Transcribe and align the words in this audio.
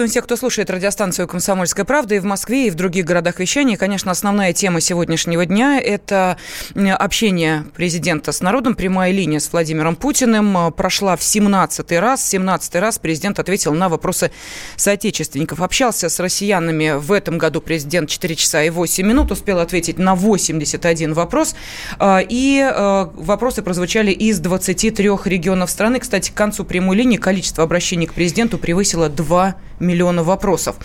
Приветствуем 0.00 0.22
всех, 0.22 0.24
кто 0.24 0.36
слушает 0.36 0.70
радиостанцию 0.70 1.28
«Комсомольская 1.28 1.84
правда» 1.84 2.14
и 2.14 2.20
в 2.20 2.24
Москве, 2.24 2.68
и 2.68 2.70
в 2.70 2.74
других 2.74 3.04
городах 3.04 3.38
вещания. 3.38 3.76
конечно, 3.76 4.10
основная 4.10 4.54
тема 4.54 4.80
сегодняшнего 4.80 5.44
дня– 5.44 5.78
это 5.84 6.38
общение 6.74 7.66
президента 7.76 8.32
с 8.32 8.40
народом. 8.40 8.76
Прямая 8.76 9.12
линия 9.12 9.40
с 9.40 9.52
Владимиром 9.52 9.96
Путиным 9.96 10.72
прошла 10.72 11.16
в 11.16 11.20
17-й 11.20 11.98
раз. 11.98 12.26
17 12.26 12.76
раз 12.76 12.98
президент 12.98 13.40
ответил 13.40 13.74
на 13.74 13.90
вопросы 13.90 14.30
соотечественников. 14.76 15.60
Общался 15.60 16.08
с 16.08 16.18
россиянами 16.18 16.94
в 16.96 17.12
этом 17.12 17.36
году 17.36 17.60
президент 17.60 18.08
4 18.08 18.36
часа 18.36 18.62
и 18.62 18.70
8 18.70 19.06
минут. 19.06 19.30
Успел 19.30 19.58
ответить 19.58 19.98
на 19.98 20.14
81 20.14 21.12
вопрос. 21.12 21.54
А, 21.98 22.24
и 22.26 22.58
а, 22.62 23.10
вопросы 23.16 23.60
прозвучали 23.60 24.12
из 24.12 24.38
23 24.38 25.10
регионов 25.26 25.68
страны. 25.68 26.00
Кстати, 26.00 26.30
к 26.30 26.34
концу 26.34 26.64
прямой 26.64 26.96
линии 26.96 27.18
количество 27.18 27.64
обращений 27.64 28.06
к 28.06 28.14
президенту 28.14 28.56
превысило 28.56 29.10
2 29.10 29.56
миллиона 29.80 30.22
вопросов. 30.22 30.76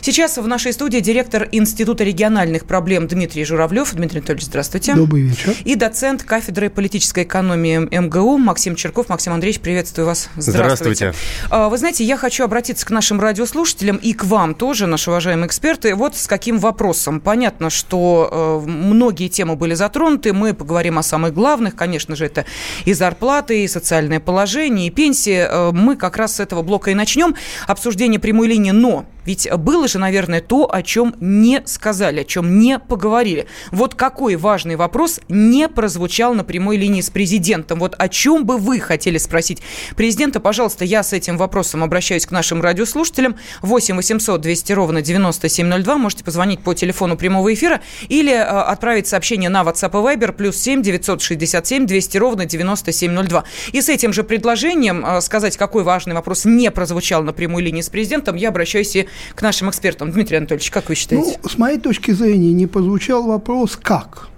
Сейчас 0.00 0.38
в 0.38 0.46
нашей 0.46 0.72
студии 0.72 0.98
директор 0.98 1.48
Института 1.52 2.04
региональных 2.04 2.66
проблем 2.66 3.08
Дмитрий 3.08 3.44
Журавлев. 3.44 3.92
Дмитрий 3.94 4.18
Анатольевич, 4.18 4.46
здравствуйте. 4.46 4.94
Добрый 4.94 5.22
вечер. 5.22 5.54
И 5.64 5.74
доцент 5.74 6.22
кафедры 6.22 6.70
политической 6.70 7.24
экономии 7.24 7.78
МГУ 7.78 8.38
Максим 8.38 8.76
Черков. 8.76 9.08
Максим 9.08 9.32
Андреевич, 9.32 9.60
приветствую 9.60 10.06
вас. 10.06 10.28
Здравствуйте. 10.36 11.12
Здравствуйте. 11.12 11.14
А, 11.50 11.68
вы 11.68 11.78
знаете, 11.78 12.04
я 12.04 12.16
хочу 12.16 12.44
обратиться 12.44 12.86
к 12.86 12.90
нашим 12.90 13.20
радиослушателям 13.20 13.96
и 13.96 14.12
к 14.12 14.24
вам 14.24 14.54
тоже, 14.54 14.86
наши 14.86 15.10
уважаемые 15.10 15.46
эксперты. 15.46 15.94
Вот 15.94 16.16
с 16.16 16.26
каким 16.26 16.58
вопросом. 16.58 17.20
Понятно, 17.20 17.70
что 17.70 18.62
э, 18.64 18.68
многие 18.68 19.28
темы 19.28 19.56
были 19.56 19.74
затронуты. 19.74 20.32
Мы 20.32 20.54
поговорим 20.54 20.98
о 20.98 21.02
самых 21.02 21.34
главных. 21.34 21.74
Конечно 21.76 22.16
же, 22.16 22.26
это 22.26 22.44
и 22.84 22.92
зарплаты, 22.92 23.64
и 23.64 23.68
социальное 23.68 24.20
положение, 24.20 24.88
и 24.88 24.90
пенсии. 24.90 25.46
Э, 25.48 25.72
мы 25.72 25.96
как 25.96 26.16
раз 26.16 26.36
с 26.36 26.40
этого 26.40 26.62
блока 26.62 26.90
и 26.90 26.94
начнем. 26.94 27.34
Обсуждение 27.66 28.20
прямой 28.20 28.41
линии, 28.46 28.70
но 28.70 29.04
ведь 29.24 29.48
было 29.52 29.88
же, 29.88 29.98
наверное, 29.98 30.40
то, 30.40 30.72
о 30.72 30.82
чем 30.82 31.14
не 31.20 31.62
сказали, 31.64 32.20
о 32.20 32.24
чем 32.24 32.58
не 32.58 32.78
поговорили. 32.78 33.46
Вот 33.70 33.94
какой 33.94 34.36
важный 34.36 34.76
вопрос 34.76 35.20
не 35.28 35.68
прозвучал 35.68 36.34
на 36.34 36.44
прямой 36.44 36.76
линии 36.76 37.00
с 37.00 37.10
президентом? 37.10 37.78
Вот 37.78 37.94
о 37.98 38.08
чем 38.08 38.44
бы 38.44 38.58
вы 38.58 38.80
хотели 38.80 39.18
спросить 39.18 39.62
президента? 39.96 40.40
Пожалуйста, 40.40 40.84
я 40.84 41.02
с 41.02 41.12
этим 41.12 41.36
вопросом 41.36 41.82
обращаюсь 41.84 42.26
к 42.26 42.30
нашим 42.30 42.62
радиослушателям. 42.62 43.36
8 43.62 43.96
800 43.96 44.40
200 44.40 44.72
ровно 44.72 45.02
9702. 45.02 45.98
Можете 45.98 46.24
позвонить 46.24 46.60
по 46.60 46.74
телефону 46.74 47.16
прямого 47.16 47.52
эфира 47.52 47.80
или 48.08 48.32
э, 48.32 48.42
отправить 48.42 49.06
сообщение 49.06 49.50
на 49.50 49.62
WhatsApp 49.62 49.90
и 49.90 50.16
Viber 50.16 50.32
плюс 50.32 50.56
7 50.56 50.82
967 50.82 51.86
200 51.86 52.18
ровно 52.18 52.46
9702. 52.46 53.44
И 53.72 53.80
с 53.80 53.88
этим 53.88 54.12
же 54.12 54.24
предложением 54.24 55.04
э, 55.04 55.20
сказать, 55.20 55.56
какой 55.56 55.82
важный 55.82 56.14
вопрос 56.14 56.44
не 56.44 56.70
прозвучал 56.70 57.22
на 57.22 57.32
прямой 57.32 57.62
линии 57.62 57.80
с 57.80 57.88
президентом, 57.88 58.36
я 58.36 58.48
обращаюсь 58.48 58.96
и 58.96 59.08
к 59.34 59.42
нашим 59.42 59.70
экспертам. 59.70 60.10
Дмитрий 60.10 60.36
Анатольевич, 60.36 60.70
как 60.70 60.88
вы 60.88 60.94
считаете? 60.94 61.38
Ну, 61.42 61.48
с 61.48 61.58
моей 61.58 61.78
точки 61.78 62.10
зрения, 62.12 62.52
не 62.52 62.66
прозвучал 62.66 63.24
вопрос 63.24 63.78
«как?». 63.80 64.28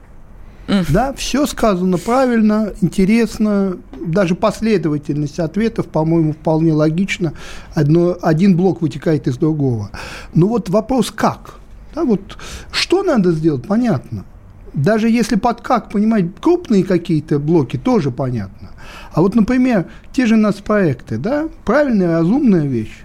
Mm. 0.66 0.86
Да, 0.88 1.12
все 1.12 1.46
сказано 1.46 1.98
правильно, 1.98 2.72
интересно, 2.80 3.76
даже 4.00 4.34
последовательность 4.34 5.38
ответов, 5.38 5.88
по-моему, 5.88 6.32
вполне 6.32 6.72
логично. 6.72 7.34
Одно, 7.74 8.16
один 8.22 8.56
блок 8.56 8.80
вытекает 8.80 9.26
из 9.28 9.36
другого. 9.36 9.90
Но 10.32 10.48
вот 10.48 10.70
вопрос 10.70 11.10
«как?». 11.10 11.56
Да, 11.94 12.04
вот 12.04 12.38
что 12.72 13.02
надо 13.02 13.32
сделать, 13.32 13.66
понятно. 13.66 14.24
Даже 14.72 15.08
если 15.08 15.36
под 15.36 15.60
«как» 15.60 15.90
понимать 15.90 16.26
крупные 16.40 16.82
какие-то 16.82 17.38
блоки, 17.38 17.76
тоже 17.76 18.10
понятно. 18.10 18.70
А 19.12 19.20
вот, 19.20 19.34
например, 19.34 19.86
те 20.12 20.26
же 20.26 20.36
нацпроекты, 20.36 21.18
да, 21.18 21.48
правильная, 21.64 22.18
разумная 22.18 22.66
вещь. 22.66 23.04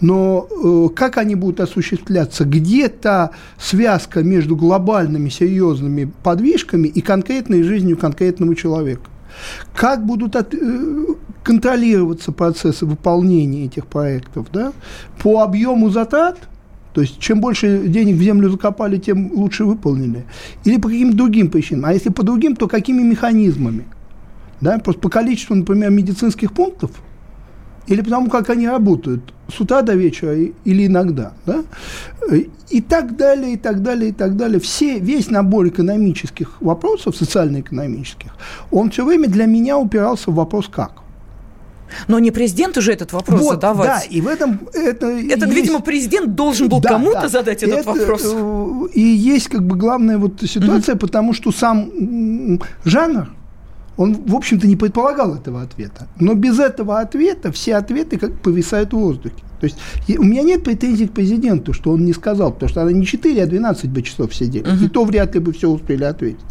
Но 0.00 0.46
э, 0.50 0.94
как 0.94 1.18
они 1.18 1.34
будут 1.34 1.60
осуществляться? 1.60 2.44
Где 2.44 2.88
то 2.88 3.30
связка 3.58 4.22
между 4.22 4.54
глобальными 4.54 5.28
серьезными 5.28 6.10
подвижками 6.22 6.88
и 6.88 7.00
конкретной 7.00 7.62
жизнью 7.62 7.96
конкретного 7.96 8.54
человека? 8.54 9.10
Как 9.74 10.06
будут 10.06 10.36
от, 10.36 10.54
э, 10.54 11.06
контролироваться 11.42 12.30
процессы 12.30 12.86
выполнения 12.86 13.64
этих 13.64 13.86
проектов? 13.86 14.46
Да? 14.52 14.72
По 15.20 15.42
объему 15.42 15.90
затрат, 15.90 16.38
то 16.94 17.00
есть 17.00 17.18
чем 17.18 17.40
больше 17.40 17.88
денег 17.88 18.16
в 18.16 18.22
землю 18.22 18.50
закопали, 18.50 18.98
тем 18.98 19.32
лучше 19.32 19.64
выполнили. 19.64 20.24
Или 20.64 20.78
по 20.78 20.88
каким-то 20.88 21.16
другим 21.16 21.50
причинам. 21.50 21.86
А 21.86 21.92
если 21.92 22.10
по 22.10 22.22
другим, 22.22 22.54
то 22.54 22.68
какими 22.68 23.02
механизмами? 23.02 23.84
Да? 24.60 24.78
Просто 24.78 25.00
по 25.00 25.08
количеству, 25.08 25.56
например, 25.56 25.90
медицинских 25.90 26.52
пунктов– 26.52 26.92
или 27.88 28.02
потому, 28.02 28.30
как 28.30 28.50
они 28.50 28.68
работают 28.68 29.34
с 29.52 29.60
утра 29.60 29.82
до 29.82 29.94
вечера 29.94 30.34
или 30.36 30.86
иногда, 30.86 31.32
да? 31.46 31.64
и 32.70 32.80
так 32.80 33.16
далее, 33.16 33.54
и 33.54 33.56
так 33.56 33.82
далее, 33.82 34.10
и 34.10 34.12
так 34.12 34.36
далее. 34.36 34.60
Все, 34.60 34.98
весь 34.98 35.30
набор 35.30 35.68
экономических 35.68 36.60
вопросов, 36.60 37.16
социально-экономических, 37.16 38.30
он 38.70 38.90
все 38.90 39.04
время 39.04 39.28
для 39.28 39.46
меня 39.46 39.78
упирался 39.78 40.30
в 40.30 40.34
вопрос 40.34 40.68
«как?». 40.68 40.92
Но 42.06 42.18
не 42.18 42.30
президент 42.30 42.76
уже 42.76 42.92
этот 42.92 43.14
вопрос 43.14 43.40
вот, 43.40 43.54
задавать. 43.54 43.86
Да, 43.86 44.00
и 44.10 44.20
в 44.20 44.26
этом 44.26 44.68
это. 44.74 45.06
Это, 45.06 45.46
есть... 45.46 45.56
видимо, 45.56 45.80
президент 45.80 46.34
должен 46.34 46.68
был 46.68 46.80
да, 46.80 46.90
кому-то 46.90 47.22
да, 47.22 47.28
задать 47.28 47.62
этот 47.62 47.78
это, 47.78 47.90
вопрос. 47.90 48.22
Э, 48.26 48.88
и 48.92 49.00
есть 49.00 49.48
как 49.48 49.62
бы 49.62 49.74
главная 49.74 50.18
вот 50.18 50.42
ситуация, 50.42 50.96
угу. 50.96 51.00
потому 51.00 51.32
что 51.32 51.50
сам 51.50 52.60
жанр 52.84 53.30
он, 53.98 54.14
в 54.14 54.34
общем-то, 54.34 54.66
не 54.66 54.76
предполагал 54.76 55.34
этого 55.34 55.60
ответа. 55.60 56.06
Но 56.20 56.34
без 56.34 56.58
этого 56.60 57.00
ответа 57.00 57.50
все 57.50 57.76
ответы 57.76 58.16
как 58.16 58.40
повисают 58.40 58.92
в 58.92 58.96
воздухе. 58.96 59.42
То 59.60 59.66
есть 59.66 59.76
у 60.18 60.22
меня 60.22 60.42
нет 60.42 60.64
претензий 60.64 61.06
к 61.06 61.12
президенту, 61.12 61.72
что 61.72 61.92
он 61.92 62.04
не 62.04 62.12
сказал, 62.12 62.52
потому 62.52 62.68
что 62.68 62.82
она 62.82 62.92
не 62.92 63.06
4, 63.06 63.42
а 63.42 63.46
12 63.46 63.90
бы 63.90 64.02
часов 64.02 64.34
сидели. 64.34 64.64
Uh-huh. 64.64 64.86
И 64.86 64.88
то 64.88 65.04
вряд 65.04 65.34
ли 65.34 65.40
бы 65.40 65.52
все 65.52 65.68
успели 65.68 66.04
ответить. 66.04 66.44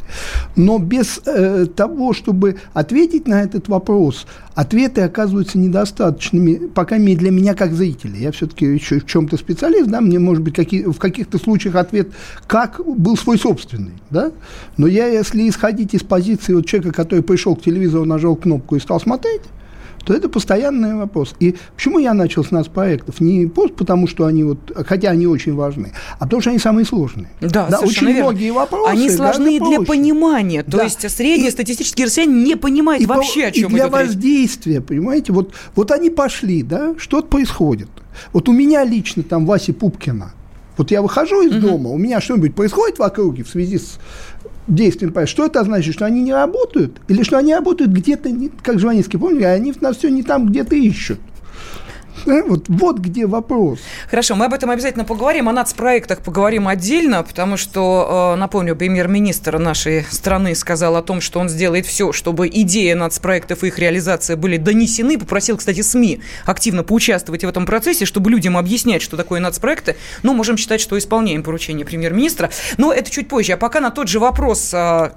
Но 0.56 0.80
без 0.80 1.22
э, 1.26 1.66
того, 1.66 2.14
чтобы 2.14 2.58
ответить 2.74 3.28
на 3.28 3.42
этот 3.42 3.68
вопрос, 3.68 4.26
ответы 4.56 5.02
оказываются 5.02 5.58
недостаточными, 5.58 6.68
пока 6.68 6.98
для 6.98 7.32
меня 7.32 7.54
как 7.54 7.74
зрителя. 7.74 8.18
Я 8.18 8.32
все-таки 8.32 8.66
еще 8.66 9.00
в 9.00 9.06
чем-то 9.06 9.38
специалист, 9.38 9.88
да, 9.88 10.02
мне, 10.02 10.20
может 10.20 10.44
быть, 10.44 10.56
какие, 10.56 10.84
в 10.84 10.98
каких-то 10.98 11.38
случаях 11.38 11.76
ответ 11.76 12.10
как 12.48 12.82
был 12.86 13.16
свой 13.18 13.38
собственный, 13.38 13.94
да. 14.10 14.32
Но 14.78 14.88
я, 14.88 15.08
если 15.08 15.48
исходить 15.48 15.94
из 15.94 16.04
позиции 16.04 16.54
вот 16.54 16.66
человека, 16.66 16.94
который 16.94 17.22
пришел 17.22 17.56
к 17.56 17.62
телевизору, 17.62 18.06
нажал 18.06 18.36
кнопку 18.36 18.76
и 18.76 18.80
стал 18.80 19.00
смотреть, 19.00 19.42
то 20.08 20.14
это 20.14 20.30
постоянный 20.30 20.96
вопрос. 20.96 21.36
И 21.42 21.56
почему 21.76 22.00
я 22.00 22.14
начал 22.14 22.46
с 22.46 22.50
нас 22.50 22.70
проектов? 22.70 23.20
Не 23.20 23.46
просто 23.48 23.76
потому, 23.76 24.08
что 24.08 24.26
они 24.26 24.46
вот, 24.46 24.72
хотя 24.88 25.10
они 25.10 25.28
очень 25.28 25.54
важны, 25.54 25.92
а 26.18 26.24
потому 26.24 26.42
что 26.42 26.52
они 26.52 26.60
самые 26.60 26.86
сложные. 26.86 27.28
Да, 27.42 27.68
да 27.70 27.80
очень 27.80 28.08
верно. 28.08 28.22
многие 28.22 28.52
вопросы. 28.52 28.90
Они 28.90 29.10
сложны 29.10 29.60
для 29.60 29.82
понимания. 29.82 30.64
То 30.64 30.78
да. 30.78 30.84
есть 30.86 31.12
средний 31.12 31.50
и, 31.50 31.52
статистический 31.52 32.06
россиянин 32.06 32.42
не 32.42 32.56
понимает 32.56 33.02
и 33.02 33.06
вообще, 33.06 33.42
по, 33.42 33.48
о 33.48 33.52
чем 33.52 33.72
и 33.72 33.74
для 33.74 33.90
воздействия, 33.90 34.76
речь. 34.76 34.86
понимаете, 34.86 35.34
вот, 35.34 35.54
вот 35.76 35.92
они 35.92 36.10
пошли, 36.10 36.64
да, 36.64 36.96
что-то 36.98 37.28
происходит. 37.28 37.90
Вот 38.32 38.48
у 38.48 38.54
меня 38.54 38.86
лично 38.86 39.24
там 39.24 39.46
Вася 39.46 39.74
Пупкина, 39.74 40.32
вот 40.78 40.92
я 40.92 41.02
выхожу 41.02 41.42
из 41.42 41.52
угу. 41.58 41.68
дома, 41.68 41.90
у 41.90 41.98
меня 41.98 42.22
что-нибудь 42.22 42.56
происходит 42.56 42.98
в 42.98 43.04
округе 43.04 43.44
в 43.44 43.50
связи 43.50 43.78
с 43.78 44.00
действием 44.68 45.14
Что 45.26 45.46
это 45.46 45.64
значит? 45.64 45.94
Что 45.94 46.06
они 46.06 46.22
не 46.22 46.34
работают? 46.34 47.02
Или 47.08 47.24
что 47.24 47.38
они 47.38 47.54
работают 47.54 47.92
где-то, 47.92 48.30
как 48.62 48.80
Жванецкий, 48.80 49.20
помните, 49.20 49.48
они 49.48 49.74
нас 49.82 49.98
все 49.98 50.10
не 50.10 50.24
там 50.24 50.48
где-то 50.48 50.76
ищут. 50.76 51.20
Вот, 52.28 52.66
вот 52.68 53.00
где 53.00 53.26
вопрос. 53.26 53.80
Хорошо, 54.10 54.36
мы 54.36 54.46
об 54.46 54.54
этом 54.54 54.70
обязательно 54.70 55.06
поговорим. 55.06 55.48
О 55.48 55.54
нацпроектах 55.54 56.20
поговорим 56.20 56.68
отдельно, 56.68 57.24
потому 57.24 57.56
что, 57.56 58.34
э, 58.36 58.40
напомню, 58.40 58.76
премьер-министр 58.76 59.58
нашей 59.60 60.04
страны 60.04 60.54
сказал 60.54 60.98
о 60.98 61.02
том, 61.02 61.22
что 61.22 61.40
он 61.40 61.48
сделает 61.48 61.86
все, 61.86 62.12
чтобы 62.12 62.50
идеи 62.50 62.92
нацпроектов 62.94 63.64
и 63.64 63.68
их 63.68 63.80
реализация 63.80 64.36
были 64.36 64.58
донесены. 64.58 65.18
Попросил, 65.18 65.58
кстати, 65.58 65.82
СМИ 65.82 66.20
активно 66.46 66.84
поучаствовать 66.84 67.46
в 67.46 67.48
этом 67.48 67.66
процессе, 67.66 68.06
чтобы 68.06 68.30
людям 68.30 68.58
объяснять, 68.58 69.02
что 69.02 69.16
такое 69.16 69.40
нацпроекты. 69.40 69.96
Ну, 70.22 70.34
можем 70.34 70.58
считать, 70.58 70.82
что 70.82 70.98
исполняем 70.98 71.44
поручение 71.44 71.86
премьер-министра. 71.86 72.50
Но 72.78 72.92
это 72.92 73.10
чуть 73.10 73.30
позже. 73.30 73.54
А 73.54 73.58
пока 73.58 73.80
на 73.80 73.90
тот 73.90 74.10
же 74.10 74.20
вопрос 74.20 74.74
э, 74.74 75.12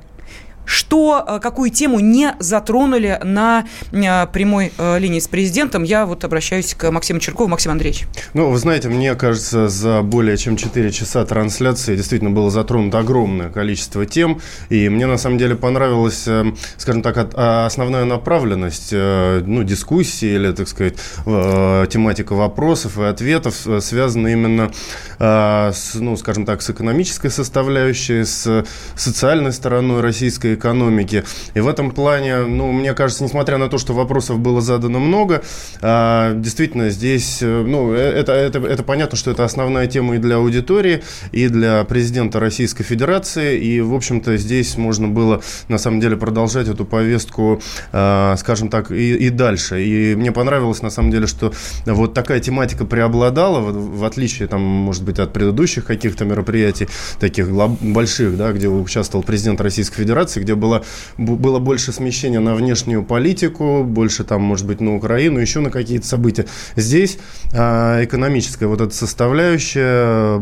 что, 0.65 1.25
э, 1.27 1.41
какую 1.41 1.71
тему 1.71 2.01
не 2.01 2.35
затронули 2.39 3.19
на 3.25 3.65
э, 3.93 4.27
прямой 4.29 4.73
э, 4.79 4.99
линии 4.99 5.19
с 5.19 5.27
президентом, 5.27 5.83
я 5.83 6.07
вот 6.07 6.25
обращаюсь 6.25 6.75
к 6.75 6.91
Максиму 6.91 7.21
Черкову. 7.21 7.49
Максим 7.49 7.73
Андреевич. 7.73 8.07
Ну, 8.35 8.51
вы 8.51 8.59
знаете, 8.59 8.89
мне 8.89 9.15
кажется, 9.15 9.69
за 9.69 10.03
более 10.03 10.37
чем 10.37 10.57
4 10.57 10.93
часа 10.93 11.25
трансляции 11.25 11.97
действительно 11.97 12.31
было 12.31 12.51
затронуто 12.51 13.01
огромное 13.01 13.51
количество 13.51 14.07
тем, 14.07 14.41
и 14.69 14.89
мне 14.89 15.07
на 15.07 15.19
самом 15.19 15.39
деле 15.39 15.57
понравилась, 15.57 16.29
скажем 16.77 17.03
так, 17.03 17.17
а, 17.35 17.67
основная 17.67 18.05
направленность 18.05 18.93
ну, 18.93 19.65
дискуссии 19.65 20.35
или, 20.35 20.53
так 20.53 20.69
сказать, 20.69 20.95
тематика 21.25 22.35
вопросов 22.35 22.99
и 22.99 23.05
ответов 23.05 23.67
связана 23.81 24.29
именно 24.29 24.71
с, 25.19 25.95
ну, 25.95 26.17
скажем 26.17 26.47
так, 26.47 26.63
с 26.63 26.71
экономической 26.71 27.31
составляющей, 27.31 28.25
с 28.25 28.65
социальной 28.95 29.53
стороной 29.53 30.01
российской 30.01 30.50
российской 30.51 30.55
экономики. 30.55 31.25
И 31.55 31.61
в 31.61 31.69
этом 31.69 31.91
плане, 31.91 32.47
ну, 32.47 32.73
мне 32.73 32.95
кажется, 32.95 33.25
несмотря 33.25 33.59
на 33.59 33.69
то, 33.69 33.79
что 33.79 33.93
вопросов 33.93 34.39
было 34.39 34.61
задано 34.61 34.99
много, 35.01 35.43
а, 35.81 36.35
действительно, 36.35 36.91
здесь, 36.91 37.39
э, 37.43 37.65
ну, 37.67 37.93
это, 37.93 38.33
это, 38.33 38.59
это 38.59 38.83
понятно, 38.83 39.17
что 39.17 39.31
это 39.31 39.45
основная 39.45 39.87
тема 39.87 40.17
и 40.17 40.19
для 40.19 40.37
аудитории, 40.37 41.03
и 41.33 41.49
для 41.49 41.85
президента 41.85 42.41
Российской 42.41 42.85
Федерации, 42.85 43.59
и, 43.59 43.81
в 43.81 43.95
общем-то, 43.95 44.37
здесь 44.37 44.77
можно 44.77 45.09
было, 45.09 45.41
на 45.69 45.79
самом 45.79 46.01
деле, 46.01 46.17
продолжать 46.17 46.69
эту 46.69 46.85
повестку, 46.85 47.61
а, 47.93 48.37
скажем 48.37 48.69
так, 48.69 48.91
и, 48.91 49.27
и 49.27 49.31
дальше. 49.31 49.83
И 49.85 50.15
мне 50.17 50.33
понравилось, 50.33 50.83
на 50.83 50.91
самом 50.91 51.11
деле, 51.11 51.27
что 51.27 51.53
вот 51.87 52.15
такая 52.15 52.41
тематика 52.41 52.85
преобладала, 52.85 53.61
в, 53.61 53.99
в 53.99 54.05
отличие, 54.05 54.49
там, 54.49 54.61
может 54.61 55.05
быть, 55.05 55.19
от 55.19 55.33
предыдущих 55.33 55.85
каких-то 55.85 56.25
мероприятий, 56.25 56.89
таких 57.19 57.49
больших, 57.51 58.37
да, 58.37 58.53
где 58.53 58.69
участвовал 58.69 59.25
президент 59.25 59.61
Российской 59.61 60.01
Федерации, 60.01 60.40
где 60.41 60.55
было, 60.55 60.85
было 61.17 61.59
больше 61.59 61.93
смещения 61.93 62.41
на 62.41 62.55
внешнюю 62.55 63.05
политику, 63.05 63.85
больше 63.85 64.25
там, 64.25 64.43
может 64.43 64.67
быть, 64.67 64.81
на 64.81 64.97
Украину, 64.97 65.39
еще 65.39 65.61
на 65.61 65.71
какие-то 65.71 66.07
события. 66.07 66.47
Здесь 66.77 67.19
э, 67.53 68.05
экономическая 68.05 68.67
вот 68.67 68.81
эта 68.81 68.95
составляющая, 68.95 70.41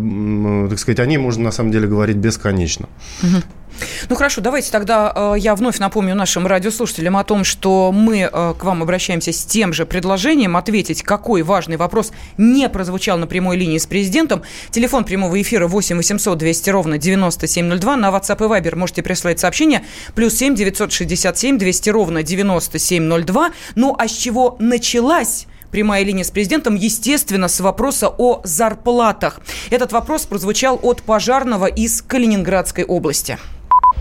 так 0.68 0.78
сказать, 0.78 1.00
о 1.00 1.06
ней 1.06 1.18
можно 1.18 1.44
на 1.44 1.52
самом 1.52 1.72
деле 1.72 1.88
говорить 1.88 2.16
бесконечно. 2.16 2.88
Угу. 3.22 3.42
Ну 4.08 4.16
хорошо, 4.16 4.40
давайте 4.40 4.70
тогда 4.70 5.12
э, 5.14 5.34
я 5.38 5.54
вновь 5.54 5.78
напомню 5.78 6.14
нашим 6.14 6.46
радиослушателям 6.46 7.16
о 7.16 7.24
том, 7.24 7.44
что 7.44 7.92
мы 7.92 8.20
э, 8.20 8.54
к 8.58 8.64
вам 8.64 8.82
обращаемся 8.82 9.32
с 9.32 9.44
тем 9.44 9.72
же 9.72 9.86
предложением 9.86 10.56
ответить, 10.56 11.02
какой 11.02 11.42
важный 11.42 11.76
вопрос 11.76 12.12
не 12.36 12.68
прозвучал 12.68 13.18
на 13.18 13.26
прямой 13.26 13.56
линии 13.56 13.78
с 13.78 13.86
президентом. 13.86 14.42
Телефон 14.70 15.04
прямого 15.04 15.40
эфира 15.40 15.66
8 15.66 15.96
800 15.96 16.38
200 16.38 16.70
ровно 16.70 16.98
9702. 16.98 17.96
На 17.96 18.08
WhatsApp 18.08 18.44
и 18.44 18.48
Viber 18.48 18.76
можете 18.76 19.02
прислать 19.02 19.40
сообщение. 19.40 19.84
Плюс 20.14 20.34
7 20.34 20.54
967 20.54 21.58
200 21.58 21.90
ровно 21.90 22.22
9702. 22.22 23.50
Ну 23.74 23.94
а 23.98 24.08
с 24.08 24.12
чего 24.12 24.56
началась 24.58 25.46
прямая 25.70 26.02
линия 26.02 26.24
с 26.24 26.30
президентом, 26.30 26.74
естественно, 26.74 27.48
с 27.48 27.60
вопроса 27.60 28.08
о 28.08 28.40
зарплатах. 28.44 29.40
Этот 29.70 29.92
вопрос 29.92 30.26
прозвучал 30.26 30.78
от 30.82 31.02
пожарного 31.02 31.66
из 31.66 32.02
Калининградской 32.02 32.84
области. 32.84 33.38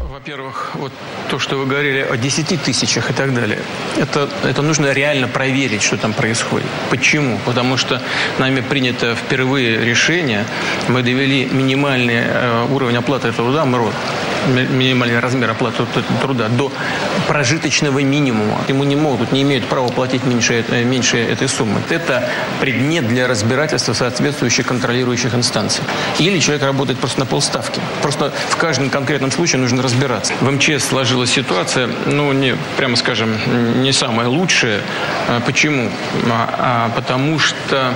Во-первых, 0.09 0.71
вот 0.75 0.93
то, 1.29 1.37
что 1.37 1.57
вы 1.57 1.65
говорили 1.65 1.99
о 1.99 2.15
10 2.15 2.61
тысячах 2.61 3.09
и 3.09 3.13
так 3.13 3.33
далее, 3.33 3.59
это, 3.97 4.29
это 4.43 4.61
нужно 4.61 4.93
реально 4.93 5.27
проверить, 5.27 5.81
что 5.81 5.97
там 5.97 6.13
происходит. 6.13 6.67
Почему? 6.89 7.37
Потому 7.45 7.75
что 7.75 8.01
нами 8.39 8.61
принято 8.61 9.15
впервые 9.15 9.83
решение, 9.83 10.45
мы 10.87 11.03
довели 11.03 11.45
минимальный 11.45 12.21
э, 12.23 12.67
уровень 12.71 12.95
оплаты 12.95 13.33
труда, 13.33 13.65
МРОД, 13.65 13.93
минимальный 14.47 15.19
размер 15.19 15.51
оплаты 15.51 15.83
труда 16.21 16.47
до 16.47 16.71
прожиточного 17.27 17.99
минимума. 17.99 18.61
Ему 18.69 18.85
не 18.85 18.95
могут, 18.95 19.33
не 19.33 19.41
имеют 19.41 19.65
права 19.65 19.89
платить 19.89 20.23
меньше, 20.23 20.63
э, 20.69 20.83
меньше 20.85 21.17
этой 21.17 21.49
суммы. 21.49 21.81
Это 21.89 22.29
предмет 22.61 23.09
для 23.09 23.27
разбирательства 23.27 23.91
соответствующих 23.91 24.67
контролирующих 24.67 25.35
инстанций. 25.35 25.83
Или 26.17 26.39
человек 26.39 26.63
работает 26.63 26.97
просто 26.97 27.19
на 27.19 27.25
полставки. 27.25 27.81
Просто 28.01 28.31
в 28.49 28.55
каждом 28.55 28.89
конкретном 28.89 29.31
случае 29.31 29.59
нужно 29.59 29.83
разбираться. 29.83 29.96
В 30.41 30.51
МЧС 30.51 30.89
сложилась 30.89 31.31
ситуация, 31.31 31.89
ну, 32.05 32.31
не, 32.31 32.55
прямо 32.77 32.95
скажем, 32.95 33.31
не 33.81 33.91
самая 33.91 34.27
лучшая. 34.27 34.81
А 35.27 35.39
почему? 35.41 35.89
А, 36.29 36.89
а, 36.89 36.89
потому 36.95 37.39
что 37.39 37.93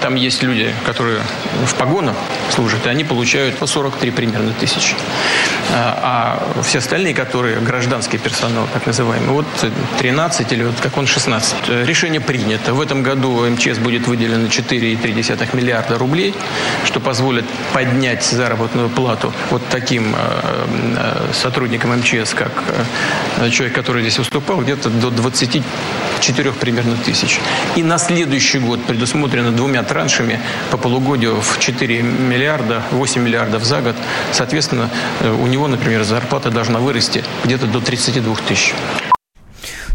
там 0.00 0.14
есть 0.16 0.42
люди, 0.42 0.74
которые 0.84 1.20
в 1.64 1.74
погонах 1.76 2.16
служат, 2.50 2.86
и 2.86 2.88
они 2.88 3.04
получают 3.04 3.56
по 3.56 3.66
43 3.66 4.10
примерно 4.10 4.52
тысячи. 4.52 4.94
А 5.70 6.42
все 6.62 6.78
остальные, 6.78 7.14
которые 7.14 7.60
гражданский 7.60 8.18
персонал, 8.18 8.66
так 8.72 8.86
называемый, 8.86 9.28
вот 9.28 9.46
13 9.98 10.52
или 10.52 10.64
вот 10.64 10.74
как 10.80 10.98
он 10.98 11.06
16. 11.06 11.68
Решение 11.86 12.20
принято. 12.20 12.74
В 12.74 12.80
этом 12.80 13.02
году 13.02 13.48
МЧС 13.48 13.78
будет 13.78 14.06
выделено 14.06 14.48
4,3 14.48 15.56
миллиарда 15.56 15.96
рублей, 15.98 16.34
что 16.84 17.00
позволит 17.00 17.44
поднять 17.72 18.24
заработную 18.24 18.88
плату 18.88 19.32
вот 19.50 19.62
таким 19.70 20.14
э, 20.72 21.28
э, 21.30 21.32
сотрудникам 21.32 21.96
МЧС, 21.98 22.34
как 22.34 22.52
э, 23.38 23.50
человек, 23.50 23.74
который 23.74 24.02
здесь 24.02 24.18
выступал, 24.18 24.60
где-то 24.60 24.90
до 24.90 25.10
24 25.10 26.52
примерно 26.52 26.96
тысяч. 26.96 27.40
И 27.76 27.82
на 27.82 27.98
следующий 27.98 28.58
год 28.58 28.84
предусмотрено 28.84 29.52
двумя 29.52 29.82
траншами 29.82 30.40
по 30.70 30.76
полугодию 30.76 31.40
в 31.40 31.58
4 31.58 32.02
миллиарда, 32.02 32.82
8 32.90 33.22
миллиардов 33.22 33.64
за 33.64 33.80
год. 33.80 33.96
Соответственно, 34.32 34.88
у 35.20 35.46
него, 35.46 35.68
например, 35.68 36.04
зарплата 36.04 36.50
должна 36.50 36.78
вырасти 36.78 37.24
где-то 37.44 37.66
до 37.66 37.80
32 37.80 38.36
тысяч. 38.48 38.74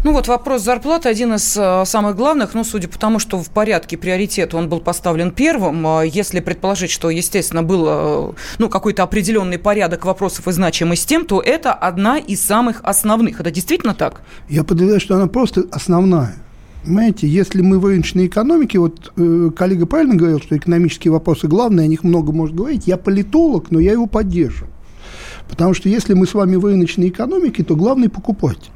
Ну 0.04 0.12
вот 0.12 0.28
вопрос 0.28 0.62
зарплаты 0.62 1.08
один 1.08 1.34
из 1.34 1.56
э, 1.56 1.82
самых 1.84 2.14
главных, 2.14 2.54
ну, 2.54 2.62
судя 2.62 2.86
по 2.86 2.96
тому, 2.96 3.18
что 3.18 3.42
в 3.42 3.50
порядке 3.50 3.96
приоритета 3.96 4.56
он 4.56 4.68
был 4.68 4.78
поставлен 4.78 5.32
первым, 5.32 5.84
э, 5.84 6.06
если 6.06 6.38
предположить, 6.38 6.92
что, 6.92 7.10
естественно, 7.10 7.64
был 7.64 7.84
э, 7.88 8.32
ну, 8.58 8.68
какой-то 8.68 9.02
определенный 9.02 9.58
порядок 9.58 10.04
вопросов 10.04 10.46
и 10.46 10.52
значимость 10.52 11.08
тем, 11.08 11.24
то 11.24 11.40
это 11.40 11.72
одна 11.72 12.18
из 12.18 12.40
самых 12.40 12.80
основных. 12.84 13.40
Это 13.40 13.50
действительно 13.50 13.92
так? 13.92 14.22
Я 14.48 14.62
подозреваю, 14.62 15.00
что 15.00 15.16
она 15.16 15.26
просто 15.26 15.64
основная. 15.72 16.36
Понимаете, 16.84 17.26
если 17.26 17.60
мы 17.60 17.80
в 17.80 17.84
рыночной 17.84 18.28
экономике, 18.28 18.78
вот 18.78 19.12
э, 19.16 19.50
коллега 19.56 19.86
правильно 19.86 20.14
говорил, 20.14 20.40
что 20.40 20.56
экономические 20.56 21.10
вопросы 21.10 21.48
главные, 21.48 21.86
о 21.86 21.88
них 21.88 22.04
много 22.04 22.30
может 22.30 22.54
говорить. 22.54 22.86
Я 22.86 22.98
политолог, 22.98 23.72
но 23.72 23.80
я 23.80 23.92
его 23.92 24.06
поддерживаю. 24.06 24.72
Потому 25.48 25.74
что 25.74 25.88
если 25.88 26.14
мы 26.14 26.28
с 26.28 26.34
вами 26.34 26.54
в 26.54 26.64
рыночной 26.64 27.08
экономике, 27.08 27.64
то 27.64 27.74
главный 27.74 28.08
покупатель. 28.08 28.70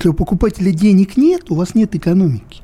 Если 0.00 0.08
у 0.08 0.14
покупателя 0.14 0.72
денег 0.72 1.18
нет, 1.18 1.50
у 1.50 1.56
вас 1.56 1.74
нет 1.74 1.94
экономики. 1.94 2.62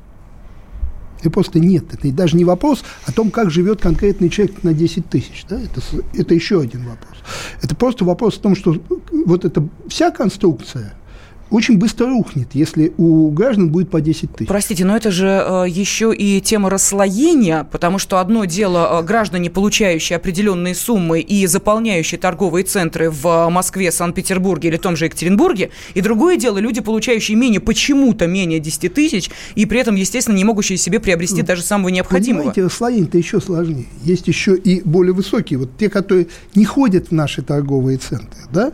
И 1.21 1.29
просто 1.29 1.59
нет. 1.59 1.93
Это 1.93 2.11
даже 2.11 2.35
не 2.35 2.45
вопрос 2.45 2.83
о 3.05 3.11
том, 3.11 3.29
как 3.29 3.51
живет 3.51 3.79
конкретный 3.79 4.29
человек 4.29 4.63
на 4.63 4.73
10 4.73 5.07
тысяч. 5.07 5.45
Да? 5.47 5.61
Это, 5.61 5.79
это 6.15 6.33
еще 6.33 6.59
один 6.59 6.87
вопрос. 6.87 7.17
Это 7.61 7.75
просто 7.75 8.05
вопрос 8.05 8.37
о 8.37 8.41
том, 8.41 8.55
что 8.55 8.75
вот 9.11 9.45
эта 9.45 9.67
вся 9.87 10.09
конструкция– 10.09 10.95
очень 11.49 11.77
быстро 11.77 12.07
рухнет, 12.07 12.49
если 12.53 12.93
у 12.97 13.29
граждан 13.31 13.69
будет 13.69 13.89
по 13.89 14.01
10 14.01 14.33
тысяч. 14.33 14.47
Простите, 14.47 14.85
но 14.85 14.95
это 14.95 15.11
же 15.11 15.27
э, 15.27 15.65
еще 15.67 16.13
и 16.13 16.41
тема 16.41 16.69
расслоения, 16.69 17.67
потому 17.71 17.99
что 17.99 18.19
одно 18.19 18.45
дело 18.45 18.99
э, 18.99 19.03
граждане, 19.03 19.49
получающие 19.49 20.17
определенные 20.17 20.75
суммы 20.75 21.21
и 21.21 21.45
заполняющие 21.47 22.19
торговые 22.19 22.63
центры 22.65 23.09
в 23.09 23.49
Москве, 23.49 23.91
Санкт-Петербурге 23.91 24.69
или 24.69 24.77
том 24.77 24.95
же 24.95 25.05
Екатеринбурге, 25.05 25.71
и 25.93 26.01
другое 26.01 26.37
дело 26.37 26.57
люди, 26.57 26.81
получающие 26.81 27.37
менее, 27.37 27.59
почему-то 27.59 28.27
менее 28.27 28.59
10 28.59 28.93
тысяч, 28.93 29.29
и 29.55 29.65
при 29.65 29.79
этом, 29.79 29.95
естественно, 29.95 30.35
не 30.35 30.43
могущие 30.43 30.77
себе 30.77 30.99
приобрести 30.99 31.41
ну, 31.41 31.47
даже 31.47 31.61
самого 31.61 31.89
необходимого. 31.89 32.41
Понимаете, 32.41 32.63
расслоение-то 32.63 33.17
еще 33.17 33.39
сложнее. 33.39 33.85
Есть 34.03 34.27
еще 34.27 34.55
и 34.55 34.81
более 34.81 35.13
высокие, 35.13 35.59
вот 35.59 35.69
те, 35.77 35.89
которые 35.89 36.27
не 36.55 36.65
ходят 36.65 37.07
в 37.07 37.11
наши 37.11 37.41
торговые 37.41 37.97
центры, 37.97 38.41
да, 38.51 38.73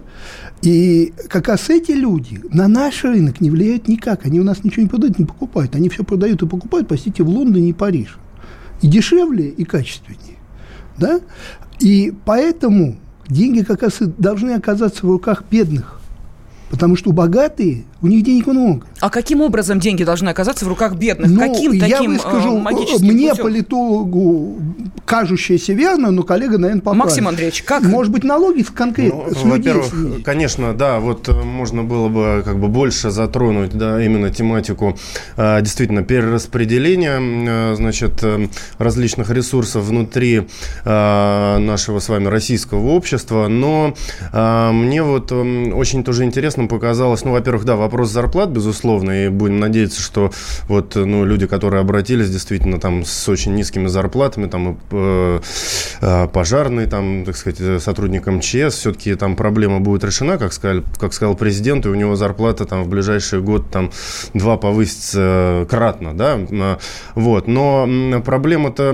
и 0.63 1.13
как 1.27 1.49
раз 1.49 1.69
эти 1.69 1.91
люди 1.91 2.39
на 2.49 2.69
наш 2.69 3.03
рынок 3.03 3.41
не 3.41 3.49
влияют 3.49 3.89
никак. 3.89 4.25
Они 4.25 4.39
у 4.39 4.45
нас 4.45 4.63
ничего 4.63 4.83
не 4.83 4.87
продают, 4.87 5.19
не 5.19 5.25
покупают. 5.25 5.75
Они 5.75 5.89
все 5.89 6.05
продают 6.05 6.41
и 6.41 6.47
покупают, 6.47 6.87
простите, 6.87 7.23
в 7.23 7.29
Лондоне 7.29 7.69
и 7.69 7.73
Париже. 7.73 8.15
И 8.81 8.87
дешевле, 8.87 9.49
и 9.49 9.65
качественнее. 9.65 10.37
Да? 10.97 11.19
И 11.81 12.13
поэтому 12.23 12.97
деньги 13.27 13.61
как 13.61 13.83
раз 13.83 14.01
и 14.01 14.05
должны 14.05 14.51
оказаться 14.51 15.05
в 15.05 15.11
руках 15.11 15.43
бедных. 15.51 15.99
Потому 16.73 16.95
что 16.95 17.11
богатые 17.11 17.83
у 18.01 18.07
них 18.07 18.23
денег 18.23 18.47
много. 18.47 18.83
А 18.99 19.11
каким 19.11 19.41
образом 19.41 19.79
деньги 19.79 20.03
должны 20.03 20.29
оказаться 20.29 20.65
в 20.65 20.67
руках 20.67 20.95
бедных? 20.95 21.29
Ну, 21.29 21.39
каким 21.39 21.71
я 21.71 21.97
таким 21.97 22.13
выскажу, 22.13 22.57
э, 22.57 22.99
мне, 22.99 23.29
путем? 23.29 23.43
политологу, 23.43 24.57
кажущееся 25.05 25.73
верно, 25.73 26.09
но 26.09 26.23
коллега, 26.23 26.57
наверное, 26.57 26.81
поправит. 26.81 27.05
Максим 27.05 27.27
Андреевич, 27.27 27.61
как? 27.61 27.83
Может 27.83 28.11
быть, 28.11 28.23
налоги 28.23 28.63
конкретно 28.63 29.25
ну, 29.29 29.35
с 29.35 29.43
Во-первых, 29.43 30.23
конечно, 30.25 30.73
да, 30.73 30.99
вот 30.99 31.29
э, 31.29 31.33
можно 31.43 31.83
было 31.83 32.09
бы 32.09 32.41
как 32.43 32.57
бы 32.57 32.69
больше 32.69 33.11
затронуть, 33.11 33.73
да, 33.73 34.03
именно 34.03 34.31
тематику 34.31 34.97
э, 35.37 35.61
действительно 35.61 36.01
перераспределения, 36.01 37.75
значит, 37.75 38.23
различных 38.79 39.29
ресурсов 39.29 39.83
внутри 39.83 40.47
нашего 40.83 41.99
с 41.99 42.09
вами 42.09 42.25
российского 42.29 42.87
общества, 42.87 43.47
но 43.47 43.93
мне 44.31 45.03
вот 45.03 45.31
очень 45.31 46.03
тоже 46.03 46.23
интересным 46.63 46.67
показалось, 46.67 47.23
ну, 47.23 47.31
во-первых, 47.31 47.65
да, 47.65 47.75
вопрос 47.75 48.09
зарплат, 48.09 48.49
безусловно, 48.49 49.25
и 49.25 49.29
будем 49.29 49.59
надеяться, 49.59 50.01
что 50.01 50.31
вот, 50.67 50.95
ну, 50.95 51.25
люди, 51.25 51.47
которые 51.47 51.81
обратились 51.81 52.29
действительно 52.29 52.79
там 52.79 53.05
с 53.05 53.29
очень 53.29 53.55
низкими 53.55 53.87
зарплатами, 53.87 54.47
там, 54.47 54.77
э, 54.91 55.39
э, 56.01 56.27
пожарные, 56.27 56.87
там, 56.87 57.25
так 57.25 57.35
сказать, 57.35 57.81
сотрудник 57.81 58.27
МЧС, 58.27 58.75
все-таки 58.75 59.15
там 59.15 59.35
проблема 59.35 59.79
будет 59.79 60.03
решена, 60.03 60.37
как 60.37 60.53
сказал, 60.53 60.83
как 60.99 61.13
сказал 61.13 61.35
президент, 61.35 61.85
и 61.85 61.89
у 61.89 61.95
него 61.95 62.15
зарплата 62.15 62.65
там 62.65 62.83
в 62.83 62.87
ближайший 62.87 63.41
год 63.41 63.69
там 63.71 63.91
два 64.33 64.57
повысится 64.57 65.65
кратно, 65.69 66.13
да, 66.13 66.39
вот, 67.15 67.47
но 67.47 68.21
проблема-то 68.25 68.93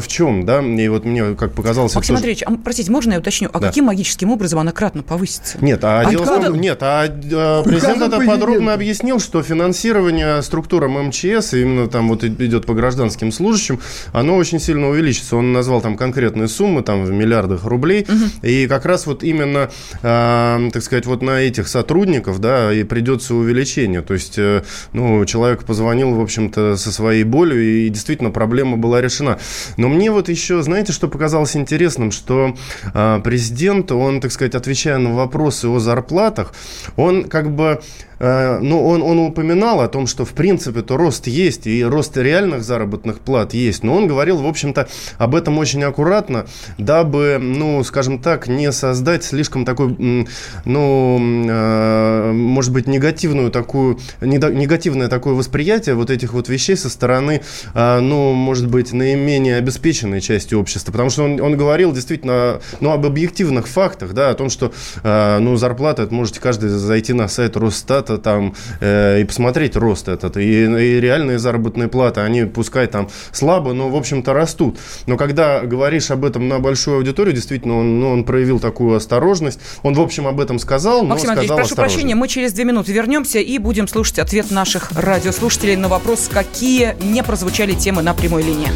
в 0.00 0.08
чем, 0.08 0.44
да, 0.44 0.60
и 0.60 0.88
вот 0.88 1.04
мне 1.04 1.34
как 1.34 1.52
показалось... 1.52 1.94
Максим 1.94 2.14
тоже... 2.14 2.20
Андреевич, 2.20 2.42
а, 2.46 2.52
простите, 2.62 2.90
можно 2.90 3.12
я 3.12 3.18
уточню, 3.18 3.48
а 3.52 3.58
да. 3.58 3.68
каким 3.68 3.86
магическим 3.86 4.30
образом 4.30 4.58
она 4.58 4.72
кратно 4.72 5.02
повысится? 5.02 5.58
Нет, 5.60 5.84
а, 5.84 6.00
а 6.00 6.10
дело 6.10 6.24
в 6.24 6.26
том, 6.26 6.60
нет, 6.60 6.78
а, 6.82 6.99
а 7.06 7.62
президент 7.62 8.02
это 8.02 8.20
подробно 8.20 8.74
объяснил, 8.74 9.20
что 9.20 9.42
финансирование 9.42 10.42
структурам 10.42 10.92
МЧС, 11.08 11.54
именно 11.54 11.88
там 11.88 12.08
вот 12.08 12.24
идет 12.24 12.66
по 12.66 12.74
гражданским 12.74 13.32
служащим, 13.32 13.80
оно 14.12 14.36
очень 14.36 14.60
сильно 14.60 14.88
увеличится. 14.88 15.36
Он 15.36 15.52
назвал 15.52 15.80
там 15.80 15.96
конкретные 15.96 16.48
суммы, 16.48 16.82
там 16.82 17.04
в 17.04 17.10
миллиардах 17.10 17.64
рублей, 17.64 18.06
угу. 18.08 18.46
и 18.46 18.66
как 18.66 18.84
раз 18.86 19.06
вот 19.06 19.22
именно, 19.22 19.70
э, 20.02 20.70
так 20.72 20.82
сказать, 20.82 21.06
вот 21.06 21.22
на 21.22 21.40
этих 21.40 21.68
сотрудников, 21.68 22.40
да, 22.40 22.72
и 22.72 22.84
придется 22.84 23.34
увеличение. 23.34 24.02
То 24.02 24.14
есть, 24.14 24.38
э, 24.38 24.62
ну, 24.92 25.24
человек 25.24 25.64
позвонил, 25.64 26.14
в 26.14 26.20
общем-то, 26.20 26.76
со 26.76 26.92
своей 26.92 27.24
болью, 27.24 27.62
и 27.62 27.88
действительно 27.88 28.30
проблема 28.30 28.76
была 28.76 29.00
решена. 29.00 29.38
Но 29.76 29.88
мне 29.88 30.10
вот 30.10 30.28
еще, 30.28 30.62
знаете, 30.62 30.92
что 30.92 31.08
показалось 31.08 31.56
интересным, 31.56 32.10
что 32.10 32.56
э, 32.94 33.20
президент, 33.22 33.92
он, 33.92 34.20
так 34.20 34.32
сказать, 34.32 34.54
отвечая 34.54 34.98
на 34.98 35.14
вопросы 35.14 35.68
о 35.68 35.78
зарплатах, 35.78 36.52
он 36.96 37.24
как 37.24 37.50
бы 37.50 37.80
ну, 38.20 38.86
он, 38.86 39.02
он 39.02 39.18
упоминал 39.18 39.80
о 39.80 39.88
том, 39.88 40.06
что, 40.06 40.24
в 40.24 40.32
принципе, 40.32 40.82
то 40.82 40.96
рост 40.98 41.26
есть, 41.26 41.66
и 41.66 41.82
рост 41.82 42.16
реальных 42.16 42.62
заработных 42.62 43.20
плат 43.20 43.54
есть, 43.54 43.82
но 43.82 43.96
он 43.96 44.06
говорил, 44.06 44.36
в 44.36 44.46
общем-то, 44.46 44.88
об 45.16 45.34
этом 45.34 45.56
очень 45.58 45.82
аккуратно, 45.82 46.46
дабы, 46.76 47.38
ну, 47.40 47.82
скажем 47.82 48.18
так, 48.18 48.46
не 48.46 48.72
создать 48.72 49.24
слишком 49.24 49.64
такой, 49.64 50.26
ну, 50.64 51.18
э, 51.48 52.32
может 52.32 52.72
быть, 52.72 52.86
негативную 52.86 53.50
такую, 53.50 53.98
негативное 54.20 55.08
такое 55.08 55.34
восприятие 55.34 55.94
вот 55.94 56.10
этих 56.10 56.34
вот 56.34 56.48
вещей 56.48 56.76
со 56.76 56.90
стороны, 56.90 57.40
э, 57.74 58.00
ну, 58.00 58.32
может 58.34 58.68
быть, 58.68 58.92
наименее 58.92 59.56
обеспеченной 59.56 60.20
части 60.20 60.54
общества, 60.54 60.92
потому 60.92 61.08
что 61.08 61.24
он, 61.24 61.40
он 61.40 61.56
говорил 61.56 61.92
действительно, 61.92 62.60
ну, 62.80 62.90
об 62.90 63.06
объективных 63.06 63.66
фактах, 63.66 64.12
да, 64.12 64.30
о 64.30 64.34
том, 64.34 64.50
что, 64.50 64.72
ну, 65.04 65.56
зарплата, 65.56 66.02
это 66.02 66.14
можете 66.14 66.40
каждый 66.40 66.68
зайти 66.68 67.12
на 67.12 67.28
сайт 67.28 67.56
Росстата, 67.56 68.09
зарплата 68.10 68.18
там 68.18 68.54
э, 68.80 69.20
и 69.20 69.24
посмотреть 69.24 69.76
рост 69.76 70.08
этот. 70.08 70.36
И, 70.36 70.64
и 70.64 71.00
реальные 71.00 71.38
заработные 71.38 71.88
платы, 71.88 72.20
они 72.20 72.44
пускай 72.44 72.86
там 72.86 73.08
слабо, 73.32 73.72
но, 73.72 73.88
в 73.88 73.96
общем-то, 73.96 74.32
растут. 74.32 74.78
Но 75.06 75.16
когда 75.16 75.60
говоришь 75.60 76.10
об 76.10 76.24
этом 76.24 76.48
на 76.48 76.58
большую 76.58 76.98
аудиторию, 76.98 77.34
действительно, 77.34 77.78
он, 77.78 78.00
ну, 78.00 78.10
он 78.10 78.24
проявил 78.24 78.60
такую 78.60 78.96
осторожность. 78.96 79.60
Он, 79.82 79.94
в 79.94 80.00
общем, 80.00 80.26
об 80.26 80.40
этом 80.40 80.58
сказал, 80.58 81.02
но 81.02 81.10
Максим 81.10 81.26
сказал 81.26 81.40
Андреевич, 81.40 81.58
прошу 81.58 81.76
прощения, 81.76 82.14
мы 82.14 82.28
через 82.28 82.52
две 82.52 82.64
минуты 82.64 82.92
вернемся 82.92 83.38
и 83.38 83.58
будем 83.58 83.88
слушать 83.88 84.18
ответ 84.18 84.50
наших 84.50 84.92
радиослушателей 84.92 85.76
на 85.76 85.88
вопрос, 85.88 86.28
какие 86.32 86.96
не 87.02 87.22
прозвучали 87.22 87.74
темы 87.74 88.02
на 88.02 88.14
прямой 88.14 88.42
линии. 88.42 88.68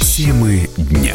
Темы 0.00 0.68
дня. 0.76 1.14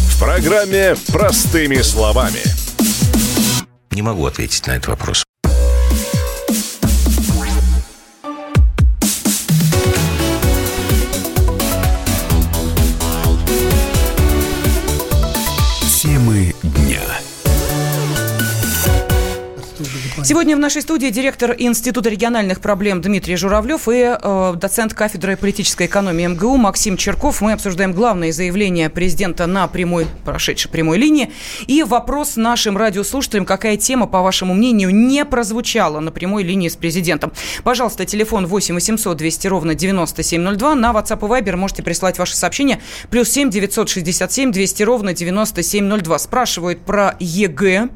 программе 0.21 0.95
«Простыми 1.11 1.81
словами». 1.81 2.41
Не 3.89 4.03
могу 4.03 4.27
ответить 4.27 4.67
на 4.67 4.73
этот 4.73 4.89
вопрос. 4.89 5.25
Сегодня 20.31 20.55
в 20.55 20.59
нашей 20.59 20.81
студии 20.81 21.07
директор 21.07 21.53
Института 21.57 22.09
региональных 22.09 22.61
проблем 22.61 23.01
Дмитрий 23.01 23.35
Журавлев 23.35 23.89
и 23.89 24.15
э, 24.17 24.53
доцент 24.55 24.93
кафедры 24.93 25.35
политической 25.35 25.87
экономии 25.87 26.25
МГУ 26.25 26.55
Максим 26.55 26.95
Черков. 26.95 27.41
Мы 27.41 27.51
обсуждаем 27.51 27.91
главные 27.91 28.31
заявления 28.31 28.89
президента 28.89 29.45
на 29.45 29.67
прямой, 29.67 30.07
прошедшей 30.23 30.71
прямой 30.71 30.99
линии. 30.99 31.33
И 31.67 31.83
вопрос 31.83 32.37
нашим 32.37 32.77
радиослушателям, 32.77 33.43
какая 33.43 33.75
тема, 33.75 34.07
по 34.07 34.21
вашему 34.21 34.53
мнению, 34.53 34.95
не 34.95 35.25
прозвучала 35.25 35.99
на 35.99 36.11
прямой 36.11 36.43
линии 36.43 36.69
с 36.69 36.77
президентом. 36.77 37.33
Пожалуйста, 37.65 38.05
телефон 38.05 38.47
8 38.47 38.73
800 38.73 39.17
200 39.17 39.47
ровно 39.47 39.75
9702. 39.75 40.75
На 40.75 40.91
WhatsApp 40.91 41.19
и 41.19 41.41
Viber 41.41 41.57
можете 41.57 41.83
прислать 41.83 42.17
ваши 42.17 42.37
сообщения. 42.37 42.79
Плюс 43.09 43.29
7 43.29 43.49
967 43.49 44.53
200 44.53 44.83
ровно 44.83 45.13
9702. 45.13 46.19
Спрашивают 46.19 46.85
про 46.85 47.17
ЕГЭ. 47.19 47.89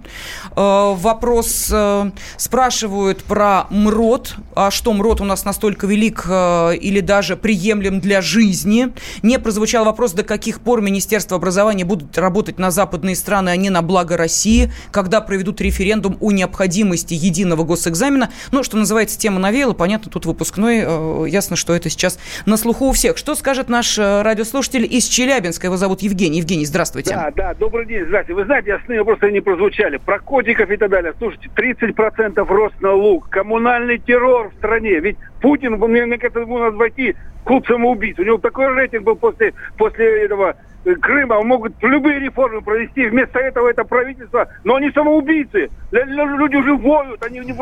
Э, 0.57 0.93
вопрос... 0.97 1.69
Э, 1.71 2.11
Спрашивают 2.37 3.23
про 3.23 3.67
МРОД, 3.69 4.35
а 4.55 4.71
что 4.71 4.93
МРОД 4.93 5.21
у 5.21 5.23
нас 5.25 5.45
настолько 5.45 5.87
велик 5.87 6.25
э, 6.27 6.75
или 6.75 6.99
даже 6.99 7.35
приемлем 7.35 7.99
для 7.99 8.21
жизни. 8.21 8.93
Не 9.23 9.39
прозвучал 9.39 9.85
вопрос, 9.85 10.13
до 10.13 10.23
каких 10.23 10.61
пор 10.61 10.81
Министерство 10.81 11.37
образования 11.37 11.85
будет 11.85 12.17
работать 12.17 12.59
на 12.59 12.71
западные 12.71 13.15
страны, 13.15 13.49
а 13.49 13.55
не 13.55 13.69
на 13.69 13.81
благо 13.81 14.17
России, 14.17 14.71
когда 14.91 15.21
проведут 15.21 15.61
референдум 15.61 16.17
о 16.19 16.31
необходимости 16.31 17.13
единого 17.13 17.63
госэкзамена. 17.63 18.29
Ну, 18.51 18.63
что 18.63 18.77
называется, 18.77 19.19
тема 19.19 19.39
навеяла, 19.39 19.73
понятно, 19.73 20.11
тут 20.11 20.25
выпускной, 20.25 20.83
э, 20.85 21.25
ясно, 21.27 21.55
что 21.55 21.73
это 21.73 21.89
сейчас 21.89 22.19
на 22.45 22.57
слуху 22.57 22.85
у 22.85 22.91
всех. 22.91 23.17
Что 23.17 23.35
скажет 23.35 23.69
наш 23.69 23.97
э, 23.97 24.21
радиослушатель 24.21 24.85
из 24.89 25.05
Челябинска? 25.05 25.67
Его 25.67 25.77
зовут 25.77 26.01
Евгений. 26.01 26.39
Евгений, 26.39 26.65
здравствуйте. 26.65 27.15
Да, 27.15 27.31
да, 27.35 27.53
добрый 27.53 27.85
день, 27.85 28.05
здравствуйте. 28.05 28.39
Вы 28.39 28.45
знаете, 28.45 28.73
основные 28.73 29.03
вопросы 29.03 29.31
не 29.31 29.41
прозвучали. 29.41 29.97
Про 29.97 30.19
котиков 30.19 30.69
и 30.69 30.77
так 30.77 30.89
далее. 30.89 31.13
Слушайте, 31.17 31.49
30% 31.55 32.04
10% 32.09 32.45
рост 32.47 32.75
лук 32.81 33.29
коммунальный 33.29 33.97
террор 33.97 34.49
в 34.49 34.53
стране. 34.55 34.99
Ведь 34.99 35.17
Путин, 35.41 35.73
мне, 35.73 36.05
мне 36.05 36.17
кажется, 36.17 36.41
ему 36.41 36.57
надо 36.59 36.77
войти 36.77 37.15
клуб 37.43 37.65
самоубийц. 37.67 38.17
У 38.19 38.23
него 38.23 38.37
такой 38.37 38.67
рейтинг 38.73 39.03
был 39.03 39.15
после, 39.15 39.53
после 39.77 40.25
этого 40.25 40.55
э, 40.83 40.95
Крыма. 40.95 41.41
Могут 41.43 41.73
любые 41.81 42.19
реформы 42.19 42.61
провести. 42.61 43.07
Вместо 43.07 43.39
этого 43.39 43.69
это 43.69 43.83
правительство. 43.83 44.47
Но 44.63 44.75
они 44.75 44.91
самоубийцы. 44.91 45.69
Люди 45.91 46.55
уже 46.55 46.75
воют. 46.75 47.23
Они 47.23 47.39
не 47.39 47.53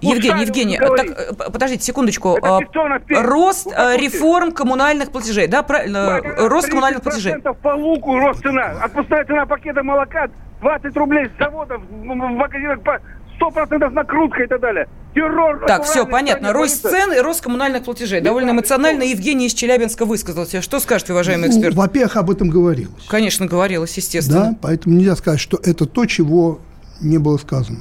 Евгений, 0.00 0.42
Евгений, 0.42 0.78
так, 0.78 1.06
э, 1.06 1.50
подождите 1.52 1.82
секундочку. 1.82 2.36
Это 2.36 2.58
э, 3.08 3.22
рост 3.22 3.66
ну, 3.66 3.98
реформ 3.98 4.52
коммунальных 4.52 5.10
платежей. 5.10 5.48
Да, 5.48 5.62
правильно? 5.62 6.20
Рост 6.38 6.68
коммунальных 6.68 7.02
платежей. 7.02 7.34
по 7.62 7.74
луку 7.74 8.18
рост 8.18 8.42
цена. 8.42 8.76
Отпускная 8.82 9.24
цена 9.24 9.46
пакета 9.46 9.82
молока 9.82 10.28
20 10.62 10.96
рублей 10.96 11.26
с 11.26 11.38
завода 11.38 11.76
в 11.76 12.04
магазинах 12.04 12.78
100% 13.42 13.90
накрутка 13.90 14.44
и 14.44 14.46
так 14.46 14.60
далее. 14.60 14.88
Террор. 15.14 15.64
Так, 15.66 15.84
все 15.84 16.06
понятно. 16.06 16.52
Рост 16.52 16.82
цен 16.82 17.12
и 17.12 17.20
рост 17.20 17.42
коммунальных 17.42 17.84
платежей. 17.84 18.20
Довольно 18.20 18.50
эмоционально 18.50 19.02
Евгений 19.02 19.46
из 19.46 19.54
Челябинска 19.54 20.04
высказался. 20.04 20.62
Что 20.62 20.80
скажете, 20.80 21.12
уважаемый 21.12 21.48
ну, 21.48 21.54
эксперт? 21.54 21.74
Ну, 21.74 21.80
во-первых, 21.80 22.16
об 22.16 22.30
этом 22.30 22.48
говорилось. 22.48 23.04
Конечно, 23.08 23.46
говорилось, 23.46 23.96
естественно. 23.96 24.40
Да, 24.40 24.58
поэтому 24.62 24.96
нельзя 24.96 25.16
сказать, 25.16 25.40
что 25.40 25.58
это 25.62 25.86
то, 25.86 26.06
чего 26.06 26.60
не 27.00 27.18
было 27.18 27.36
сказано. 27.36 27.80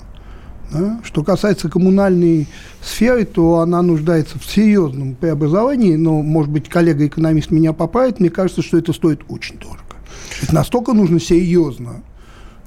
Да? 0.72 1.00
Что 1.04 1.24
касается 1.24 1.70
коммунальной 1.70 2.48
сферы, 2.82 3.26
то 3.26 3.60
она 3.60 3.82
нуждается 3.82 4.40
в 4.40 4.46
серьезном 4.46 5.16
преобразовании, 5.16 5.96
но, 5.96 6.22
может 6.22 6.52
быть, 6.52 6.70
коллега-экономист 6.70 7.52
меня 7.52 7.74
поправит, 7.74 8.20
мне 8.20 8.30
кажется, 8.30 8.62
что 8.62 8.78
это 8.78 8.94
стоит 8.94 9.22
очень 9.28 9.58
дорого. 9.58 9.80
Ведь 10.42 10.54
настолько 10.54 10.94
нужно 10.94 11.20
серьезно 11.20 12.04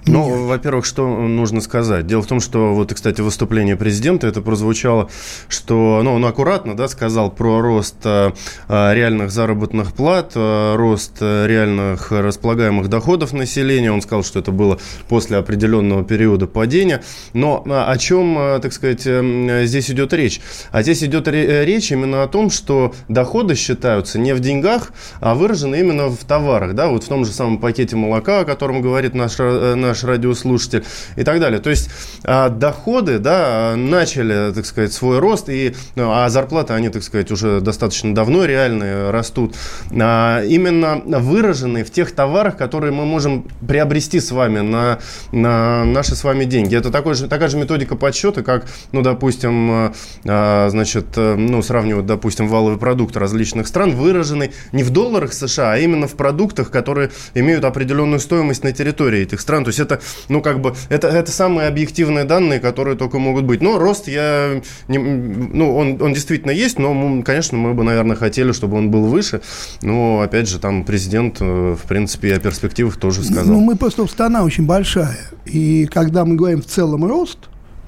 ну, 0.06 0.46
во-первых, 0.46 0.84
что 0.84 1.08
нужно 1.08 1.61
сказать? 1.61 2.06
Дело 2.06 2.23
в 2.23 2.26
том, 2.26 2.40
что 2.40 2.75
вот, 2.75 2.92
кстати, 2.92 3.20
выступление 3.20 3.76
президента, 3.76 4.26
это 4.26 4.42
прозвучало, 4.42 5.08
что, 5.49 6.00
ну, 6.02 6.14
он 6.14 6.25
аккуратно, 6.25 6.76
да, 6.76 6.88
сказал 6.88 7.30
про 7.30 7.61
рост 7.61 7.96
э, 8.04 8.32
реальных 8.68 9.30
заработных 9.30 9.94
плат, 9.94 10.32
э, 10.34 10.75
рост 10.76 11.23
реальных 11.23 12.12
располагаемых 12.12 12.88
доходов 12.88 13.32
населения. 13.32 13.90
Он 13.90 14.02
сказал, 14.02 14.25
что 14.25 14.40
это 14.40 14.52
было 14.52 14.78
после 15.08 15.38
определенного 15.38 16.04
периода 16.04 16.46
падения. 16.46 17.02
Но 17.32 17.64
о 17.66 17.96
чем, 17.96 18.38
э, 18.38 18.58
так 18.61 18.73
сказать, 18.73 19.02
э, 19.06 19.62
здесь 19.64 19.90
идет 19.90 20.12
речь? 20.12 20.40
А 20.70 20.82
здесь 20.82 21.02
идет 21.02 21.28
речь 21.28 21.90
именно 21.92 22.23
о 22.23 22.28
том, 22.28 22.50
что 22.50 22.94
доходы 23.08 23.54
считаются 23.54 24.18
не 24.18 24.34
в 24.34 24.40
деньгах, 24.40 24.92
а 25.20 25.34
выражены 25.34 25.80
именно 25.80 26.08
в 26.08 26.18
товарах, 26.25 26.75
да, 26.75 26.88
вот 26.88 27.04
в 27.04 27.08
том 27.08 27.25
же 27.25 27.32
самом 27.32 27.58
пакете 27.58 27.96
молока, 27.96 28.40
о 28.40 28.44
котором 28.44 28.82
говорит 28.82 29.14
наш, 29.14 29.37
э, 29.38 29.75
наш 29.94 30.04
радиослушатель 30.04 30.84
и 31.16 31.22
так 31.22 31.40
далее. 31.40 31.60
То 31.60 31.70
есть 31.70 31.88
а, 32.24 32.48
доходы, 32.48 33.18
да, 33.18 33.74
начали, 33.76 34.52
так 34.52 34.66
сказать, 34.66 34.92
свой 34.92 35.20
рост, 35.20 35.48
и, 35.48 35.74
ну, 35.94 36.10
а 36.10 36.28
зарплаты, 36.28 36.72
они, 36.72 36.88
так 36.88 37.02
сказать, 37.02 37.30
уже 37.30 37.60
достаточно 37.60 38.14
давно 38.14 38.44
реальные 38.44 39.10
растут, 39.10 39.54
а, 39.92 40.42
именно 40.42 41.00
выраженные 41.04 41.84
в 41.84 41.90
тех 41.90 42.12
товарах, 42.12 42.56
которые 42.56 42.92
мы 42.92 43.04
можем 43.04 43.46
приобрести 43.66 44.20
с 44.20 44.32
вами 44.32 44.60
на, 44.60 44.98
на 45.30 45.84
наши 45.84 46.16
с 46.16 46.24
вами 46.24 46.44
деньги. 46.44 46.76
Это 46.76 46.90
такой 46.90 47.14
же, 47.14 47.28
такая 47.28 47.48
же 47.48 47.56
методика 47.56 47.94
подсчета, 47.94 48.42
как, 48.42 48.66
ну, 48.90 49.02
допустим, 49.02 49.92
а, 50.26 50.68
значит, 50.70 51.06
ну, 51.16 51.62
сравнивать, 51.62 52.06
допустим, 52.06 52.48
валовый 52.48 52.78
продукт 52.78 53.16
различных 53.16 53.68
стран, 53.68 53.94
выраженный 53.94 54.50
не 54.72 54.82
в 54.82 54.90
долларах 54.90 55.32
США, 55.32 55.74
а 55.74 55.78
именно 55.78 56.08
в 56.08 56.14
продуктах, 56.14 56.70
которые 56.70 57.10
имеют 57.34 57.64
определенную 57.64 58.18
стоимость 58.18 58.64
на 58.64 58.72
территории 58.72 59.20
этих 59.20 59.40
стран. 59.40 59.64
То 59.64 59.68
есть 59.68 59.80
это, 59.84 60.00
ну, 60.28 60.42
как 60.42 60.60
бы, 60.60 60.74
это, 60.88 61.08
это 61.08 61.30
самые 61.30 61.68
объективные 61.68 62.24
данные, 62.24 62.60
которые 62.60 62.96
только 62.96 63.18
могут 63.18 63.44
быть. 63.44 63.62
Но 63.62 63.78
рост 63.78 64.08
я, 64.08 64.60
не, 64.88 64.98
ну, 64.98 65.76
он, 65.76 66.00
он 66.02 66.12
действительно 66.12 66.50
есть, 66.50 66.78
но, 66.78 67.22
конечно, 67.22 67.56
мы 67.56 67.74
бы, 67.74 67.84
наверное, 67.84 68.16
хотели, 68.16 68.52
чтобы 68.52 68.76
он 68.76 68.90
был 68.90 69.06
выше. 69.06 69.40
Но, 69.82 70.20
опять 70.20 70.48
же, 70.48 70.58
там 70.58 70.84
президент, 70.84 71.38
э, 71.40 71.76
в 71.80 71.88
принципе, 71.88 72.34
о 72.34 72.40
перспективах 72.40 72.96
тоже 72.96 73.22
сказал. 73.22 73.54
Ну, 73.54 73.60
мы 73.60 73.76
просто 73.76 74.06
страна 74.06 74.42
очень 74.42 74.66
большая. 74.66 75.16
И 75.44 75.86
когда 75.86 76.24
мы 76.24 76.36
говорим 76.36 76.62
в 76.62 76.66
целом 76.66 77.04
рост, 77.04 77.38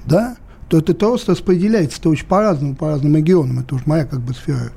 да, 0.05 0.37
то 0.69 0.77
этот 0.77 1.01
рост 1.01 1.29
распределяется 1.29 1.99
-то 2.01 2.09
очень 2.09 2.25
по-разному, 2.25 2.75
по 2.75 2.89
разным 2.89 3.15
регионам. 3.15 3.59
Это 3.59 3.75
уж 3.75 3.85
моя 3.85 4.05
как 4.05 4.19
бы 4.19 4.33
сфера 4.33 4.71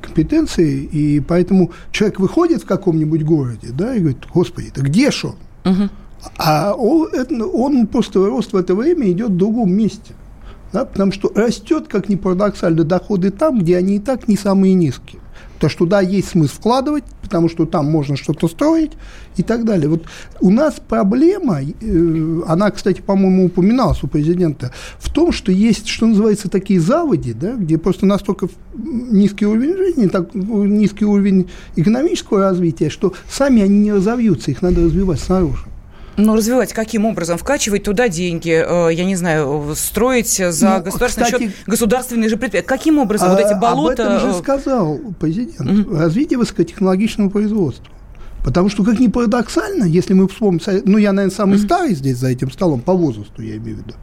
компетенции. 0.00 0.82
И 0.84 1.20
поэтому 1.20 1.72
человек 1.92 2.20
выходит 2.20 2.62
в 2.62 2.66
каком-нибудь 2.66 3.22
городе, 3.22 3.68
да, 3.70 3.94
и 3.94 4.00
говорит, 4.00 4.24
господи, 4.32 4.68
это 4.68 4.82
где 4.82 5.10
он? 5.22 5.36
Угу. 5.64 5.88
А 6.36 6.74
он, 6.74 7.08
он 7.52 7.86
просто 7.86 8.26
рост 8.26 8.52
в 8.52 8.56
это 8.56 8.74
время 8.74 9.10
идет 9.10 9.30
в 9.30 9.36
другом 9.36 9.72
месте. 9.72 10.14
Да, 10.72 10.84
потому 10.84 11.12
что 11.12 11.32
растет, 11.34 11.86
как 11.88 12.08
ни 12.08 12.16
парадоксально, 12.16 12.84
доходы 12.84 13.30
там, 13.30 13.60
где 13.60 13.76
они 13.76 13.96
и 13.96 13.98
так 13.98 14.28
не 14.28 14.36
самые 14.36 14.74
низкие. 14.74 15.20
То, 15.58 15.70
что 15.70 15.86
да, 15.86 16.00
есть 16.00 16.28
смысл 16.28 16.54
вкладывать, 16.54 17.04
потому 17.22 17.48
что 17.48 17.64
там 17.64 17.90
можно 17.90 18.16
что-то 18.16 18.46
строить 18.46 18.92
и 19.36 19.42
так 19.42 19.64
далее. 19.64 19.88
Вот 19.88 20.04
у 20.40 20.50
нас 20.50 20.74
проблема, 20.86 21.60
э, 21.62 22.40
она, 22.46 22.70
кстати, 22.70 23.00
по-моему, 23.00 23.46
упоминалась 23.46 24.02
у 24.02 24.06
президента, 24.06 24.72
в 24.98 25.10
том, 25.10 25.32
что 25.32 25.50
есть, 25.50 25.88
что 25.88 26.06
называется, 26.06 26.50
такие 26.50 26.78
заводи, 26.78 27.32
да, 27.32 27.54
где 27.54 27.78
просто 27.78 28.04
настолько 28.04 28.48
низкий 28.74 29.46
уровень 29.46 29.76
жизни, 29.76 30.08
так, 30.08 30.34
низкий 30.34 31.06
уровень 31.06 31.48
экономического 31.76 32.40
развития, 32.40 32.90
что 32.90 33.14
сами 33.28 33.62
они 33.62 33.78
не 33.78 33.92
разовьются, 33.92 34.50
их 34.50 34.60
надо 34.60 34.82
развивать 34.82 35.20
снаружи. 35.20 35.64
Ну, 36.16 36.34
развивать 36.34 36.72
каким 36.72 37.04
образом? 37.04 37.38
Вкачивать 37.38 37.84
туда 37.84 38.08
деньги, 38.08 38.50
э, 38.50 38.94
я 38.94 39.04
не 39.04 39.16
знаю, 39.16 39.74
строить 39.76 40.36
за 40.36 40.78
ну, 40.78 40.84
государственный 40.84 41.26
кстати, 41.26 41.42
счет 41.44 41.54
государственные 41.66 42.28
же 42.28 42.36
предприятия. 42.36 42.66
Каким 42.68 42.98
образом 42.98 43.30
а, 43.30 43.32
вот 43.32 43.40
эти 43.40 43.58
болота... 43.58 44.06
Об 44.06 44.16
этом 44.16 44.32
же 44.32 44.36
э, 44.36 44.40
сказал 44.40 44.98
президент. 45.20 45.60
Угу. 45.60 45.96
Развитие 45.96 46.38
высокотехнологичного 46.38 47.28
производства. 47.28 47.86
Потому 48.46 48.68
что, 48.68 48.84
как 48.84 49.00
ни 49.00 49.08
парадоксально, 49.08 49.86
если 49.86 50.14
мы 50.14 50.28
вспомним, 50.28 50.60
ну, 50.84 50.98
я, 50.98 51.12
наверное, 51.12 51.34
самый 51.34 51.58
старый 51.58 51.96
здесь 51.96 52.18
за 52.18 52.28
этим 52.28 52.48
столом, 52.52 52.80
по 52.80 52.92
возрасту 52.92 53.42
я 53.42 53.56
имею 53.56 53.78
в 53.78 53.80
виду, 53.80 53.94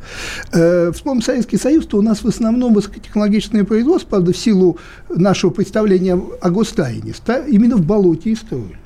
э, 0.52 0.92
вспомним 0.92 1.22
Советский 1.22 1.58
Союз, 1.58 1.86
то 1.86 1.98
у 1.98 2.02
нас 2.02 2.24
в 2.24 2.28
основном 2.28 2.74
высокотехнологичное 2.74 3.64
производство, 3.64 4.10
правда, 4.10 4.34
в 4.34 4.38
силу 4.38 4.78
нашего 5.08 5.50
представления 5.50 6.22
о 6.42 6.50
гостайне, 6.50 7.14
именно 7.48 7.78
в 7.78 7.86
болоте 7.86 8.32
и 8.32 8.36
строили. 8.36 8.78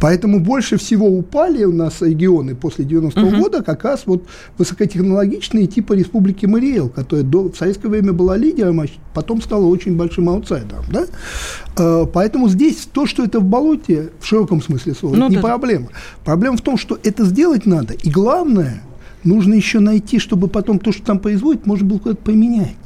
Поэтому 0.00 0.40
больше 0.40 0.78
всего 0.78 1.06
упали 1.06 1.64
у 1.64 1.72
нас 1.72 2.00
регионы 2.00 2.54
после 2.54 2.84
90-го 2.84 3.26
угу. 3.26 3.36
года 3.36 3.62
как 3.62 3.84
раз 3.84 4.02
вот 4.06 4.24
высокотехнологичные 4.58 5.66
типа 5.66 5.92
Республики 5.92 6.46
Мариэл, 6.46 6.88
которая 6.88 7.24
до, 7.24 7.50
в 7.50 7.56
советское 7.56 7.88
время 7.88 8.12
была 8.12 8.36
лидером, 8.36 8.80
а 8.80 8.86
потом 9.14 9.42
стала 9.42 9.66
очень 9.66 9.96
большим 9.96 10.30
аутсайдером. 10.30 10.84
Да? 10.90 11.06
Э, 11.76 12.06
поэтому 12.12 12.48
здесь 12.48 12.88
то, 12.90 13.06
что 13.06 13.22
это 13.22 13.40
в 13.40 13.44
болоте, 13.44 14.10
в 14.20 14.26
широком 14.26 14.62
смысле 14.62 14.94
слова, 14.94 15.16
ну, 15.16 15.28
не 15.28 15.36
да. 15.36 15.42
проблема. 15.42 15.88
Проблема 16.24 16.56
в 16.56 16.62
том, 16.62 16.78
что 16.78 16.98
это 17.02 17.24
сделать 17.24 17.66
надо. 17.66 17.92
И 17.92 18.10
главное, 18.10 18.82
нужно 19.22 19.54
еще 19.54 19.80
найти, 19.80 20.18
чтобы 20.18 20.48
потом 20.48 20.78
то, 20.78 20.92
что 20.92 21.04
там 21.04 21.18
производит, 21.18 21.66
можно 21.66 21.86
было 21.86 21.98
куда-то 21.98 22.22
поменять. 22.22 22.76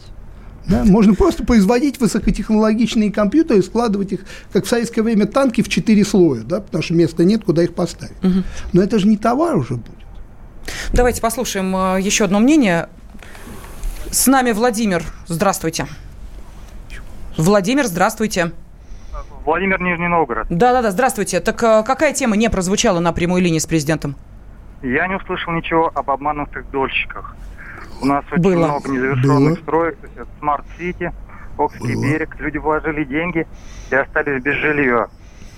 Да? 0.66 0.84
Можно 0.84 1.14
просто 1.14 1.44
производить 1.44 2.00
высокотехнологичные 2.00 3.12
компьютеры, 3.12 3.62
складывать 3.62 4.12
их, 4.12 4.20
как 4.52 4.64
в 4.64 4.68
советское 4.68 5.02
время, 5.02 5.26
танки 5.26 5.62
в 5.62 5.68
четыре 5.68 6.04
слоя, 6.04 6.42
да? 6.42 6.60
потому 6.60 6.82
что 6.82 6.94
места 6.94 7.24
нет, 7.24 7.44
куда 7.44 7.62
их 7.62 7.74
поставить. 7.74 8.16
Угу. 8.22 8.42
Но 8.72 8.82
это 8.82 8.98
же 8.98 9.06
не 9.06 9.16
товар 9.16 9.56
уже 9.56 9.74
будет. 9.74 9.98
Давайте 10.92 11.20
послушаем 11.20 11.74
э, 11.76 12.00
еще 12.00 12.24
одно 12.24 12.40
мнение. 12.40 12.88
С 14.10 14.26
нами 14.26 14.52
Владимир. 14.52 15.02
Здравствуйте. 15.26 15.86
Владимир, 17.36 17.86
здравствуйте. 17.86 18.52
Владимир 19.44 19.80
Нижний 19.82 20.08
Новгород. 20.08 20.46
Да-да-да, 20.48 20.90
здравствуйте. 20.90 21.40
Так 21.40 21.62
э, 21.62 21.82
какая 21.84 22.14
тема 22.14 22.36
не 22.36 22.48
прозвучала 22.48 23.00
на 23.00 23.12
прямой 23.12 23.42
линии 23.42 23.58
с 23.58 23.66
президентом? 23.66 24.16
Я 24.82 25.06
не 25.06 25.16
услышал 25.16 25.52
ничего 25.52 25.90
об 25.94 26.10
обманутых 26.10 26.70
дольщиках. 26.70 27.34
У 28.04 28.06
нас 28.06 28.24
очень 28.30 28.42
Было. 28.42 28.66
много 28.66 28.90
незавершенных 28.90 29.54
Было. 29.54 29.62
строек, 29.62 29.96
то 29.96 30.06
есть 30.06 30.30
Смарт 30.38 30.75
Сити, 30.75 31.12
Окский 31.56 31.94
Было. 31.94 32.02
берег. 32.02 32.36
Люди 32.38 32.58
вложили 32.58 33.04
деньги 33.04 33.46
и 33.90 33.94
остались 33.94 34.42
без 34.42 34.54
жилья. 34.56 35.08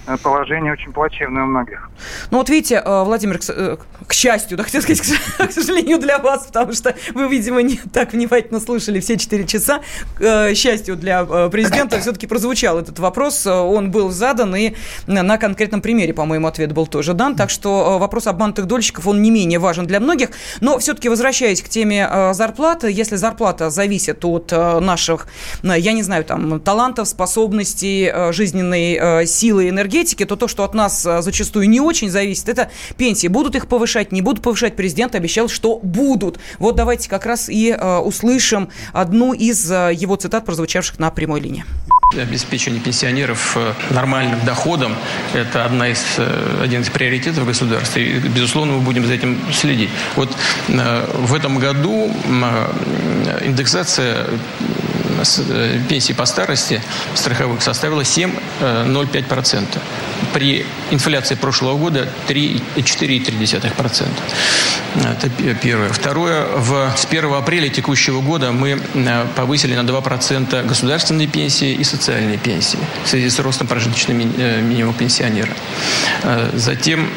Э, 0.06 0.16
положение 0.16 0.72
очень 0.72 0.92
плачевное 0.92 1.42
у 1.42 1.46
многих. 1.46 1.90
Ну 2.30 2.38
вот 2.38 2.48
видите, 2.48 2.82
э, 2.84 3.02
Владимир, 3.02 3.40
э, 3.48 3.76
к, 4.06 4.12
счастью, 4.12 4.56
да, 4.58 4.64
хотел 4.64 4.82
сказать, 4.82 5.02
к 5.38 5.52
сожалению 5.52 5.98
для 5.98 6.18
вас, 6.18 6.46
потому 6.46 6.72
что 6.72 6.94
вы, 7.14 7.28
видимо, 7.28 7.60
не 7.62 7.76
так 7.92 8.12
внимательно 8.12 8.60
слушали 8.60 9.00
все 9.00 9.16
четыре 9.16 9.46
часа. 9.46 9.80
К 10.18 10.54
счастью 10.54 10.96
для 10.96 11.24
президента 11.24 11.98
все-таки 12.00 12.26
прозвучал 12.26 12.78
этот 12.78 12.98
вопрос, 12.98 13.46
он 13.46 13.90
был 13.90 14.10
задан, 14.10 14.54
и 14.54 14.74
на 15.06 15.38
конкретном 15.38 15.80
примере, 15.80 16.14
по-моему, 16.14 16.46
ответ 16.46 16.72
был 16.72 16.86
тоже 16.86 17.14
дан, 17.14 17.34
так 17.34 17.50
что 17.50 17.98
вопрос 17.98 18.26
обманутых 18.26 18.66
дольщиков, 18.66 19.06
он 19.06 19.22
не 19.22 19.30
менее 19.30 19.58
важен 19.58 19.86
для 19.86 20.00
многих, 20.00 20.30
но 20.60 20.78
все-таки 20.78 21.08
возвращаясь 21.08 21.62
к 21.62 21.68
теме 21.68 22.08
зарплаты, 22.32 22.90
если 22.90 23.16
зарплата 23.16 23.70
зависит 23.70 24.24
от 24.24 24.52
наших, 24.52 25.26
я 25.62 25.92
не 25.92 26.02
знаю, 26.02 26.24
там, 26.24 26.60
талантов, 26.60 27.08
способностей, 27.08 28.12
жизненной 28.32 29.26
силы, 29.26 29.68
энергии, 29.68 29.95
энергетики, 29.96 30.24
то 30.24 30.36
то, 30.36 30.48
что 30.48 30.64
от 30.64 30.74
нас 30.74 31.06
а, 31.06 31.22
зачастую 31.22 31.68
не 31.68 31.80
очень 31.80 32.10
зависит, 32.10 32.48
это 32.48 32.70
пенсии. 32.96 33.28
Будут 33.28 33.56
их 33.56 33.66
повышать, 33.66 34.12
не 34.12 34.22
будут 34.22 34.42
повышать. 34.42 34.76
Президент 34.76 35.14
обещал, 35.14 35.48
что 35.48 35.78
будут. 35.82 36.38
Вот 36.58 36.76
давайте 36.76 37.08
как 37.08 37.26
раз 37.26 37.48
и 37.48 37.70
э, 37.70 37.96
услышим 37.98 38.68
одну 38.92 39.32
из 39.32 39.70
э, 39.70 39.92
его 39.94 40.16
цитат, 40.16 40.44
прозвучавших 40.44 40.98
на 40.98 41.10
прямой 41.10 41.40
линии. 41.40 41.64
Обеспечение 42.14 42.80
пенсионеров 42.80 43.56
нормальным 43.90 44.38
доходом– 44.44 44.94
это 45.34 45.64
одна 45.64 45.88
из, 45.88 46.04
один 46.62 46.82
из 46.82 46.88
приоритетов 46.88 47.46
государства. 47.46 47.98
И, 47.98 48.18
безусловно, 48.18 48.74
мы 48.74 48.80
будем 48.80 49.04
за 49.06 49.14
этим 49.14 49.38
следить. 49.52 49.90
Вот 50.14 50.30
в 50.68 51.34
этом 51.34 51.58
году 51.58 52.10
индексация 53.44 54.26
Э, 55.16 55.80
пенсии 55.88 56.12
по 56.12 56.26
старости 56.26 56.82
страховых 57.14 57.62
составила 57.62 58.02
7,05%. 58.02 59.78
При 60.32 60.66
инфляции 60.90 61.34
прошлого 61.34 61.76
года 61.78 62.08
4,3%. 62.28 64.08
Это 64.96 65.28
первое. 65.54 65.88
Второе. 65.90 66.46
В, 66.56 66.92
с 66.96 67.04
1 67.06 67.32
апреля 67.34 67.68
текущего 67.68 68.20
года 68.20 68.52
мы 68.52 68.80
э, 68.94 69.26
повысили 69.34 69.74
на 69.74 69.80
2% 69.80 70.66
государственные 70.66 71.28
пенсии 71.28 71.72
и 71.72 71.84
социальные 71.84 72.38
пенсии 72.38 72.78
в 73.04 73.08
связи 73.08 73.30
с 73.30 73.38
ростом 73.38 73.66
прожиточного 73.66 74.20
э, 74.20 74.60
минимума 74.62 74.94
пенсионера. 74.94 75.52
Затем 76.54 77.10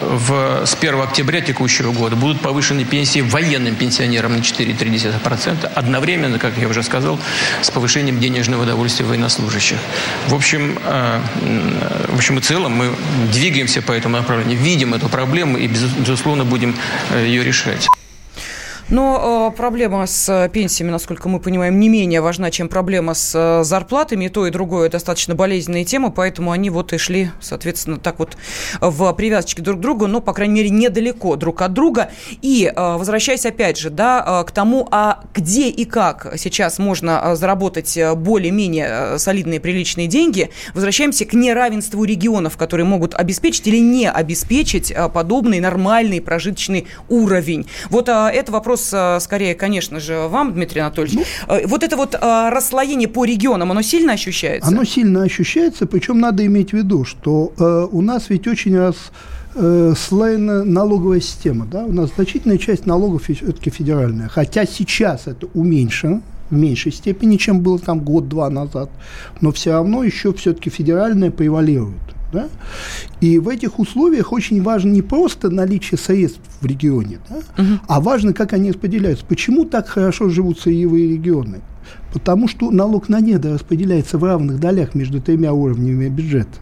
в, 0.00 0.64
с 0.66 0.74
1 0.74 1.00
октября 1.00 1.40
текущего 1.40 1.92
года 1.92 2.16
будут 2.16 2.40
повышены 2.40 2.84
пенсии 2.84 3.20
военным 3.20 3.74
пенсионерам 3.74 4.36
на 4.36 4.40
4,3%. 4.40 5.66
Одновременно, 5.74 6.38
как 6.38 6.56
я 6.58 6.68
уже 6.68 6.82
сказал, 6.82 7.17
с 7.62 7.70
повышением 7.70 8.20
денежного 8.20 8.62
удовольствия 8.62 9.06
военнослужащих. 9.06 9.78
В 10.28 10.34
общем, 10.34 10.78
э, 10.84 11.20
в 12.08 12.16
общем 12.16 12.38
и 12.38 12.40
целом 12.40 12.72
мы 12.72 12.94
двигаемся 13.32 13.82
по 13.82 13.92
этому 13.92 14.16
направлению, 14.16 14.58
видим 14.58 14.94
эту 14.94 15.08
проблему 15.08 15.56
и, 15.56 15.66
безусловно, 15.66 16.44
будем 16.44 16.76
э, 17.10 17.24
ее 17.26 17.44
решать. 17.44 17.86
Но 18.90 19.50
э, 19.52 19.56
проблема 19.56 20.06
с 20.06 20.28
э, 20.28 20.48
пенсиями, 20.48 20.90
насколько 20.90 21.28
мы 21.28 21.40
понимаем, 21.40 21.78
не 21.78 21.88
менее 21.88 22.20
важна, 22.20 22.50
чем 22.50 22.68
проблема 22.68 23.14
с 23.14 23.34
э, 23.34 23.64
зарплатами. 23.64 24.26
И 24.26 24.28
то, 24.28 24.46
и 24.46 24.50
другое 24.50 24.88
достаточно 24.88 25.34
болезненная 25.34 25.84
тема, 25.84 26.10
поэтому 26.10 26.52
они 26.52 26.70
вот 26.70 26.92
и 26.92 26.98
шли, 26.98 27.30
соответственно, 27.40 27.98
так 27.98 28.18
вот 28.18 28.36
в 28.80 29.12
привязочке 29.12 29.62
друг 29.62 29.78
к 29.78 29.80
другу, 29.80 30.06
но, 30.06 30.20
по 30.20 30.32
крайней 30.32 30.54
мере, 30.54 30.70
недалеко 30.70 31.36
друг 31.36 31.60
от 31.60 31.72
друга. 31.74 32.10
И 32.40 32.72
э, 32.74 32.96
возвращаясь 32.96 33.44
опять 33.44 33.78
же, 33.78 33.90
да, 33.90 34.24
э, 34.42 34.44
к 34.46 34.52
тому, 34.52 34.88
а 34.90 35.20
где 35.34 35.68
и 35.68 35.84
как 35.84 36.34
сейчас 36.36 36.78
можно 36.78 37.20
э, 37.22 37.36
заработать 37.36 37.98
более-менее 38.16 39.18
солидные 39.18 39.60
приличные 39.60 40.06
деньги, 40.06 40.50
возвращаемся 40.72 41.24
к 41.24 41.34
неравенству 41.34 42.04
регионов, 42.04 42.56
которые 42.56 42.86
могут 42.86 43.14
обеспечить 43.14 43.66
или 43.66 43.78
не 43.78 44.10
обеспечить 44.10 44.94
подобный 45.12 45.60
нормальный 45.60 46.20
прожиточный 46.20 46.86
уровень. 47.08 47.66
Вот 47.90 48.08
э, 48.08 48.12
это 48.12 48.50
вопрос 48.52 48.77
вопрос 48.78 48.90
э, 48.92 49.20
скорее, 49.20 49.54
конечно 49.54 50.00
же, 50.00 50.28
вам, 50.28 50.54
Дмитрий 50.54 50.80
Анатольевич. 50.80 51.26
Ну, 51.48 51.54
э, 51.54 51.66
вот 51.66 51.82
это 51.82 51.96
вот 51.96 52.14
э, 52.14 52.48
расслоение 52.50 53.08
по 53.08 53.24
регионам, 53.24 53.70
оно 53.70 53.82
сильно 53.82 54.12
ощущается? 54.12 54.68
Оно 54.68 54.84
сильно 54.84 55.22
ощущается, 55.22 55.86
причем 55.86 56.18
надо 56.20 56.44
иметь 56.46 56.70
в 56.70 56.72
виду, 56.74 57.04
что 57.04 57.52
у 57.92 58.02
нас 58.02 58.30
ведь 58.30 58.46
очень 58.46 58.76
раз 58.76 58.96
слоена 59.54 60.64
налоговая 60.64 61.20
система. 61.20 61.66
Да? 61.66 61.84
У 61.84 61.92
нас 61.92 62.10
значительная 62.14 62.58
часть 62.58 62.86
налогов 62.86 63.24
все-таки 63.24 63.70
федеральная. 63.70 64.28
Хотя 64.28 64.66
сейчас 64.66 65.26
это 65.26 65.48
уменьшено 65.54 66.20
в 66.50 66.54
меньшей 66.54 66.92
степени, 66.92 67.36
чем 67.36 67.60
было 67.60 67.78
там 67.78 68.00
год-два 68.00 68.50
назад. 68.50 68.90
Но 69.40 69.50
все 69.50 69.72
равно 69.72 70.04
еще 70.04 70.32
все-таки 70.32 70.70
федеральная 70.70 71.30
превалирует. 71.30 72.17
Да? 72.32 72.48
И 73.20 73.38
в 73.38 73.48
этих 73.48 73.78
условиях 73.78 74.32
очень 74.32 74.62
важно 74.62 74.90
не 74.90 75.02
просто 75.02 75.50
наличие 75.50 75.98
средств 75.98 76.40
в 76.60 76.66
регионе, 76.66 77.18
да? 77.28 77.36
угу. 77.36 77.80
а 77.86 78.00
важно, 78.00 78.34
как 78.34 78.52
они 78.52 78.70
распределяются. 78.70 79.24
Почему 79.24 79.64
так 79.64 79.88
хорошо 79.88 80.28
живут 80.28 80.60
сырьевые 80.60 81.08
регионы? 81.08 81.60
Потому 82.12 82.48
что 82.48 82.70
налог 82.70 83.08
на 83.08 83.20
недо 83.20 83.54
распределяется 83.54 84.18
в 84.18 84.24
равных 84.24 84.60
долях 84.60 84.94
между 84.94 85.22
тремя 85.22 85.54
уровнями 85.54 86.08
бюджета. 86.08 86.58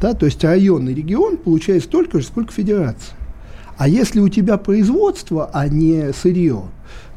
Да? 0.00 0.14
То 0.14 0.26
есть 0.26 0.42
районный 0.42 0.94
регион 0.94 1.36
получает 1.36 1.84
столько 1.84 2.20
же, 2.20 2.26
сколько 2.26 2.52
федерация. 2.52 3.16
А 3.76 3.88
если 3.88 4.20
у 4.20 4.28
тебя 4.28 4.56
производство, 4.56 5.50
а 5.52 5.68
не 5.68 6.12
сырье, 6.12 6.64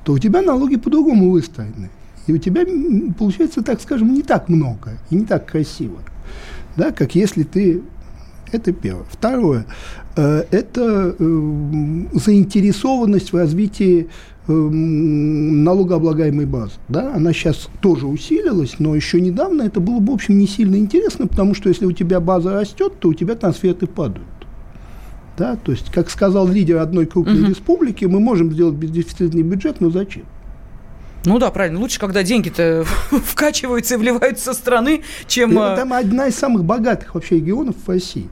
то 0.04 0.14
у 0.14 0.20
тебя 0.20 0.42
налоги 0.42 0.76
по-другому 0.76 1.32
выстроены. 1.32 1.90
И 2.28 2.34
у 2.34 2.38
тебя 2.38 2.66
получается, 3.18 3.62
так 3.62 3.80
скажем, 3.82 4.14
не 4.14 4.24
так 4.24 4.50
много 4.50 4.98
и 5.10 5.16
не 5.16 5.26
так 5.26 5.46
красиво 5.46 6.00
да, 6.76 6.92
как 6.92 7.16
если 7.16 7.44
ты... 7.44 7.82
Это 8.52 8.72
первое. 8.72 9.06
Второе. 9.10 9.66
Э, 10.16 10.44
это 10.52 11.16
э, 11.18 12.04
заинтересованность 12.14 13.34
в 13.34 13.38
развитии 13.38 14.08
э, 14.48 14.52
налогооблагаемой 14.52 16.46
базы. 16.46 16.74
Да? 16.88 17.14
Она 17.16 17.34
сейчас 17.34 17.70
тоже 17.82 18.06
усилилась, 18.08 18.76
но 18.80 18.96
еще 18.96 19.20
недавно 19.20 19.64
это 19.64 19.80
было 19.80 20.00
бы, 20.00 20.12
в 20.12 20.16
общем, 20.16 20.38
не 20.38 20.48
сильно 20.48 20.76
интересно, 20.76 21.28
потому 21.28 21.54
что 21.54 21.70
если 21.70 21.86
у 21.86 21.92
тебя 21.92 22.20
база 22.20 22.54
растет, 22.54 22.94
то 23.00 23.10
у 23.10 23.14
тебя 23.14 23.36
трансферты 23.36 23.88
падают. 23.88 24.28
Да? 25.38 25.56
То 25.58 25.72
есть, 25.72 25.92
как 25.92 26.10
сказал 26.10 26.48
лидер 26.48 26.78
одной 26.78 27.08
крупной 27.08 27.42
угу. 27.42 27.50
республики, 27.50 28.06
мы 28.06 28.20
можем 28.20 28.52
сделать 28.52 28.76
бездефицитный 28.76 29.42
бюджет, 29.42 29.82
но 29.82 29.90
зачем? 29.90 30.24
Ну 31.26 31.40
да, 31.40 31.52
правильно. 31.52 31.80
Лучше, 31.80 32.00
когда 32.00 32.24
деньги-то 32.24 32.86
вкачиваются 33.12 33.96
и 33.96 33.98
вливаются 33.98 34.46
со 34.46 34.54
страны, 34.54 35.02
чем... 35.28 35.54
И, 35.54 35.58
а, 35.58 35.76
там 35.76 35.94
одна 35.94 36.28
из 36.28 36.36
самых 36.36 36.64
богатых 36.64 37.16
вообще 37.16 37.36
регионов 37.36 37.76
в 37.84 37.90
России 37.90 38.30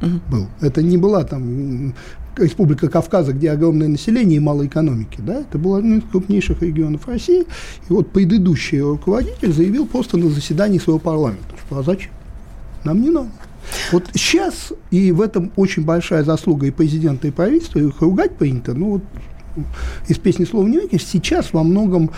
угу. 0.00 0.20
был. 0.30 0.46
Это 0.60 0.82
не 0.82 0.96
была 0.96 1.24
там 1.24 1.94
Республика 2.36 2.88
Кавказа, 2.88 3.32
где 3.32 3.50
огромное 3.50 3.88
население 3.88 4.38
и 4.38 4.40
мало 4.40 4.66
экономики. 4.66 5.18
Да? 5.18 5.40
Это 5.40 5.58
был 5.58 5.76
один 5.76 5.98
из 5.98 6.04
крупнейших 6.10 6.62
регионов 6.62 7.06
России. 7.06 7.42
И 7.42 7.92
вот 7.92 8.10
предыдущий 8.10 8.80
руководитель 8.80 9.52
заявил 9.52 9.86
просто 9.86 10.16
на 10.16 10.28
заседании 10.28 10.78
своего 10.78 10.98
парламента, 10.98 11.54
что 11.66 11.78
а 11.78 11.82
зачем? 11.82 12.10
Нам 12.84 13.00
не 13.00 13.10
надо. 13.10 13.30
Вот 13.92 14.10
сейчас, 14.14 14.72
и 14.90 15.10
в 15.12 15.22
этом 15.22 15.50
очень 15.56 15.84
большая 15.84 16.22
заслуга 16.22 16.66
и 16.66 16.70
президента, 16.70 17.28
и 17.28 17.30
правительства, 17.30 17.78
их 17.78 18.00
ругать 18.02 18.36
принято, 18.36 18.74
ну 18.74 18.90
вот 18.90 19.02
из 20.08 20.18
песни 20.18 20.44
слова 20.44 20.66
не 20.66 20.78
выкинешь, 20.78 21.04
сейчас 21.04 21.52
во 21.52 21.62
многом 21.62 22.10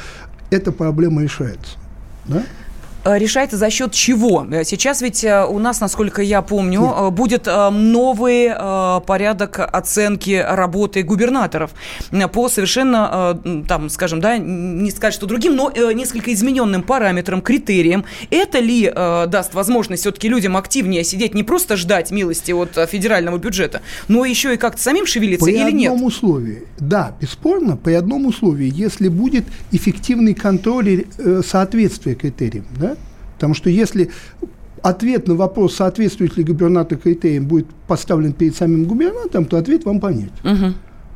эта 0.51 0.73
проблема 0.73 1.23
решается. 1.23 1.77
Да? 2.27 2.43
Э, 3.07 3.19
решается 3.19 3.57
за 3.57 3.71
счет 3.71 3.93
чего? 3.93 4.47
Э, 4.51 4.65
сейчас 4.65 5.01
ведь 5.01 5.23
э, 5.23 5.45
у 5.47 5.59
нас, 5.59 5.81
насколько 5.81 6.23
я 6.23 6.43
помню, 6.43 6.81
Нет. 6.81 7.15
будет 7.15 7.47
новый 7.47 8.51
порядок 9.07 9.61
оценки 9.61 10.45
работы 10.47 11.03
губернаторов 11.03 11.71
по 12.33 12.49
совершенно, 12.49 13.41
там, 13.69 13.89
скажем, 13.91 14.21
да, 14.21 14.39
не 14.39 14.91
сказать, 14.91 15.15
что 15.15 15.27
другим, 15.27 15.55
но 15.55 15.71
несколько 15.93 16.33
измененным 16.33 16.83
параметрам, 16.83 17.41
критериям. 17.41 18.05
Это 18.31 18.59
ли 18.59 18.91
даст 18.91 19.55
возможность 19.55 20.03
все-таки 20.03 20.29
людям 20.29 20.57
активнее 20.57 21.05
сидеть, 21.05 21.35
не 21.35 21.45
просто 21.45 21.77
ждать 21.77 22.11
милости 22.11 22.53
от 22.53 22.89
федерального 22.91 23.39
бюджета, 23.39 23.83
но 24.09 24.25
еще 24.25 24.55
и 24.55 24.57
как-то 24.57 24.83
самим 24.83 25.07
шевелиться 25.07 25.47
при 25.47 25.55
или 25.55 25.71
нет? 25.71 25.93
При 25.93 25.95
одном 25.95 26.05
условии, 26.05 26.65
да, 26.79 27.15
бесспорно, 27.21 27.77
при 27.77 27.93
одном 27.93 28.27
условии, 28.27 28.71
если 28.75 29.09
будет 29.09 29.45
эффективный 29.71 30.35
контроль 30.35 31.05
соответствия 31.45 32.15
критериям, 32.15 32.67
да, 32.79 32.96
Потому 33.37 33.55
что 33.55 33.71
если 33.71 34.11
ответ 34.83 35.29
на 35.29 35.35
вопрос, 35.35 35.77
соответствует 35.77 36.37
ли 36.37 36.45
губернатор 36.45 36.99
критериям, 36.99 37.47
будет 37.47 37.67
поставлен 37.87 38.33
перед 38.33 38.57
самим 38.57 38.85
губернатором, 38.85 39.45
то 39.47 39.57
ответ 39.57 39.85
вам 39.85 40.01
понятен. 40.01 40.33
Угу. 40.45 40.75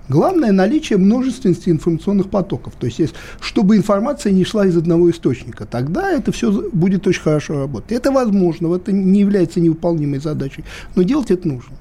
Главное 0.08 0.50
наличие 0.50 0.98
множественности 0.98 1.70
информационных 1.70 2.30
потоков. 2.30 2.74
То 2.78 2.86
есть, 2.86 3.14
чтобы 3.40 3.76
информация 3.76 4.32
не 4.32 4.44
шла 4.44 4.66
из 4.66 4.76
одного 4.76 5.08
источника, 5.08 5.66
тогда 5.66 6.10
это 6.10 6.32
все 6.32 6.50
будет 6.72 7.06
очень 7.06 7.22
хорошо 7.22 7.60
работать. 7.60 7.92
Это 7.92 8.10
возможно, 8.10 8.74
это 8.74 8.90
не 8.90 9.20
является 9.20 9.60
невыполнимой 9.60 10.18
задачей, 10.18 10.64
но 10.96 11.02
делать 11.04 11.30
это 11.30 11.46
нужно. 11.46 11.76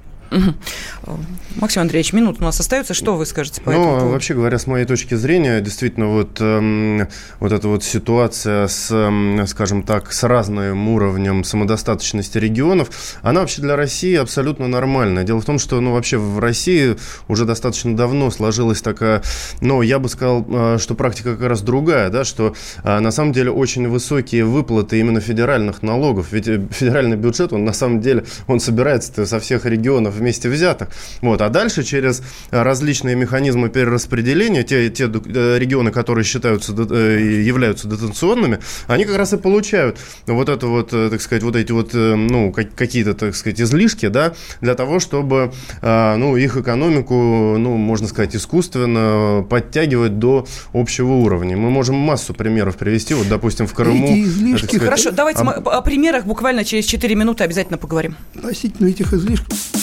Максим 1.56 1.82
Андреевич, 1.82 2.12
минут 2.12 2.36
у 2.40 2.44
нас 2.44 2.60
остается. 2.60 2.94
Что 2.94 3.16
вы 3.16 3.26
скажете 3.26 3.60
по 3.60 3.70
ну, 3.72 3.78
этому 3.78 3.94
поводу? 3.94 4.12
вообще 4.12 4.34
говоря, 4.34 4.58
с 4.58 4.66
моей 4.66 4.86
точки 4.86 5.14
зрения, 5.14 5.60
действительно, 5.60 6.06
вот, 6.08 6.40
эм, 6.40 7.08
вот 7.40 7.52
эта 7.52 7.66
вот 7.68 7.82
ситуация 7.82 8.68
с, 8.68 8.90
эм, 8.90 9.46
скажем 9.46 9.82
так, 9.82 10.12
с 10.12 10.22
разным 10.22 10.88
уровнем 10.88 11.42
самодостаточности 11.42 12.38
регионов, 12.38 13.18
она 13.22 13.40
вообще 13.40 13.62
для 13.62 13.76
России 13.76 14.14
абсолютно 14.14 14.68
нормальная. 14.68 15.24
Дело 15.24 15.40
в 15.40 15.44
том, 15.44 15.58
что, 15.58 15.80
ну, 15.80 15.92
вообще 15.92 16.18
в 16.18 16.38
России 16.38 16.96
уже 17.26 17.44
достаточно 17.44 17.96
давно 17.96 18.30
сложилась 18.30 18.80
такая, 18.80 19.22
ну, 19.60 19.82
я 19.82 19.98
бы 19.98 20.08
сказал, 20.08 20.46
э, 20.48 20.78
что 20.78 20.94
практика 20.94 21.36
как 21.36 21.48
раз 21.48 21.62
другая, 21.62 22.10
да, 22.10 22.24
что 22.24 22.54
э, 22.84 22.98
на 23.00 23.10
самом 23.10 23.32
деле 23.32 23.50
очень 23.50 23.88
высокие 23.88 24.44
выплаты 24.44 25.00
именно 25.00 25.20
федеральных 25.20 25.82
налогов. 25.82 26.28
Ведь 26.30 26.46
э, 26.46 26.62
федеральный 26.70 27.16
бюджет, 27.16 27.52
он 27.52 27.64
на 27.64 27.72
самом 27.72 28.00
деле, 28.00 28.24
он 28.46 28.60
собирается 28.60 29.26
со 29.26 29.40
всех 29.40 29.66
регионов 29.66 30.19
вместе 30.20 30.48
взятых. 30.48 30.88
Вот. 31.20 31.40
А 31.40 31.48
дальше 31.48 31.82
через 31.82 32.22
различные 32.50 33.16
механизмы 33.16 33.68
перераспределения, 33.68 34.62
те, 34.62 34.90
те 34.90 35.04
э, 35.04 35.58
регионы, 35.58 35.90
которые 35.90 36.24
считаются, 36.24 36.72
э, 36.72 37.42
являются 37.44 37.88
дотационными, 37.88 38.60
они 38.86 39.04
как 39.04 39.16
раз 39.16 39.32
и 39.32 39.36
получают 39.36 39.98
вот 40.26 40.48
это 40.48 40.66
вот, 40.66 40.92
э, 40.92 41.08
так 41.10 41.20
сказать, 41.20 41.42
вот 41.42 41.56
эти 41.56 41.72
вот, 41.72 41.92
ну, 41.94 42.52
какие-то, 42.52 43.14
так 43.14 43.34
сказать, 43.34 43.60
излишки, 43.60 44.08
да, 44.08 44.34
для 44.60 44.74
того, 44.74 45.00
чтобы, 45.00 45.52
ну, 45.82 46.36
их 46.36 46.56
экономику, 46.56 47.56
ну, 47.58 47.76
можно 47.76 48.06
сказать, 48.06 48.36
искусственно 48.36 49.44
подтягивать 49.48 50.18
до 50.18 50.46
общего 50.72 51.12
уровня. 51.12 51.56
Мы 51.56 51.70
можем 51.70 51.96
массу 51.96 52.34
примеров 52.34 52.76
привести, 52.76 53.14
вот, 53.14 53.28
допустим, 53.28 53.66
в 53.66 53.74
Крыму. 53.74 54.06
Эти 54.06 54.24
излишки... 54.24 54.66
Сказать, 54.66 54.84
Хорошо, 54.84 55.10
давайте 55.10 55.40
а... 55.40 55.44
мы 55.44 55.52
о 55.52 55.80
примерах 55.82 56.24
буквально 56.24 56.64
через 56.64 56.84
4 56.84 57.14
минуты 57.14 57.44
обязательно 57.44 57.78
поговорим. 57.78 58.16
Относительно 58.34 58.88
этих 58.88 59.12
излишков 59.12 59.79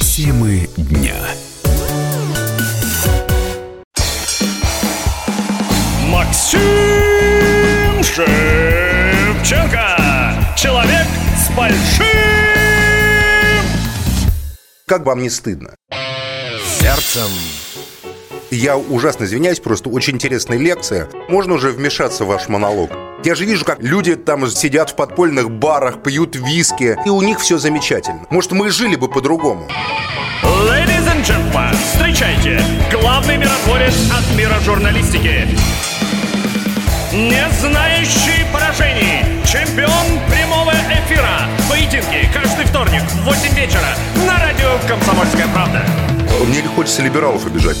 Темы 0.00 0.68
дня. 0.76 1.16
Максим 6.08 6.60
Шевченко. 8.02 9.96
Человек 10.56 11.06
с 11.36 11.50
большим... 11.56 12.04
Как 14.86 15.04
вам 15.06 15.22
не 15.22 15.30
стыдно? 15.30 15.74
Сердцем. 16.80 17.30
Я 18.50 18.78
ужасно 18.78 19.24
извиняюсь, 19.24 19.60
просто 19.60 19.90
очень 19.90 20.14
интересная 20.14 20.58
лекция. 20.58 21.08
Можно 21.28 21.54
уже 21.54 21.70
вмешаться 21.70 22.24
в 22.24 22.28
ваш 22.28 22.48
монолог? 22.48 22.90
Я 23.24 23.34
же 23.34 23.44
вижу, 23.44 23.64
как 23.64 23.82
люди 23.82 24.16
там 24.16 24.48
сидят 24.48 24.90
в 24.90 24.96
подпольных 24.96 25.50
барах, 25.50 26.02
пьют 26.02 26.34
виски, 26.34 26.96
и 27.04 27.08
у 27.10 27.20
них 27.20 27.40
все 27.40 27.58
замечательно. 27.58 28.26
Может, 28.30 28.52
мы 28.52 28.70
жили 28.70 28.96
бы 28.96 29.08
по-другому. 29.08 29.68
Ladies 30.42 31.06
and 31.06 31.18
and 31.18 31.24
gentlemen, 31.24 31.76
встречайте, 31.92 32.60
главный 32.92 33.36
миротворец 33.38 33.94
от 34.12 34.36
мира 34.36 34.54
журналистики. 34.64 35.48
Не 37.12 37.42
знающий 37.60 38.46
поражений, 38.52 39.24
чемпион 39.44 40.20
прямого 40.30 40.70
эфира. 40.70 41.48
Поединки 41.68 42.30
каждый 42.32 42.66
вторник 42.66 43.02
в 43.02 43.24
8 43.24 43.54
вечера 43.54 43.96
на 44.26 44.38
радио 44.38 44.78
«Комсомольская 44.86 45.48
правда». 45.48 45.84
Мне 46.46 46.62
не 46.62 46.68
хочется 46.68 47.02
либералов 47.02 47.46
обижать. 47.46 47.78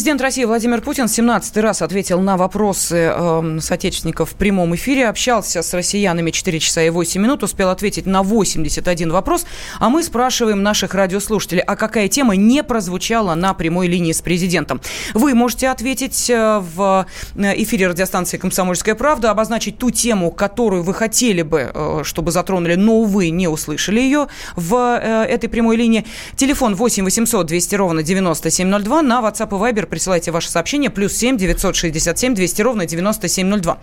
Президент 0.00 0.22
России 0.22 0.46
Владимир 0.46 0.80
Путин 0.80 1.08
17 1.08 1.58
раз 1.58 1.82
ответил 1.82 2.22
на 2.22 2.38
вопросы 2.38 3.12
э, 3.14 3.58
соотечественников 3.60 4.30
в 4.30 4.34
прямом 4.34 4.74
эфире, 4.74 5.06
общался 5.06 5.60
с 5.60 5.74
россиянами 5.74 6.30
4 6.30 6.58
часа 6.58 6.82
и 6.82 6.88
8 6.88 7.20
минут, 7.20 7.42
успел 7.42 7.68
ответить 7.68 8.06
на 8.06 8.22
81 8.22 9.12
вопрос. 9.12 9.44
А 9.78 9.90
мы 9.90 10.02
спрашиваем 10.02 10.62
наших 10.62 10.94
радиослушателей, 10.94 11.60
а 11.60 11.76
какая 11.76 12.08
тема 12.08 12.34
не 12.34 12.62
прозвучала 12.62 13.34
на 13.34 13.52
прямой 13.52 13.88
линии 13.88 14.12
с 14.12 14.22
президентом? 14.22 14.80
Вы 15.12 15.34
можете 15.34 15.68
ответить 15.68 16.30
э, 16.30 16.62
в 16.74 17.04
э, 17.34 17.62
эфире 17.62 17.88
радиостанции 17.88 18.38
«Комсомольская 18.38 18.94
правда», 18.94 19.30
обозначить 19.30 19.76
ту 19.76 19.90
тему, 19.90 20.30
которую 20.30 20.82
вы 20.82 20.94
хотели 20.94 21.42
бы, 21.42 21.70
э, 21.74 22.00
чтобы 22.04 22.32
затронули, 22.32 22.76
но, 22.76 23.00
увы, 23.00 23.28
не 23.28 23.48
услышали 23.48 24.00
ее 24.00 24.28
в 24.56 24.98
этой 24.98 25.50
прямой 25.50 25.76
линии. 25.76 26.06
Телефон 26.36 26.74
8 26.74 27.04
800 27.04 27.46
200 27.46 27.74
ровно 27.74 28.02
9702 28.02 29.02
на 29.02 29.20
WhatsApp 29.20 29.48
и 29.48 29.74
Viber 29.74 29.89
присылайте 29.90 30.30
ваше 30.30 30.50
сообщение. 30.50 30.90
Плюс 30.90 31.12
7 31.14 31.36
967 31.36 32.34
200 32.34 32.62
ровно 32.62 32.86
9702. 32.86 33.78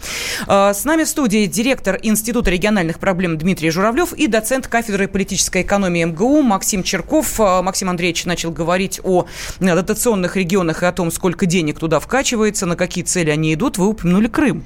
А, 0.47 0.73
с 0.73 0.85
нами 0.85 1.03
в 1.03 1.07
студии 1.07 1.45
директор 1.45 1.99
Института 2.01 2.49
региональных 2.49 2.99
проблем 2.99 3.37
Дмитрий 3.37 3.69
Журавлев 3.69 4.13
и 4.13 4.27
доцент 4.27 4.67
кафедры 4.67 5.07
политической 5.07 5.61
экономии 5.61 6.03
МГУ 6.05 6.41
Максим 6.41 6.83
Черков. 6.83 7.39
А, 7.39 7.61
Максим 7.61 7.89
Андреевич 7.89 8.25
начал 8.25 8.51
говорить 8.51 8.99
о 9.03 9.27
дотационных 9.59 10.35
регионах 10.35 10.83
и 10.83 10.85
о 10.85 10.91
том, 10.91 11.11
сколько 11.11 11.45
денег 11.45 11.79
туда 11.79 11.99
вкачивается, 11.99 12.65
на 12.65 12.75
какие 12.75 13.03
цели 13.03 13.29
они 13.29 13.53
идут. 13.53 13.77
Вы 13.77 13.87
упомянули 13.87 14.27
Крым. 14.27 14.63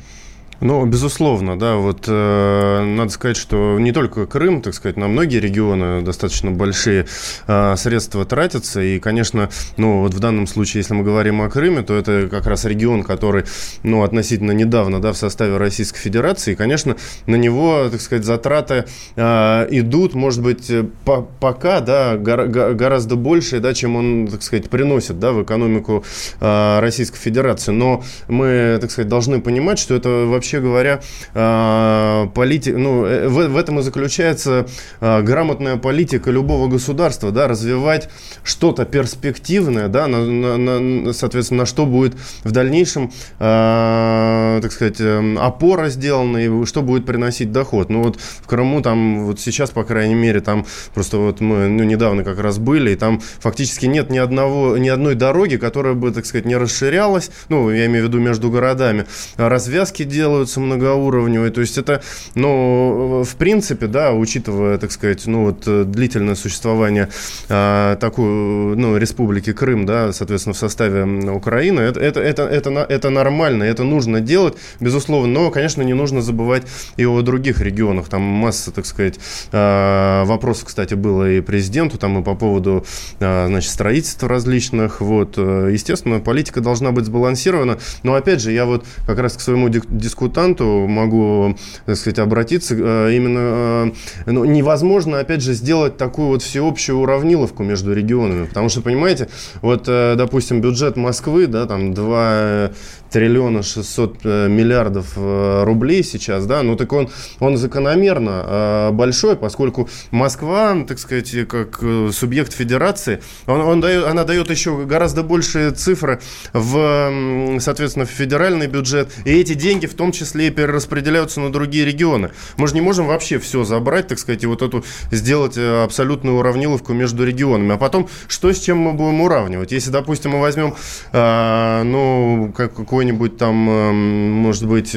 Ну, 0.62 0.86
безусловно, 0.86 1.58
да. 1.58 1.78
Вот 1.78 2.06
э, 2.08 2.84
надо 2.84 3.10
сказать, 3.10 3.36
что 3.36 3.80
не 3.80 3.92
только 3.92 4.28
Крым, 4.28 4.62
так 4.62 4.76
сказать, 4.76 4.96
на 4.96 5.08
многие 5.08 5.40
регионы 5.40 6.04
достаточно 6.04 6.52
большие 6.52 7.08
э, 7.48 7.76
средства 7.78 8.26
тратятся. 8.26 8.80
И, 8.80 9.00
конечно, 9.00 9.50
ну, 9.78 10.02
вот 10.02 10.14
в 10.14 10.20
данном 10.20 10.46
случае, 10.46 10.82
если 10.82 10.94
мы 10.94 11.04
говорим 11.04 11.42
о 11.42 11.50
Крыме, 11.50 11.82
то 11.82 11.96
это 11.96 12.28
как 12.30 12.46
раз 12.46 12.66
регион, 12.66 13.02
который, 13.02 13.46
ну, 13.82 14.04
относительно 14.04 14.52
недавно, 14.52 15.02
да, 15.02 15.14
в 15.14 15.18
составе 15.18 15.58
Российской 15.58 15.98
Федерации. 15.98 16.52
И, 16.52 16.56
конечно, 16.56 16.96
на 17.26 17.38
него, 17.38 17.90
так 17.90 18.00
сказать, 18.00 18.24
затраты 18.24 18.86
э, 19.16 19.68
идут, 19.72 20.14
может 20.14 20.44
быть, 20.44 20.72
по 21.06 21.24
пока, 21.40 21.80
да, 21.80 22.18
гор 22.18 22.46
гораздо 22.46 23.16
больше, 23.16 23.62
да, 23.62 23.74
чем 23.74 23.96
он, 23.96 24.28
так 24.28 24.44
сказать, 24.44 24.70
приносит, 24.70 25.18
да, 25.18 25.32
в 25.32 25.42
экономику 25.42 26.04
э, 26.40 26.80
Российской 26.82 27.18
Федерации. 27.18 27.72
Но 27.72 28.04
мы, 28.28 28.78
так 28.80 28.92
сказать, 28.92 29.10
должны 29.10 29.42
понимать, 29.42 29.80
что 29.80 29.96
это 29.96 30.28
вообще 30.28 30.51
вообще 30.52 30.60
говоря, 30.60 31.02
а, 31.34 32.28
политика, 32.28 32.78
ну, 32.78 33.06
э, 33.06 33.28
в, 33.28 33.48
в 33.48 33.58
этом 33.58 33.80
и 33.80 33.82
заключается 33.82 34.68
а, 35.00 35.22
грамотная 35.22 35.78
политика 35.78 36.30
любого 36.30 36.68
государства, 36.68 37.32
да, 37.32 37.48
развивать 37.48 38.10
что-то 38.44 38.86
перспективное, 38.86 39.88
да, 39.88 40.08
на, 40.08 40.26
на, 40.26 40.58
на, 40.58 41.14
соответственно, 41.14 41.62
на 41.62 41.66
что 41.66 41.86
будет 41.86 42.16
в 42.44 42.52
дальнейшем, 42.52 43.12
э, 43.40 44.60
так 44.62 44.72
сказать, 44.72 45.00
эм, 45.00 45.38
опора 45.40 45.90
сделана 45.90 46.38
и 46.38 46.66
что 46.66 46.82
будет 46.82 47.06
приносить 47.06 47.52
доход. 47.52 47.90
Ну 47.90 48.04
вот 48.04 48.20
в 48.20 48.48
Крыму 48.48 48.82
там 48.82 49.26
вот 49.26 49.40
сейчас, 49.40 49.70
по 49.70 49.84
крайней 49.84 50.16
мере, 50.16 50.42
там 50.42 50.66
просто 50.94 51.18
вот 51.18 51.40
мы 51.40 51.68
ну, 51.68 51.84
недавно 51.84 52.24
как 52.24 52.40
раз 52.40 52.58
были, 52.58 52.92
и 52.92 52.96
там 52.96 53.22
фактически 53.40 53.86
нет 53.86 54.10
ни 54.10 54.18
одного, 54.18 54.78
ни 54.78 54.90
одной 54.90 55.16
дороги, 55.16 55.56
которая 55.56 55.94
бы, 55.94 56.12
так 56.12 56.26
сказать, 56.26 56.46
не 56.46 56.58
расширялась, 56.58 57.32
ну, 57.50 57.70
я 57.70 57.86
имею 57.86 58.06
в 58.06 58.08
виду 58.10 58.20
между 58.20 58.50
городами, 58.50 59.06
а 59.38 59.50
развязки 59.50 60.04
делают, 60.04 60.41
делаются 60.42 60.60
многоуровневые. 60.60 61.52
То 61.52 61.62
есть 61.62 61.78
это, 61.78 62.02
ну, 62.36 63.24
в 63.24 63.36
принципе, 63.36 63.88
да, 63.88 64.14
учитывая, 64.14 64.78
так 64.78 64.92
сказать, 64.92 65.28
ну, 65.28 65.46
вот 65.46 65.64
э, 65.68 65.84
длительное 65.84 66.36
существование 66.36 67.10
а, 67.50 67.96
такой, 67.98 68.26
ну, 68.26 68.98
республики 68.98 69.54
Крым, 69.54 69.86
да, 69.86 70.12
соответственно, 70.14 70.54
в 70.54 70.58
составе 70.58 71.04
Украины, 71.32 71.82
это, 71.82 72.00
это, 72.00 72.22
это, 72.22 72.44
это, 72.44 72.70
это 72.70 73.10
нормально, 73.10 73.64
это 73.64 73.84
нужно 73.84 74.20
делать, 74.20 74.56
безусловно, 74.80 75.32
но, 75.32 75.52
конечно, 75.52 75.84
не 75.84 75.94
нужно 75.94 76.22
забывать 76.22 76.64
и 76.98 77.06
о 77.06 77.22
других 77.22 77.62
регионах. 77.62 78.10
Там 78.10 78.22
масса, 78.22 78.72
так 78.72 78.86
сказать, 78.86 79.20
а, 79.52 80.26
вопросов, 80.26 80.66
кстати, 80.66 80.96
было 80.96 81.30
и 81.30 81.42
президенту, 81.42 81.98
там 81.98 82.20
и 82.20 82.24
по 82.24 82.36
поводу, 82.36 82.84
а, 83.20 83.48
значит, 83.48 83.72
строительства 83.72 84.28
различных, 84.28 85.02
вот, 85.02 85.36
э, 85.38 85.70
естественно, 85.72 86.20
политика 86.20 86.62
должна 86.62 86.92
быть 86.92 87.06
сбалансирована, 87.06 87.78
но, 88.04 88.16
опять 88.16 88.42
же, 88.42 88.52
я 88.52 88.66
вот 88.66 88.86
как 89.06 89.20
раз 89.20 89.38
к 89.38 89.42
своему 89.42 89.70
дискутанту 89.70 90.21
консультанту 90.22 90.88
могу, 90.88 91.56
так 91.86 91.96
сказать, 91.96 92.20
обратиться. 92.20 92.76
Э, 92.78 93.12
именно 93.14 93.92
э, 94.26 94.32
ну, 94.32 94.46
невозможно, 94.46 95.20
опять 95.20 95.42
же, 95.42 95.54
сделать 95.54 95.98
такую 95.98 96.28
вот 96.28 96.44
всеобщую 96.44 97.00
уравниловку 97.00 97.64
между 97.64 97.94
регионами. 97.94 98.46
Потому 98.46 98.70
что, 98.70 98.82
понимаете, 98.82 99.30
вот, 99.62 99.86
э, 99.88 100.16
допустим, 100.16 100.62
бюджет 100.62 100.96
Москвы, 100.96 101.48
да, 101.48 101.66
там 101.66 101.94
2 101.94 102.72
триллиона 103.12 103.62
600 103.62 104.20
э, 104.24 104.48
миллиардов 104.48 105.14
э, 105.18 105.64
рублей 105.66 106.04
сейчас, 106.04 106.46
да, 106.46 106.64
ну 106.64 106.76
так 106.76 106.92
он, 106.94 107.10
он 107.40 107.58
закономерно 107.58 108.46
э, 108.46 108.92
большой, 108.92 109.36
поскольку 109.36 109.90
Москва, 110.12 110.78
так 110.88 110.98
сказать, 110.98 111.48
как 111.48 111.84
субъект 112.12 112.54
федерации, 112.54 113.22
он, 113.48 113.62
он 113.62 113.82
дает, 113.82 114.06
она 114.06 114.24
дает 114.24 114.50
еще 114.50 114.86
гораздо 114.86 115.24
большие 115.24 115.72
цифры 115.72 116.22
в, 116.54 117.60
соответственно, 117.60 118.06
в 118.06 118.10
федеральный 118.10 118.68
бюджет, 118.68 119.12
и 119.26 119.32
эти 119.32 119.54
деньги 119.54 119.86
в 119.86 119.94
том 119.94 120.12
числе 120.12 120.50
перераспределяются 120.50 121.42
на 121.42 121.52
другие 121.52 121.86
регионы. 121.86 122.32
Мы 122.58 122.68
же 122.68 122.76
не 122.76 122.82
можем 122.82 123.08
вообще 123.08 123.40
все 123.40 123.66
забрать, 123.66 124.08
так 124.08 124.20
сказать, 124.20 124.44
и 124.44 124.48
вот 124.48 124.62
эту 124.62 124.86
сделать 125.12 125.58
абсолютную 125.58 126.38
уравниловку 126.38 126.94
между 126.94 127.26
регионами. 127.26 127.76
А 127.76 127.78
потом, 127.78 128.08
что 128.28 128.52
с 128.54 128.60
чем 128.60 128.78
мы 128.78 128.94
будем 128.94 129.22
уравнивать? 129.22 129.72
Если, 129.72 129.92
допустим, 129.92 130.32
мы 130.32 130.40
возьмем, 130.40 130.76
ну, 131.12 132.54
как, 132.56 132.74
какой 132.74 133.01
какой-нибудь 133.02 133.38
там, 133.38 133.68
эм, 133.68 134.32
может 134.32 134.68
быть, 134.68 134.96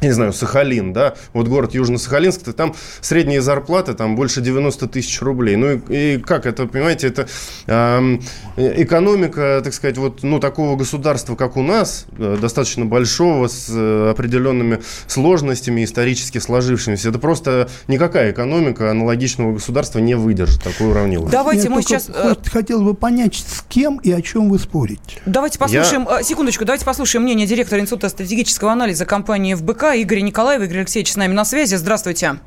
не 0.00 0.12
знаю, 0.12 0.32
Сахалин, 0.32 0.92
да, 0.92 1.14
вот 1.32 1.48
город 1.48 1.74
Южно-Сахалинск, 1.74 2.52
там 2.52 2.74
средние 3.00 3.40
зарплаты 3.40 3.94
там 3.94 4.16
больше 4.16 4.40
90 4.40 4.86
тысяч 4.88 5.20
рублей. 5.20 5.56
Ну 5.56 5.72
и, 5.72 6.14
и 6.14 6.18
как 6.18 6.46
это, 6.46 6.66
понимаете, 6.66 7.08
это 7.08 7.28
э, 7.66 8.18
экономика, 8.56 9.60
так 9.64 9.74
сказать, 9.74 9.98
вот, 9.98 10.22
ну, 10.22 10.38
такого 10.38 10.76
государства, 10.76 11.34
как 11.34 11.56
у 11.56 11.62
нас, 11.62 12.06
э, 12.16 12.36
достаточно 12.40 12.84
большого, 12.84 13.48
с 13.48 13.68
э, 13.70 14.10
определенными 14.10 14.80
сложностями 15.06 15.84
исторически 15.84 16.38
сложившимися. 16.38 17.08
Это 17.08 17.18
просто 17.18 17.68
никакая 17.88 18.30
экономика 18.30 18.90
аналогичного 18.90 19.54
государства 19.54 19.98
не 19.98 20.14
выдержит 20.14 20.62
такой 20.62 20.90
уравниловки. 20.90 21.32
Давайте 21.32 21.64
Я 21.64 21.70
мы 21.70 21.82
сейчас... 21.82 22.08
Э, 22.08 22.34
хотел 22.46 22.82
бы 22.82 22.94
понять, 22.94 23.34
с 23.34 23.62
кем 23.68 23.96
и 23.96 24.12
о 24.12 24.22
чем 24.22 24.48
вы 24.48 24.58
спорите. 24.58 25.20
Давайте 25.26 25.58
послушаем, 25.58 26.06
Я... 26.08 26.20
Э, 26.20 26.22
секундочку, 26.22 26.64
давайте 26.64 26.84
послушаем 26.84 27.24
мнение 27.24 27.46
директора 27.46 27.80
Института 27.80 28.08
стратегического 28.08 28.72
анализа 28.72 29.04
компании 29.04 29.54
ФБК 29.54 29.87
Игорь 29.94 30.20
Николаев. 30.20 30.62
Игорь 30.62 30.78
Алексеевич 30.78 31.12
с 31.12 31.16
нами 31.16 31.32
на 31.32 31.44
связи. 31.44 31.74
Здравствуйте. 31.76 32.38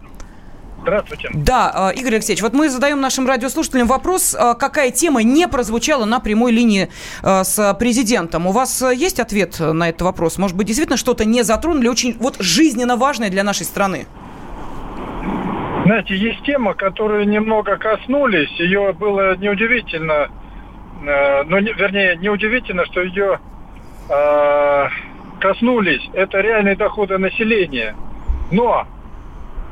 Здравствуйте. 0.82 1.30
Да, 1.34 1.91
э, 1.93 1.99
Игорь 1.99 2.15
Алексеевич, 2.15 2.41
вот 2.41 2.54
мы 2.54 2.67
задаем 2.69 2.99
нашим 3.01 3.27
радиослушателям 3.27 3.88
вопрос, 3.88 4.34
э, 4.34 4.56
какая 4.60 4.89
тема 4.89 5.21
не 5.21 5.47
прозвучала 5.47 6.06
на 6.06 6.19
прямой 6.19 6.51
линии 6.51 6.89
э, 7.21 7.43
с 7.43 7.73
президентом. 7.75 8.47
У 8.47 8.51
вас 8.51 8.82
есть 8.82 9.19
ответ 9.19 9.60
на 9.60 9.89
этот 9.89 10.01
вопрос? 10.01 10.39
Может 10.39 10.58
быть, 10.58 10.67
действительно 10.67 10.97
что-то 10.97 11.23
не 11.23 11.43
затронули, 11.43 11.88
очень 11.88 12.17
вот 12.19 12.38
жизненно 12.39 12.97
важное 12.97 13.30
для 13.30 13.43
нашей 13.43 13.65
страны? 13.65 14.08
Знаете, 15.86 16.15
есть 16.15 16.41
тема, 16.43 16.73
которую 16.73 17.27
немного 17.27 17.77
коснулись. 17.77 18.51
Ее 18.60 18.93
было 18.93 19.36
неудивительно, 19.36 20.30
ну, 21.01 21.58
вернее, 21.58 22.17
неудивительно, 22.17 22.86
что 22.86 23.01
ее 23.01 23.39
коснулись, 25.41 26.10
это 26.13 26.39
реальные 26.39 26.75
доходы 26.75 27.17
населения. 27.17 27.95
Но 28.51 28.88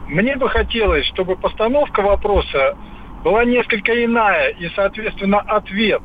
мне 0.08 0.36
бы 0.36 0.49
хотелось, 0.49 1.05
чтобы 1.08 1.36
постановка 1.36 2.01
вопроса 2.01 2.77
была 3.23 3.45
несколько 3.45 4.03
иная 4.03 4.49
и, 4.49 4.69
соответственно, 4.75 5.39
ответ. 5.39 6.01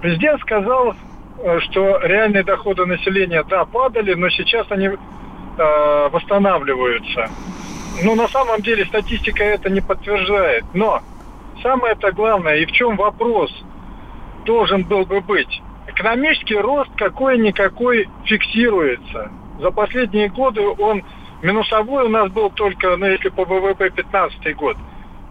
Президент 0.00 0.40
сказал, 0.40 0.94
э, 1.42 1.60
что 1.60 1.98
реальные 1.98 2.44
доходы 2.44 2.86
населения, 2.86 3.42
да, 3.44 3.64
падали, 3.64 4.14
но 4.14 4.30
сейчас 4.30 4.66
они 4.70 4.86
э, 4.86 6.08
восстанавливаются. 6.10 7.28
Но 8.04 8.14
на 8.14 8.28
самом 8.28 8.62
деле 8.62 8.86
статистика 8.86 9.42
это 9.42 9.68
не 9.68 9.80
подтверждает. 9.80 10.64
Но 10.72 11.02
самое 11.62 11.94
это 11.94 12.12
главное, 12.12 12.56
и 12.56 12.66
в 12.66 12.72
чем 12.72 12.96
вопрос– 12.96 13.52
должен 14.48 14.82
был 14.82 15.04
бы 15.04 15.20
быть? 15.20 15.62
Экономический 15.98 16.54
рост 16.54 16.90
какой-никакой 16.96 18.08
фиксируется. 18.24 19.32
За 19.58 19.72
последние 19.72 20.28
годы 20.28 20.60
он 20.60 21.02
минусовой 21.42 22.04
у 22.04 22.08
нас 22.08 22.30
был 22.30 22.50
только, 22.50 22.96
ну, 22.96 23.06
если 23.06 23.30
по 23.30 23.44
ВВП 23.44 23.90
15 23.90 24.54
год. 24.54 24.76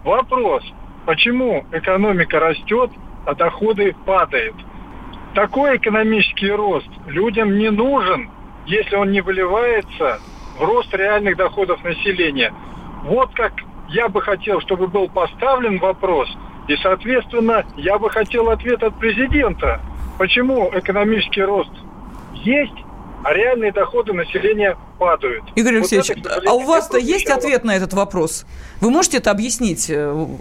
Вопрос, 0.04 0.62
почему 1.06 1.64
экономика 1.72 2.38
растет, 2.38 2.90
а 3.24 3.34
доходы 3.34 3.96
падают? 4.04 4.56
Такой 5.34 5.78
экономический 5.78 6.50
рост 6.50 6.90
людям 7.06 7.56
не 7.56 7.70
нужен, 7.70 8.30
если 8.66 8.96
он 8.96 9.10
не 9.10 9.22
выливается 9.22 10.20
в 10.58 10.62
рост 10.62 10.92
реальных 10.92 11.38
доходов 11.38 11.82
населения. 11.82 12.52
Вот 13.04 13.32
как 13.32 13.54
я 13.88 14.10
бы 14.10 14.20
хотел, 14.20 14.60
чтобы 14.60 14.88
был 14.88 15.08
поставлен 15.08 15.78
вопрос, 15.78 16.28
и, 16.66 16.76
соответственно, 16.76 17.64
я 17.78 17.98
бы 17.98 18.10
хотел 18.10 18.50
ответ 18.50 18.82
от 18.82 18.98
президента. 18.98 19.80
Почему 20.18 20.70
экономический 20.74 21.42
рост 21.42 21.70
есть, 22.34 22.74
а 23.24 23.32
реальные 23.32 23.72
доходы 23.72 24.12
населения 24.12 24.76
падают. 24.98 25.44
Игорь 25.54 25.76
Алексеевич, 25.76 26.08
вот 26.08 26.18
это, 26.18 26.42
а 26.46 26.52
у 26.54 26.60
вас-то 26.60 26.98
есть 26.98 27.30
ответ 27.30 27.64
на 27.64 27.76
этот 27.76 27.92
вопрос? 27.92 28.44
Вы 28.80 28.90
можете 28.90 29.18
это 29.18 29.30
объяснить? 29.30 29.88
Ну, 29.88 30.38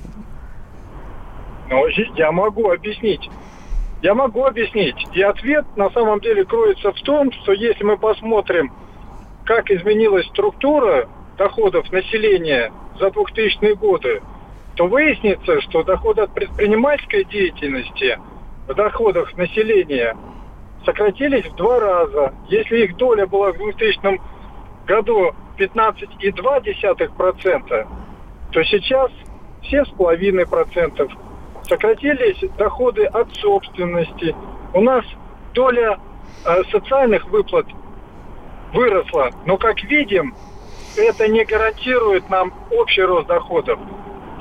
я 2.16 2.32
могу 2.32 2.72
объяснить. 2.72 3.30
Я 4.02 4.14
могу 4.14 4.46
объяснить. 4.46 4.96
И 5.14 5.22
ответ 5.22 5.66
на 5.76 5.90
самом 5.92 6.20
деле 6.22 6.46
кроется 6.46 6.92
в 6.92 7.02
том, 7.02 7.32
что 7.32 7.52
если 7.52 7.84
мы 7.84 7.98
посмотрим, 7.98 8.72
как 9.44 9.70
изменилась 9.72 10.28
структура 10.28 11.08
доходов 11.38 11.92
населения 11.92 12.72
за 13.00 13.08
2000-е 13.08 13.76
годы, 13.76 14.22
то 14.76 14.88
выяснится, 14.88 15.62
что 15.62 15.84
доходы 15.84 16.22
от 16.22 16.34
предпринимательской 16.34 17.24
деятельности 17.26 18.20
в 18.68 18.74
доходах 18.74 19.38
населения 19.38 20.18
сократились 20.86 21.46
в 21.46 21.56
два 21.56 21.80
раза. 21.80 22.34
Если 22.48 22.84
их 22.84 22.98
доля 22.98 23.26
была 23.26 23.54
в 23.54 23.58
2000 23.58 24.20
году 24.86 25.34
15,2%, 25.58 27.88
то 28.52 28.64
сейчас 28.64 29.10
7,5%. 29.72 31.12
Сократились 31.64 32.44
доходы 32.58 33.06
от 33.06 33.34
собственности. 33.36 34.36
У 34.74 34.82
нас 34.82 35.06
доля 35.54 35.98
э, 36.46 36.64
социальных 36.72 37.30
выплат 37.30 37.68
выросла. 38.74 39.30
Но, 39.46 39.58
как 39.58 39.82
видим, 39.84 40.36
это 40.96 41.28
не 41.28 41.44
гарантирует 41.44 42.30
нам 42.30 42.54
общий 42.72 43.02
рост 43.02 43.28
доходов. 43.28 43.78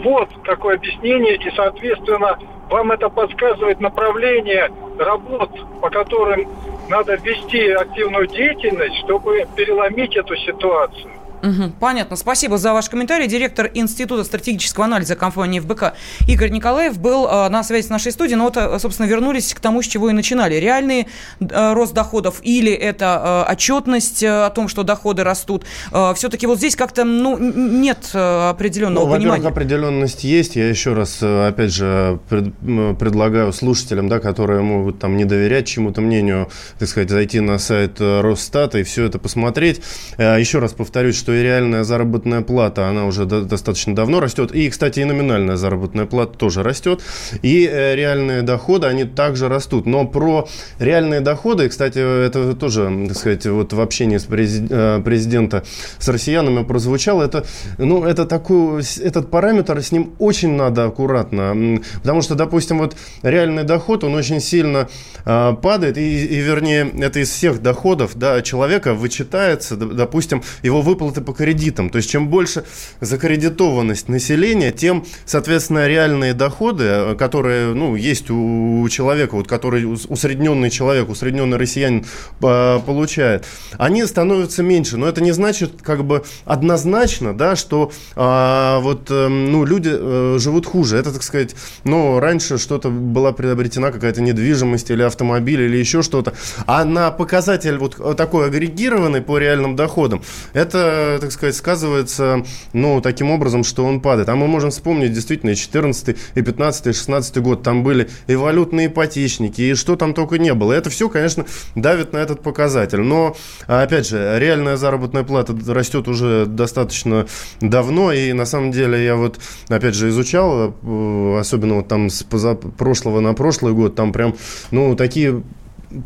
Вот 0.05 0.29
какое 0.45 0.77
объяснение, 0.77 1.35
и, 1.37 1.51
соответственно, 1.57 2.39
вам 2.69 2.93
это 2.93 3.09
подсказывает 3.09 3.81
направление 3.81 4.71
работ, 4.99 5.51
по 5.81 5.91
которым 5.91 6.49
надо 6.89 7.15
вести 7.17 7.69
активную 7.71 8.27
деятельность, 8.27 8.97
чтобы 9.05 9.47
переломить 9.57 10.17
эту 10.17 10.37
ситуацию. 10.37 11.11
Угу, 11.43 11.73
понятно. 11.81 12.17
Спасибо 12.17 12.59
за 12.59 12.73
ваш 12.73 12.89
комментарий. 12.89 13.27
Директор 13.27 13.71
Института 13.75 14.25
стратегического 14.25 14.85
анализа 14.87 15.17
компании 15.17 15.61
ФБК 15.61 15.95
Игорь 16.29 16.51
Николаев 16.51 16.99
был 16.99 17.27
э, 17.27 17.49
на 17.49 17.63
связи 17.63 17.87
с 17.87 17.91
нашей 17.91 18.13
студией. 18.13 18.37
Но 18.37 18.45
вот, 18.45 18.57
э, 18.57 18.79
собственно, 18.79 19.07
вернулись 19.07 19.55
к 19.55 19.61
тому, 19.61 19.83
с 19.83 19.87
чего 19.87 20.11
и 20.11 20.13
начинали. 20.13 20.55
Реальный 20.57 21.09
э, 21.41 21.73
рост 21.75 21.95
доходов 21.95 22.41
или 22.43 22.73
это 22.73 23.45
э, 23.49 23.53
отчетность 23.53 24.23
э, 24.23 24.47
о 24.47 24.51
том, 24.51 24.69
что 24.69 24.83
доходы 24.83 25.25
растут. 25.25 25.65
Э, 25.93 26.13
все-таки 26.15 26.47
вот 26.47 26.59
здесь 26.59 26.77
как-то 26.77 27.05
ну, 27.05 27.39
нет 27.39 28.11
э, 28.15 28.51
определенного 28.51 29.05
ну, 29.05 29.13
понимания. 29.13 29.43
Во-первых, 29.43 29.53
определенность 29.53 30.25
есть. 30.25 30.57
Я 30.57 30.69
еще 30.69 30.95
раз, 30.95 31.19
э, 31.23 31.49
опять 31.49 31.73
же, 31.73 32.19
пред, 32.29 32.53
предлагаю 32.99 33.53
слушателям, 33.53 34.09
да, 34.09 34.21
которые 34.21 34.63
могут 34.63 34.99
там 34.99 35.17
не 35.17 35.25
доверять 35.25 35.67
чему-то 35.67 36.01
мнению, 36.01 36.49
так 36.79 36.89
сказать, 36.89 37.11
зайти 37.11 37.41
на 37.41 37.59
сайт 37.59 38.01
Росстата 38.01 38.79
и 38.79 38.83
все 38.83 39.05
это 39.05 39.19
посмотреть. 39.19 39.81
Еще 40.19 40.59
раз 40.59 40.73
повторюсь, 40.73 41.17
что 41.27 41.35
и 41.35 41.43
реальная 41.43 41.83
заработная 41.83 42.41
плата, 42.43 42.87
она 42.87 43.05
уже 43.05 43.25
до, 43.25 43.41
достаточно 43.43 43.97
давно 43.97 44.21
растет. 44.21 44.55
И, 44.55 44.71
кстати, 44.71 45.01
и 45.01 45.05
номинальная 45.05 45.57
заработная 45.57 46.07
плата 46.07 46.39
тоже 46.39 46.63
растет. 46.63 47.03
И 47.43 47.69
э, 47.69 47.97
реальные 47.97 48.43
доходы, 48.43 48.87
они 48.87 49.03
также 49.03 49.49
растут. 49.49 49.87
Но 49.87 50.07
про 50.07 50.47
реальные 50.79 51.23
доходы, 51.23 51.69
кстати, 51.69 51.99
это 51.99 52.55
тоже, 52.55 53.07
так 53.09 53.17
сказать, 53.17 53.45
вот 53.45 53.73
в 53.73 53.81
общении 53.81 54.19
с 54.19 54.29
э, 54.31 55.03
президента 55.05 55.65
с 55.99 56.07
россиянами 56.07 56.63
прозвучало, 56.63 57.25
это, 57.25 57.45
ну, 57.77 58.05
это 58.05 58.25
такой, 58.25 58.85
этот 59.03 59.29
параметр, 59.29 59.83
с 59.83 59.91
ним 59.91 60.13
очень 60.21 60.53
надо 60.53 60.85
аккуратно. 60.85 61.81
Потому 62.03 62.23
что, 62.23 62.37
допустим, 62.37 62.79
вот 62.79 62.95
реальный 63.25 63.65
доход, 63.65 64.05
он 64.05 64.15
очень 64.15 64.41
сильно 64.41 64.89
э, 65.25 65.55
падает, 65.61 65.99
и, 65.99 66.25
и, 66.25 66.39
вернее, 66.39 66.89
это 67.01 67.19
из 67.19 67.31
всех 67.31 67.61
доходов 67.61 68.13
да, 68.15 68.43
человека 68.43 68.95
вычитается, 68.95 69.75
допустим, 69.75 70.45
его 70.63 70.83
выплаты 70.83 71.16
по 71.21 71.33
кредитам. 71.33 71.91
То 71.91 71.97
есть, 71.97 72.11
чем 72.11 72.29
больше 72.29 72.65
закредитованность 73.01 74.09
населения, 74.09 74.73
тем, 74.73 75.05
соответственно, 75.25 75.87
реальные 75.87 76.35
доходы, 76.35 76.85
э, 76.85 77.15
которые, 77.17 77.75
ну, 77.75 77.97
есть 77.97 78.31
у 78.31 78.89
человека, 78.89 79.37
вот, 79.37 79.49
который 79.49 79.85
усредненный 79.85 80.71
человек, 80.71 81.09
усредненный 81.09 81.57
россиянин 81.57 82.05
э, 82.43 82.81
получает, 82.85 83.47
они 83.79 84.05
становятся 84.05 84.63
меньше. 84.63 84.97
Но 84.97 85.07
это 85.07 85.21
не 85.21 85.33
значит, 85.33 85.83
как 85.83 86.05
бы, 86.05 86.25
однозначно, 86.45 87.37
да, 87.37 87.57
что 87.57 87.93
а, 88.15 88.81
вот, 88.81 89.11
эм, 89.11 89.51
ну, 89.53 89.65
люди 89.65 89.91
а, 89.93 90.37
живут 90.39 90.67
хуже. 90.67 90.97
Это, 90.97 91.13
так 91.13 91.23
сказать, 91.23 91.55
ну, 91.85 92.19
раньше 92.19 92.59
что-то 92.59 92.89
была 92.91 93.33
приобретена 93.33 93.91
какая-то 93.91 94.21
недвижимость 94.23 94.91
или 94.91 95.03
автомобиль 95.03 95.63
или 95.63 95.77
еще 95.77 96.03
что-то. 96.03 96.35
А 96.67 96.85
на 96.85 97.11
показатель 97.11 97.77
вот 97.79 98.17
такой 98.17 98.47
агрегированный 98.47 99.21
по 99.21 99.39
реальным 99.39 99.77
доходам, 99.77 100.23
это 100.53 101.06
так 101.21 101.33
сказать, 101.33 101.57
сказывается, 101.57 102.45
ну, 102.73 103.01
таким 103.01 103.31
образом, 103.31 103.65
что 103.65 103.85
он 103.85 104.01
падает. 104.01 104.29
А 104.29 104.37
мы 104.37 104.47
можем 104.47 104.71
вспомнить 104.71 105.13
действительно 105.13 105.51
и 105.51 105.57
14 105.57 106.17
и 106.35 106.43
15 106.43 106.87
и 106.87 106.93
16 106.93 107.39
год. 107.39 107.63
Там 107.63 107.83
были 107.83 108.09
и 108.27 108.35
валютные 108.35 108.89
ипотечники, 108.89 109.63
и 109.63 109.75
что 109.75 109.97
там 109.97 110.15
только 110.15 110.39
не 110.39 110.55
было. 110.55 110.73
Это 110.73 110.91
все, 110.91 111.09
конечно, 111.09 111.47
давит 111.75 112.13
на 112.13 112.19
этот 112.19 112.43
показатель. 112.43 113.01
Но, 113.01 113.37
опять 113.67 114.09
же, 114.09 114.37
реальная 114.39 114.77
заработная 114.77 115.25
плата 115.25 115.57
растет 115.69 116.09
уже 116.09 116.47
достаточно 116.47 117.27
давно, 117.61 118.13
и 118.13 118.33
на 118.33 118.47
самом 118.47 118.73
деле 118.73 119.05
я 119.05 119.17
вот, 119.17 119.39
опять 119.69 119.95
же, 119.95 120.09
изучал, 120.09 120.75
э, 120.83 121.39
особенно 121.39 121.75
вот 121.75 121.89
там 121.89 122.11
с 122.11 122.25
прошлого 122.25 123.21
на 123.21 123.35
прошлый 123.35 123.73
год, 123.73 123.95
там 123.95 124.13
прям, 124.13 124.35
ну, 124.71 124.95
такие 124.97 125.43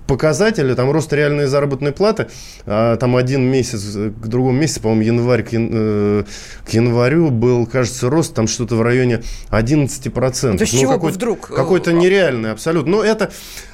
показатели, 0.06 0.74
там 0.74 0.90
рост 0.90 1.12
реальной 1.12 1.46
заработной 1.46 1.92
платы, 1.92 2.28
а, 2.66 2.96
там 2.96 3.16
один 3.16 3.42
месяц 3.42 3.94
к 3.94 4.26
другому 4.26 4.58
месяцу, 4.58 4.80
по-моему, 4.80 5.02
январь 5.02 5.42
к, 5.42 5.52
ян, 5.52 5.70
э, 5.72 6.24
к 6.66 6.70
январю 6.70 7.30
был, 7.30 7.66
кажется, 7.66 8.10
рост 8.10 8.34
там 8.34 8.46
что-то 8.46 8.76
в 8.76 8.82
районе 8.82 9.22
11%. 9.50 10.58
То 10.58 10.62
есть 10.62 10.74
ну, 10.74 10.80
чего 10.80 10.92
какой, 10.92 11.12
вдруг? 11.12 11.48
Какой-то 11.48 11.92
нереальный 11.92 12.52
абсолютно. 12.52 12.90
Но 12.90 13.04
это 13.04 13.30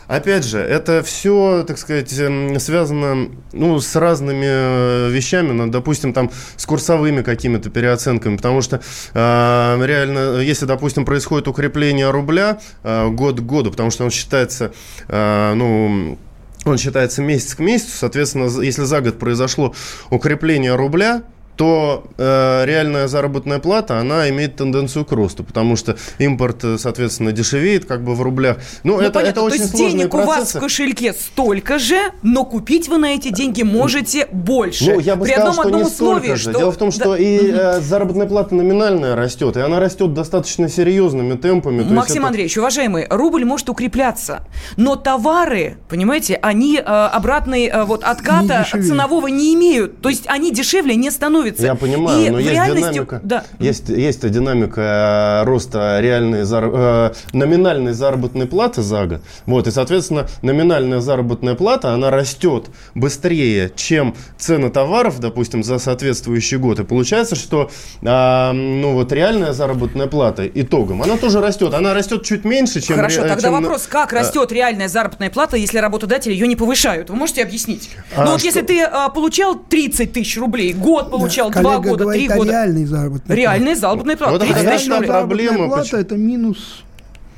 Опять 0.09 0.45
же, 0.45 0.59
это 0.59 1.03
все, 1.03 1.65
так 1.67 1.79
сказать, 1.79 2.17
эм, 2.19 2.59
связано 2.61 3.29
ну, 3.53 3.81
с 3.81 3.97
разными 3.97 4.47
э, 4.47 5.11
вещами, 5.11 5.51
ну, 5.51 5.67
допустим, 5.67 6.13
там, 6.13 6.31
с 6.57 6.65
курсовыми 6.65 7.23
какими-то 7.23 7.71
переоценками, 7.71 8.37
потому 8.37 8.63
что 8.63 8.81
э, 9.15 9.83
реально, 9.85 10.39
если, 10.39 10.65
допустим, 10.65 11.05
происходит 11.05 11.49
укрепление 11.49 12.11
рубля 12.11 12.61
э, 12.85 13.09
год 13.09 13.41
к 13.41 13.43
году, 13.43 13.73
потому 13.73 13.91
что 13.91 14.05
он 14.05 14.11
считается, 14.11 14.73
э, 15.09 15.55
ну, 15.55 16.17
он 16.65 16.79
считается 16.79 17.21
месяц 17.21 17.57
к 17.57 17.59
месяцу, 17.59 17.97
соответственно, 17.97 18.49
если 18.63 18.85
за 18.85 19.01
год 19.01 19.19
произошло 19.19 19.75
укрепление 20.11 20.77
рубля, 20.77 21.23
то 21.57 22.05
э, 22.19 22.65
реальная 22.67 23.09
заработная 23.09 23.59
плата, 23.59 23.99
она 23.99 24.29
имеет 24.29 24.57
тенденцию 24.57 25.05
к 25.05 25.13
росту, 25.13 25.43
потому 25.43 25.77
что 25.77 25.97
импорт, 26.19 26.63
э, 26.65 26.79
соответственно, 26.79 27.33
дешевеет 27.33 27.87
как 27.87 28.05
бы 28.05 28.15
в 28.15 28.23
рублях. 28.23 28.59
Ну, 28.83 28.97
ну 28.97 29.01
это, 29.01 29.13
понятно, 29.13 29.31
это 29.31 29.43
очень 29.43 29.57
то 29.57 29.63
есть 29.63 29.77
денег 29.77 30.11
процессы. 30.11 30.31
у 30.31 30.41
вас 30.41 30.55
в 30.55 30.61
кошельке 30.61 31.13
столько 31.15 31.79
же, 31.79 31.99
но 32.23 32.45
купить 32.45 32.89
вы 32.89 32.99
на 32.99 33.15
эти 33.15 33.31
деньги 33.31 33.63
можете 33.63 34.29
больше. 34.31 34.93
Ну, 34.93 35.01
я 35.01 35.17
бы 35.17 35.25
При 35.25 35.33
сказал, 35.33 35.51
одном 35.51 35.55
что 35.55 35.69
одном 35.69 35.83
условии, 35.83 36.35
же. 36.35 36.51
Что... 36.51 36.59
Дело 36.59 36.73
в 36.73 36.77
том, 36.77 36.93
что 36.93 37.13
да. 37.13 37.19
и 37.19 37.51
э, 37.51 37.81
заработная 37.81 38.27
плата 38.27 38.55
номинальная 38.55 39.17
растет, 39.17 39.57
и 39.57 39.61
она 39.61 39.81
растет 39.81 40.13
достаточно 40.13 40.69
серьезными 40.69 41.37
темпами. 41.37 41.83
Максим 41.83 42.19
это... 42.19 42.29
Андреевич, 42.29 42.59
уважаемый, 42.59 43.07
рубль 43.09 43.45
может 43.45 43.71
укрепляться, 43.71 44.47
но 44.77 44.97
товары, 44.97 45.79
понимаете, 45.89 46.39
они 46.43 46.77
э, 46.77 46.83
обратной 46.83 47.67
э, 47.67 47.85
вот 47.85 48.05
отката 48.05 48.67
ценового 48.71 49.29
не 49.29 49.55
имеют, 49.55 50.03
то 50.03 50.11
есть 50.11 50.25
они 50.27 50.53
дешевле 50.53 50.97
не 50.97 51.11
становятся 51.11 51.46
становится. 51.55 51.67
Я 51.67 51.75
понимаю, 51.75 52.27
и 52.27 52.31
но 52.31 52.39
есть 52.39 52.53
реальности... 52.53 52.91
динамика, 52.93 53.21
Да. 53.23 53.45
есть, 53.59 53.89
есть 53.89 54.29
динамика 54.31 55.43
э, 55.43 55.45
роста 55.47 55.99
реальной 56.01 56.45
зар... 56.45 56.71
э, 56.73 57.13
номинальной 57.33 57.93
заработной 57.93 58.47
платы 58.47 58.83
за 58.83 59.07
год. 59.07 59.23
Вот, 59.47 59.67
и, 59.67 59.71
соответственно, 59.71 60.27
номинальная 60.43 61.01
заработная 61.01 61.55
плата, 61.55 61.93
она 61.93 62.11
растет 62.11 62.67
быстрее, 62.95 63.71
чем 63.77 64.15
цены 64.39 64.71
товаров, 64.71 65.21
допустим, 65.21 65.63
за 65.63 65.79
соответствующий 65.79 66.57
год. 66.59 66.81
И 66.81 66.85
получается, 66.85 67.37
что 67.37 67.71
э, 68.03 68.53
ну, 68.53 68.95
вот 68.95 69.13
реальная 69.13 69.53
заработная 69.53 70.07
плата 70.07 70.47
итогом, 70.47 71.03
она 71.03 71.17
тоже 71.17 71.41
растет. 71.41 71.75
Она 71.75 71.95
растет 71.95 72.25
чуть 72.25 72.45
меньше, 72.45 72.81
чем... 72.81 72.97
Хорошо, 72.97 73.23
ре- 73.23 73.29
тогда 73.29 73.49
чем- 73.49 73.63
вопрос, 73.63 73.87
как 73.87 74.13
э, 74.13 74.17
растет 74.19 74.51
реальная 74.53 74.89
заработная 74.89 75.31
плата, 75.31 75.57
если 75.57 75.79
работодатели 75.79 76.33
ее 76.33 76.47
не 76.49 76.57
повышают? 76.57 77.11
Вы 77.11 77.17
можете 77.17 77.43
объяснить? 77.43 77.91
А 78.15 78.25
ну 78.25 78.31
вот 78.33 78.39
что- 78.41 78.47
если 78.47 78.63
ты 78.63 78.83
а, 78.83 79.09
получал 79.11 79.55
30 79.59 80.13
тысяч 80.13 80.37
рублей, 80.39 80.73
год 80.73 81.11
получал, 81.11 81.36
Два 81.43 81.51
коллега 81.51 81.79
года, 81.91 82.05
три 82.13 82.27
говорит 82.27 82.33
года. 82.37 82.51
реальной 82.51 82.85
заработной 82.85 83.37
Реальная 83.37 83.67
плате. 83.67 83.81
заработная 83.81 84.17
плата, 84.17 84.33
Вот 84.33 84.43
это 84.43 84.53
30 84.53 84.71
тысяч 84.77 84.89
реальная 84.89 84.97
рублей. 84.99 85.49
проблема. 85.49 85.67
Плата 85.69 85.97
это 85.99 86.17
минус. 86.17 86.85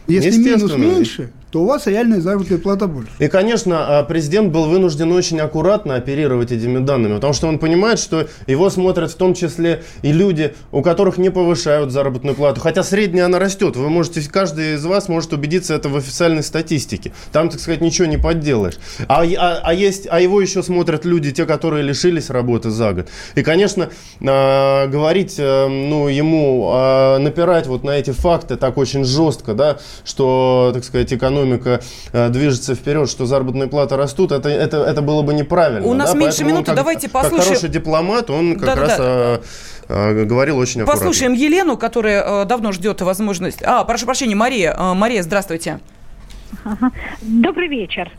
Если 0.07 0.38
минус 0.38 0.74
меньше, 0.76 1.30
то 1.51 1.62
у 1.62 1.66
вас 1.66 1.86
реальная 1.86 2.20
заработная 2.20 2.59
плата 2.59 2.86
больше. 2.86 3.11
И, 3.18 3.28
конечно, 3.28 4.01
а, 4.01 4.05
президент 4.05 4.53
был 4.53 4.64
вынужден 4.68 5.11
очень 5.12 5.40
аккуратно 5.40 5.94
оперировать 5.94 6.53
этими 6.53 6.78
данными, 6.78 7.14
потому 7.14 7.32
что 7.32 7.46
он 7.46 7.59
понимает, 7.59 7.99
что 7.99 8.28
его 8.46 8.68
смотрят 8.68 9.11
в 9.11 9.14
том 9.14 9.34
числе 9.34 9.82
и 10.03 10.12
люди, 10.12 10.55
у 10.72 10.82
которых 10.82 11.16
не 11.16 11.30
повышают 11.30 11.90
заработную 11.90 12.36
плату, 12.36 12.61
хотя 12.61 12.82
средняя 12.82 13.26
она 13.26 13.38
растет. 13.38 13.76
Вы 13.76 13.88
можете, 13.88 14.28
каждый 14.30 14.74
из 14.74 14.84
вас 14.84 15.09
может 15.09 15.32
убедиться 15.32 15.74
это 15.74 15.88
в 15.88 15.96
официальной 15.96 16.42
статистике. 16.42 17.12
Там, 17.32 17.49
так 17.49 17.61
сказать, 17.61 17.80
ничего 17.80 18.07
не 18.07 18.18
подделаешь. 18.18 18.78
А, 19.09 19.22
а- 19.22 19.61
а 19.62 19.74
есть, 19.74 20.07
а 20.11 20.20
его 20.20 20.40
еще 20.40 20.62
смотрят 20.62 21.05
люди, 21.07 21.30
те, 21.32 21.46
которые 21.46 21.82
лишились 21.82 22.28
работы 22.28 22.70
за 22.70 22.92
год. 22.92 23.09
И, 23.34 23.42
конечно, 23.42 23.88
а, 24.20 24.86
говорить, 24.86 25.36
э, 25.38 25.66
ну, 25.68 26.09
ему 26.09 26.70
а, 26.72 27.18
напирать 27.18 27.66
вот 27.66 27.84
на 27.84 27.92
эти 27.92 28.11
факты 28.11 28.57
так 28.57 28.76
очень 28.76 29.05
жестко, 29.05 29.55
да, 29.55 29.78
что, 30.05 30.72
так 30.74 30.84
сказать, 30.84 31.12
экономика 31.12 31.38
э, 31.45 32.28
движется 32.30 32.74
вперед, 32.74 33.09
что 33.09 33.26
заработные 33.26 33.68
платы 33.68 33.97
растут, 33.97 34.32
это, 34.32 34.49
это, 34.49 34.78
это 34.84 35.03
было 35.03 35.22
бы 35.22 35.34
неправильно. 35.34 35.86
У 35.86 35.95
нас 35.95 36.12
да, 36.12 36.18
меньше 36.18 36.39
поэтому 36.39 36.51
минуты, 36.51 36.66
как- 36.66 36.76
давайте 36.76 37.09
Как 37.09 37.22
послушаем. 37.22 37.45
хороший 37.49 37.68
дипломат, 37.68 38.30
он 38.30 38.55
как 38.55 38.66
Да-да-да. 38.66 38.86
раз 38.86 38.97
а, 39.01 39.41
а, 39.89 40.24
говорил 40.24 40.59
очень 40.59 40.82
аккуратно. 40.82 41.07
Послушаем 41.07 41.32
Елену, 41.32 41.76
которая 41.76 42.43
э, 42.43 42.45
давно 42.45 42.72
ждет 42.72 43.01
возможность. 43.01 43.62
А, 43.62 43.84
прошу 43.84 44.07
прощения, 44.07 44.34
Мария. 44.34 44.74
Э, 44.78 44.95
Мария, 44.95 45.22
здравствуйте. 45.22 45.80
Добрый 47.22 47.68
вечер. 47.68 48.11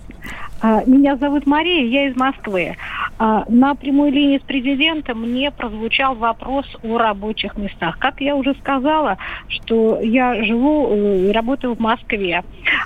А, 0.61 0.83
Меня 0.85 1.15
зовут 1.15 1.45
Мария, 1.45 1.85
я 1.85 2.09
из 2.09 2.15
Москвы. 2.15 2.75
А, 3.17 3.45
На 3.47 3.75
прямой 3.75 4.11
линии 4.11 4.39
с 4.39 4.41
президентом 4.41 5.21
мне 5.21 5.51
прозвучал 5.51 6.15
вопрос 6.15 6.65
о 6.83 6.97
рабочих 6.97 7.57
местах. 7.57 7.97
Как 7.99 8.19
я 8.19 8.35
уже 8.35 8.53
сказала, 8.55 9.17
что 9.47 9.99
я 10.01 10.43
живу 10.43 10.87
э, 10.89 11.29
и 11.29 11.31
работаю 11.31 11.75
в 11.75 11.79
Москве. 11.79 12.43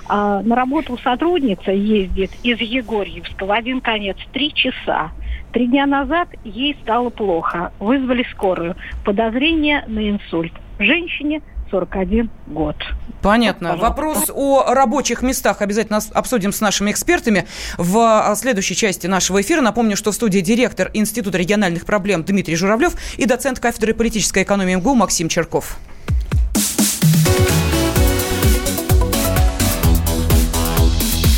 А, 0.08 0.42
На 0.42 0.54
работу 0.54 0.96
сотрудница 0.98 1.72
ездит 1.72 2.30
из 2.44 2.60
Егорьевска 2.60 3.44
в 3.44 3.50
один 3.50 3.80
конец 3.80 4.16
три 4.32 4.52
часа. 4.52 5.10
Три 5.52 5.66
дня 5.66 5.86
назад 5.86 6.28
ей 6.44 6.76
стало 6.82 7.10
плохо. 7.10 7.72
Вызвали 7.80 8.24
скорую. 8.30 8.76
Подозрение 9.04 9.84
на 9.86 10.10
инсульт. 10.10 10.52
Женщине 10.78 11.42
41 11.74 12.30
год. 12.46 12.76
Понятно. 13.20 13.72
Вот. 13.72 13.80
Вопрос 13.80 14.30
о 14.32 14.74
рабочих 14.74 15.22
местах 15.22 15.60
обязательно 15.60 15.98
обсудим 16.12 16.52
с 16.52 16.60
нашими 16.60 16.92
экспертами 16.92 17.46
в 17.78 17.98
а, 17.98 18.34
следующей 18.36 18.76
части 18.76 19.08
нашего 19.08 19.40
эфира. 19.40 19.60
Напомню, 19.60 19.96
что 19.96 20.12
в 20.12 20.14
студии 20.14 20.38
директор 20.38 20.90
Института 20.94 21.36
региональных 21.36 21.84
проблем 21.84 22.22
Дмитрий 22.22 22.54
Журавлев 22.54 22.94
и 23.16 23.26
доцент 23.26 23.58
кафедры 23.58 23.92
политической 23.92 24.44
экономии 24.44 24.76
МГУ 24.76 24.94
Максим 24.94 25.28
Черков. 25.28 25.78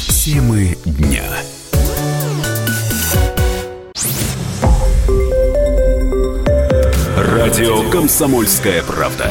Темы 0.08 0.76
дня. 0.84 1.24
Радио 7.16 7.88
«Комсомольская 7.90 8.82
правда». 8.82 9.30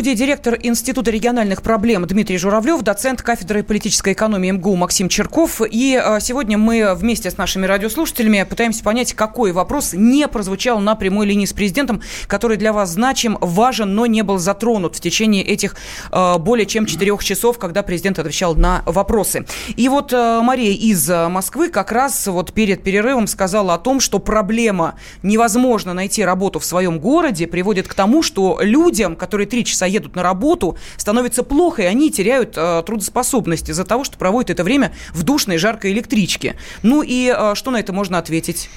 Студии 0.00 0.14
директор 0.14 0.58
Института 0.62 1.10
региональных 1.10 1.60
проблем 1.60 2.06
Дмитрий 2.06 2.38
Журавлев, 2.38 2.80
доцент 2.80 3.20
кафедры 3.20 3.62
политической 3.62 4.14
экономии 4.14 4.50
МГУ 4.50 4.74
Максим 4.74 5.10
Черков. 5.10 5.60
И 5.70 6.00
э, 6.02 6.20
сегодня 6.22 6.56
мы 6.56 6.94
вместе 6.94 7.30
с 7.30 7.36
нашими 7.36 7.66
радиослушателями 7.66 8.46
пытаемся 8.48 8.82
понять, 8.82 9.12
какой 9.12 9.52
вопрос 9.52 9.92
не 9.92 10.26
прозвучал 10.26 10.80
на 10.80 10.94
прямой 10.94 11.26
линии 11.26 11.44
с 11.44 11.52
президентом, 11.52 12.00
который 12.28 12.56
для 12.56 12.72
вас 12.72 12.92
значим, 12.92 13.36
важен, 13.42 13.94
но 13.94 14.06
не 14.06 14.22
был 14.22 14.38
затронут 14.38 14.96
в 14.96 15.00
течение 15.00 15.44
этих 15.44 15.76
э, 16.10 16.38
более 16.38 16.64
чем 16.64 16.86
четырех 16.86 17.22
часов, 17.22 17.58
когда 17.58 17.82
президент 17.82 18.18
отвечал 18.18 18.54
на 18.54 18.82
вопросы. 18.86 19.44
И 19.76 19.86
вот 19.90 20.14
э, 20.14 20.40
Мария 20.42 20.72
из 20.72 21.06
Москвы 21.10 21.68
как 21.68 21.92
раз 21.92 22.26
вот 22.26 22.54
перед 22.54 22.82
перерывом 22.82 23.26
сказала 23.26 23.74
о 23.74 23.78
том, 23.78 24.00
что 24.00 24.18
проблема 24.18 24.94
невозможно 25.22 25.92
найти 25.92 26.24
работу 26.24 26.58
в 26.58 26.64
своем 26.64 27.00
городе 27.00 27.46
приводит 27.46 27.86
к 27.86 27.92
тому, 27.92 28.22
что 28.22 28.60
людям, 28.62 29.14
которые 29.14 29.46
три 29.46 29.62
часа 29.62 29.89
едут 29.90 30.16
на 30.16 30.22
работу, 30.22 30.76
становится 30.96 31.42
плохо, 31.42 31.82
и 31.82 31.86
они 31.86 32.10
теряют 32.10 32.54
э, 32.56 32.82
трудоспособность 32.86 33.68
из-за 33.68 33.84
того, 33.84 34.04
что 34.04 34.18
проводят 34.18 34.50
это 34.50 34.64
время 34.64 34.94
в 35.12 35.22
душной 35.22 35.58
жаркой 35.58 35.92
электричке. 35.92 36.56
Ну 36.82 37.02
и 37.02 37.34
э, 37.36 37.54
что 37.54 37.70
на 37.70 37.78
это 37.78 37.92
можно 37.92 38.18
ответить? 38.18 38.70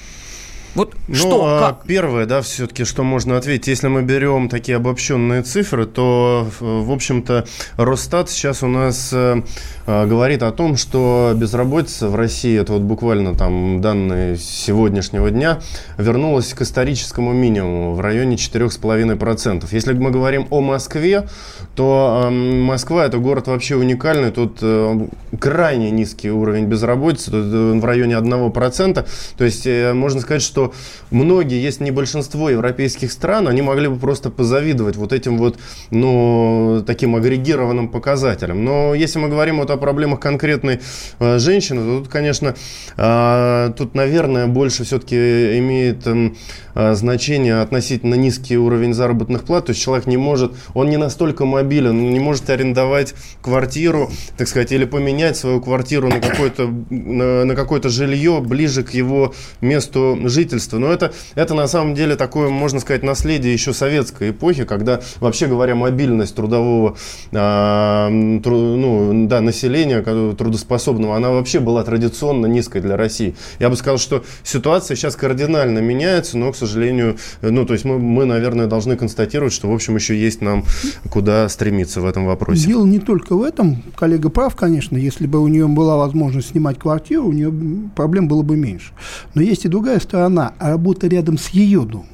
Вот 0.74 0.94
Ну, 1.06 1.14
что, 1.14 1.44
а, 1.46 1.60
как? 1.60 1.86
Первое, 1.86 2.26
да, 2.26 2.42
все-таки, 2.42 2.84
что 2.84 3.04
можно 3.04 3.36
ответить, 3.36 3.68
если 3.68 3.86
мы 3.86 4.02
берем 4.02 4.48
такие 4.48 4.76
обобщенные 4.76 5.42
цифры, 5.42 5.86
то, 5.86 6.48
в 6.58 6.90
общем-то, 6.90 7.46
Росстат 7.76 8.28
сейчас 8.28 8.64
у 8.64 8.66
нас 8.66 9.10
э, 9.12 9.42
э, 9.86 10.06
говорит 10.06 10.42
о 10.42 10.50
том, 10.50 10.76
что 10.76 11.32
безработица 11.36 12.08
в 12.08 12.16
России, 12.16 12.58
это 12.58 12.72
вот 12.72 12.82
буквально 12.82 13.34
там 13.36 13.80
данные 13.80 14.36
сегодняшнего 14.36 15.30
дня, 15.30 15.60
вернулась 15.96 16.52
к 16.54 16.62
историческому 16.62 17.32
минимуму 17.32 17.94
в 17.94 18.00
районе 18.00 18.34
4,5%. 18.34 19.68
Если 19.70 19.92
мы 19.92 20.10
говорим 20.10 20.48
о 20.50 20.60
Москве, 20.60 21.28
то 21.76 22.24
э, 22.24 22.30
Москва 22.30 23.04
это 23.04 23.18
город 23.18 23.46
вообще 23.46 23.76
уникальный, 23.76 24.32
тут 24.32 24.58
э, 24.62 25.06
крайне 25.38 25.92
низкий 25.92 26.30
уровень 26.30 26.64
безработицы, 26.64 27.30
тут 27.30 27.44
э, 27.44 27.72
в 27.78 27.84
районе 27.84 28.14
1%. 28.14 29.06
То 29.36 29.44
есть 29.44 29.66
э, 29.66 29.92
можно 29.92 30.20
сказать, 30.20 30.42
что 30.42 30.63
многие, 31.10 31.62
если 31.62 31.84
не 31.84 31.90
большинство 31.90 32.48
европейских 32.50 33.12
стран, 33.12 33.48
они 33.48 33.62
могли 33.62 33.88
бы 33.88 33.96
просто 33.96 34.30
позавидовать 34.30 34.96
вот 34.96 35.12
этим 35.12 35.38
вот, 35.38 35.58
ну, 35.90 36.82
таким 36.86 37.16
агрегированным 37.16 37.88
показателям. 37.88 38.64
Но 38.64 38.94
если 38.94 39.18
мы 39.18 39.28
говорим 39.28 39.58
вот 39.58 39.70
о 39.70 39.76
проблемах 39.76 40.20
конкретной 40.20 40.80
э, 41.18 41.38
женщины, 41.38 41.80
то 41.80 41.98
тут, 42.00 42.08
конечно, 42.08 42.54
э, 42.96 43.72
тут, 43.76 43.94
наверное, 43.94 44.46
больше 44.46 44.84
все-таки 44.84 45.58
имеет 45.58 46.06
эм, 46.06 46.36
э, 46.74 46.94
значение 46.94 47.60
относительно 47.60 48.14
низкий 48.14 48.56
уровень 48.56 48.94
заработных 48.94 49.44
плат. 49.44 49.66
То 49.66 49.70
есть 49.70 49.82
человек 49.82 50.06
не 50.06 50.16
может, 50.16 50.52
он 50.74 50.88
не 50.88 50.96
настолько 50.96 51.44
мобилен, 51.44 51.90
он 51.90 52.12
не 52.12 52.20
может 52.20 52.50
арендовать 52.50 53.14
квартиру, 53.42 54.10
так 54.36 54.48
сказать, 54.48 54.72
или 54.72 54.84
поменять 54.84 55.36
свою 55.36 55.60
квартиру 55.60 56.08
на 56.08 56.20
какое-то 56.20 56.72
на, 56.90 57.44
на 57.44 57.54
какое-то 57.54 57.88
жилье 57.88 58.40
ближе 58.40 58.82
к 58.82 58.90
его 58.90 59.34
месту 59.60 60.18
жительства. 60.24 60.53
Но 60.78 60.92
это, 60.92 61.12
это 61.34 61.54
на 61.54 61.66
самом 61.66 61.94
деле 61.94 62.16
такое, 62.16 62.48
можно 62.48 62.80
сказать, 62.80 63.02
наследие 63.02 63.52
еще 63.52 63.72
советской 63.72 64.30
эпохи, 64.30 64.64
когда, 64.64 65.00
вообще 65.20 65.46
говоря, 65.46 65.74
мобильность 65.74 66.34
трудового 66.34 66.96
а, 67.32 68.08
тру- 68.42 68.76
ну, 68.76 69.26
да, 69.26 69.40
населения 69.40 70.02
трудоспособного, 70.02 71.16
она 71.16 71.30
вообще 71.30 71.60
была 71.60 71.82
традиционно 71.82 72.46
низкой 72.46 72.80
для 72.80 72.96
России. 72.96 73.34
Я 73.58 73.70
бы 73.70 73.76
сказал, 73.76 73.98
что 73.98 74.24
ситуация 74.42 74.96
сейчас 74.96 75.16
кардинально 75.16 75.78
меняется, 75.78 76.38
но, 76.38 76.52
к 76.52 76.56
сожалению, 76.56 77.16
ну, 77.42 77.64
то 77.64 77.72
есть 77.72 77.84
мы, 77.84 77.98
мы 77.98 78.24
наверное, 78.24 78.66
должны 78.66 78.96
констатировать, 78.96 79.52
что, 79.52 79.68
в 79.68 79.74
общем, 79.74 79.96
еще 79.96 80.18
есть 80.18 80.40
нам 80.40 80.64
куда 81.10 81.48
стремится 81.48 82.00
в 82.00 82.06
этом 82.06 82.26
вопросе? 82.26 82.66
Дело 82.66 82.84
не 82.86 82.98
только 82.98 83.34
в 83.36 83.42
этом. 83.42 83.82
Коллега 83.96 84.28
прав, 84.28 84.54
конечно. 84.56 84.96
Если 84.96 85.26
бы 85.26 85.40
у 85.40 85.48
нее 85.48 85.66
была 85.68 85.96
возможность 85.96 86.50
снимать 86.50 86.78
квартиру, 86.78 87.26
у 87.26 87.32
нее 87.32 87.52
проблем 87.94 88.28
было 88.28 88.42
бы 88.42 88.56
меньше. 88.56 88.92
Но 89.34 89.42
есть 89.42 89.64
и 89.64 89.68
другая 89.68 90.00
сторона. 90.00 90.43
Работа 90.58 91.06
рядом 91.06 91.38
с 91.38 91.48
ее 91.48 91.82
домом. 91.82 92.06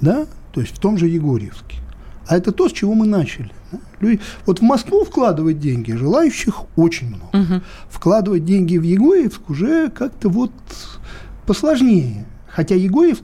Да? 0.00 0.26
То 0.52 0.60
есть 0.60 0.76
в 0.76 0.78
том 0.78 0.98
же 0.98 1.06
Егорьевске. 1.08 1.78
А 2.26 2.36
это 2.36 2.52
то, 2.52 2.68
с 2.68 2.72
чего 2.72 2.94
мы 2.94 3.06
начали. 3.06 3.50
Люди, 4.00 4.20
вот 4.46 4.60
в 4.60 4.62
Москву 4.62 5.04
вкладывать 5.04 5.58
деньги 5.58 5.92
желающих 5.92 6.62
очень 6.76 7.08
много. 7.08 7.24
Угу. 7.32 7.62
Вкладывать 7.88 8.44
деньги 8.44 8.76
в 8.76 8.82
Егорьевск 8.82 9.48
уже 9.50 9.90
как-то 9.90 10.28
вот 10.28 10.52
посложнее. 11.46 12.26
Хотя 12.48 12.74
Егорьевск 12.74 13.22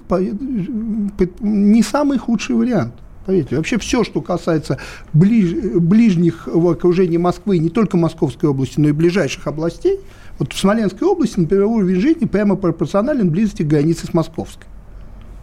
не 1.40 1.82
самый 1.82 2.18
худший 2.18 2.56
вариант. 2.56 2.94
Поверьте, 3.28 3.56
вообще 3.56 3.76
все, 3.76 4.04
что 4.04 4.22
касается 4.22 4.78
ближ, 5.12 5.52
ближних 5.74 6.46
в 6.46 6.66
окружении 6.66 7.18
Москвы, 7.18 7.58
не 7.58 7.68
только 7.68 7.98
Московской 7.98 8.48
области, 8.48 8.80
но 8.80 8.88
и 8.88 8.92
ближайших 8.92 9.46
областей, 9.46 10.00
вот 10.38 10.54
в 10.54 10.58
Смоленской 10.58 11.06
области, 11.06 11.38
например, 11.38 11.66
уровень 11.66 12.00
жизни 12.00 12.24
прямо 12.24 12.56
пропорционален 12.56 13.28
близости 13.28 13.64
к 13.64 13.66
границе 13.66 14.06
с 14.06 14.14
Московской. 14.14 14.64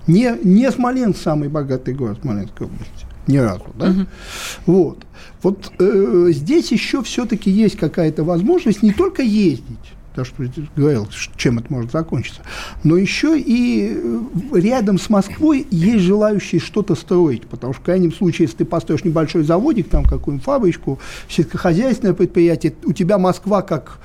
Не, 0.07 0.35
не 0.43 0.71
Смоленск 0.71 1.21
самый 1.21 1.47
богатый 1.47 1.93
город 1.93 2.17
Смоленской 2.23 2.65
области. 2.65 3.05
Ни 3.27 3.37
разу, 3.37 3.65
да? 3.75 3.91
Угу. 3.91 4.05
Вот. 4.65 5.05
Вот 5.43 5.71
э, 5.77 6.29
здесь 6.31 6.71
еще 6.71 7.03
все-таки 7.03 7.51
есть 7.51 7.77
какая-то 7.77 8.23
возможность 8.23 8.81
не 8.81 8.93
только 8.93 9.21
ездить, 9.21 9.93
то, 10.15 10.25
что 10.25 10.43
говорил, 10.75 11.07
чем 11.35 11.59
это 11.59 11.71
может 11.71 11.91
закончиться. 11.91 12.41
Но 12.83 12.97
еще 12.97 13.39
и 13.39 13.93
э, 13.93 14.59
рядом 14.59 14.97
с 14.97 15.09
Москвой 15.09 15.67
есть 15.69 16.03
желающие 16.03 16.61
что-то 16.61 16.95
строить, 16.95 17.47
потому 17.47 17.73
что 17.73 17.81
в 17.81 17.85
крайнем 17.85 18.13
случае, 18.13 18.45
если 18.45 18.57
ты 18.57 18.65
построишь 18.65 19.03
небольшой 19.03 19.43
заводик, 19.43 19.89
там 19.89 20.05
какую-нибудь 20.05 20.45
фабричку, 20.45 20.99
сельскохозяйственное 21.27 22.13
предприятие, 22.13 22.73
у 22.85 22.93
тебя 22.93 23.17
Москва 23.17 23.61
как 23.61 23.99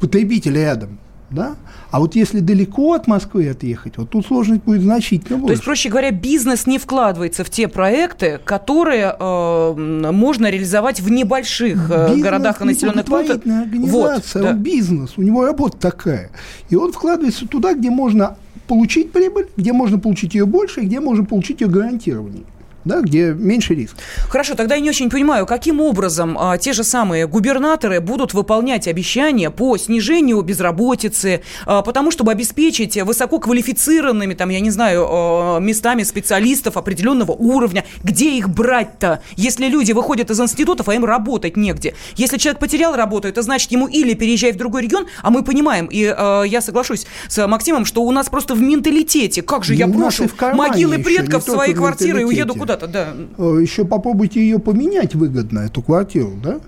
потребитель 0.00 0.54
рядом 0.54 0.98
да? 1.34 1.56
А 1.90 2.00
вот 2.00 2.14
если 2.14 2.40
далеко 2.40 2.94
от 2.94 3.06
Москвы 3.06 3.48
отъехать, 3.48 3.98
вот 3.98 4.10
тут 4.10 4.26
сложность 4.26 4.62
будет 4.62 4.82
значительно 4.82 5.38
больше. 5.38 5.46
То 5.46 5.52
есть, 5.52 5.64
проще 5.64 5.88
говоря, 5.88 6.10
бизнес 6.10 6.66
не 6.66 6.78
вкладывается 6.78 7.44
в 7.44 7.50
те 7.50 7.68
проекты, 7.68 8.40
которые 8.44 9.14
э, 9.18 9.74
можно 9.76 10.50
реализовать 10.50 11.00
в 11.00 11.10
небольших 11.10 11.90
э, 11.90 12.08
бизнес 12.08 12.24
городах 12.24 12.62
и 12.62 12.64
населенных 12.64 13.04
пунктах. 13.04 13.36
организация, 13.44 14.42
вот, 14.42 14.48
да. 14.48 14.50
он 14.50 14.58
бизнес, 14.58 15.12
у 15.16 15.22
него 15.22 15.44
работа 15.44 15.76
такая. 15.76 16.30
И 16.70 16.76
он 16.76 16.92
вкладывается 16.92 17.46
туда, 17.46 17.74
где 17.74 17.90
можно 17.90 18.36
получить 18.66 19.12
прибыль, 19.12 19.48
где 19.56 19.72
можно 19.72 19.98
получить 19.98 20.34
ее 20.34 20.46
больше, 20.46 20.80
где 20.80 21.00
можно 21.00 21.24
получить 21.24 21.60
ее 21.60 21.68
гарантированнее 21.68 22.44
да, 22.84 23.00
где 23.00 23.32
меньше 23.32 23.74
риск. 23.74 23.96
Хорошо, 24.28 24.54
тогда 24.54 24.74
я 24.74 24.80
не 24.80 24.90
очень 24.90 25.10
понимаю, 25.10 25.46
каким 25.46 25.80
образом 25.80 26.36
а, 26.38 26.58
те 26.58 26.72
же 26.72 26.84
самые 26.84 27.26
губернаторы 27.26 28.00
будут 28.00 28.34
выполнять 28.34 28.86
обещания 28.88 29.50
по 29.50 29.76
снижению 29.78 30.42
безработицы, 30.42 31.42
а, 31.66 31.82
потому 31.82 32.10
чтобы 32.10 32.32
обеспечить 32.32 32.96
высококвалифицированными, 32.96 34.34
там, 34.34 34.50
я 34.50 34.60
не 34.60 34.70
знаю, 34.70 35.06
а, 35.08 35.58
местами 35.60 36.02
специалистов 36.02 36.76
определенного 36.76 37.32
уровня. 37.32 37.84
Где 38.02 38.36
их 38.36 38.48
брать-то, 38.50 39.22
если 39.36 39.66
люди 39.66 39.92
выходят 39.92 40.30
из 40.30 40.40
институтов, 40.40 40.88
а 40.88 40.94
им 40.94 41.04
работать 41.04 41.56
негде? 41.56 41.94
Если 42.16 42.36
человек 42.36 42.60
потерял 42.60 42.94
работу, 42.94 43.28
это 43.28 43.42
значит 43.42 43.72
ему 43.72 43.86
или 43.86 44.14
переезжай 44.14 44.52
в 44.52 44.56
другой 44.56 44.82
регион, 44.82 45.06
а 45.22 45.30
мы 45.30 45.42
понимаем, 45.42 45.86
и 45.86 46.04
а, 46.04 46.42
я 46.42 46.60
соглашусь 46.60 47.06
с 47.28 47.46
Максимом, 47.46 47.86
что 47.86 48.02
у 48.02 48.10
нас 48.10 48.28
просто 48.28 48.54
в 48.54 48.60
менталитете, 48.60 49.40
как 49.40 49.64
же 49.64 49.74
я 49.74 49.86
брошу 49.86 50.28
могилы 50.52 50.98
предков 50.98 51.46
в 51.46 51.50
свои 51.50 51.72
квартиры 51.72 52.20
и 52.20 52.24
уеду 52.24 52.54
куда 52.54 52.73
куда-то, 52.76 52.92
да. 52.92 53.14
Э, 53.38 53.58
Еще 53.60 53.84
попробуйте 53.84 54.40
ее 54.40 54.58
поменять 54.58 55.14
выгодно, 55.14 55.60
эту 55.60 55.82
квартиру, 55.82 56.32
да? 56.42 56.60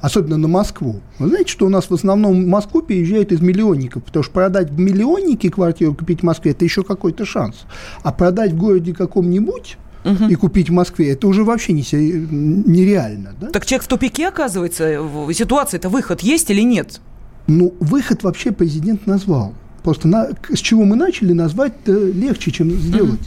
особенно 0.00 0.36
на 0.36 0.48
Москву. 0.48 1.00
Вы 1.18 1.28
знаете, 1.28 1.50
что 1.50 1.64
у 1.64 1.70
нас 1.70 1.88
в 1.88 1.94
основном 1.94 2.44
в 2.44 2.46
Москву 2.46 2.82
переезжают 2.82 3.32
из 3.32 3.40
миллионников, 3.40 4.04
потому 4.04 4.22
что 4.22 4.34
продать 4.34 4.70
в 4.70 4.78
миллионнике 4.78 5.50
квартиру, 5.50 5.94
купить 5.94 6.20
в 6.20 6.24
Москве, 6.24 6.50
это 6.50 6.62
еще 6.62 6.82
какой-то 6.82 7.24
шанс. 7.24 7.64
А 8.02 8.12
продать 8.12 8.52
в 8.52 8.56
городе 8.58 8.92
каком-нибудь 8.92 9.78
угу. 10.04 10.24
и 10.28 10.34
купить 10.34 10.68
в 10.68 10.74
Москве, 10.74 11.12
это 11.12 11.26
уже 11.26 11.42
вообще 11.42 11.72
не, 11.72 11.82
нереально. 11.90 13.32
Да? 13.40 13.48
Так 13.48 13.64
человек 13.64 13.84
в 13.84 13.88
тупике 13.88 14.28
оказывается? 14.28 15.00
Ситуация-то 15.32 15.88
выход 15.88 16.20
есть 16.20 16.50
или 16.50 16.60
нет? 16.60 17.00
Ну, 17.46 17.74
выход 17.80 18.24
вообще 18.24 18.52
президент 18.52 19.06
назвал. 19.06 19.54
Просто 19.84 20.08
на, 20.08 20.30
с 20.50 20.58
чего 20.58 20.84
мы 20.84 20.96
начали, 20.96 21.34
назвать 21.34 21.74
легче, 21.86 22.50
чем 22.50 22.70
сделать. 22.70 23.20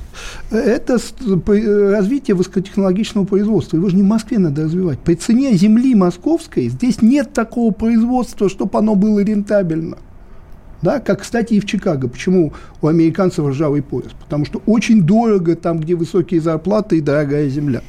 Mm-hmm. 0.50 0.58
Это 0.58 0.98
развитие 1.94 2.34
высокотехнологичного 2.36 3.26
производства. 3.26 3.78
Его 3.78 3.90
же 3.90 3.96
не 3.96 4.02
в 4.02 4.08
Москве 4.08 4.40
надо 4.40 4.64
развивать. 4.64 4.98
При 5.00 5.14
цене 5.14 5.54
земли 5.54 5.94
московской 5.94 6.68
здесь 6.70 7.04
нет 7.04 7.32
такого 7.32 7.72
производства, 7.72 8.50
чтобы 8.50 8.80
оно 8.80 8.96
было 8.96 9.20
рентабельно. 9.20 10.00
Да, 10.82 11.00
как, 11.00 11.22
кстати, 11.22 11.56
и 11.56 11.60
в 11.60 11.66
Чикаго. 11.66 12.08
Почему 12.08 12.54
у 12.82 12.88
американцев 12.88 13.46
ржавый 13.48 13.82
пояс? 13.82 14.12
Потому 14.20 14.46
что 14.46 14.62
очень 14.66 15.02
дорого 15.02 15.56
там, 15.56 15.80
где 15.80 15.96
высокие 15.96 16.40
зарплаты 16.40 16.98
и 16.98 17.02
дорогая 17.02 17.50
земля. 17.50 17.82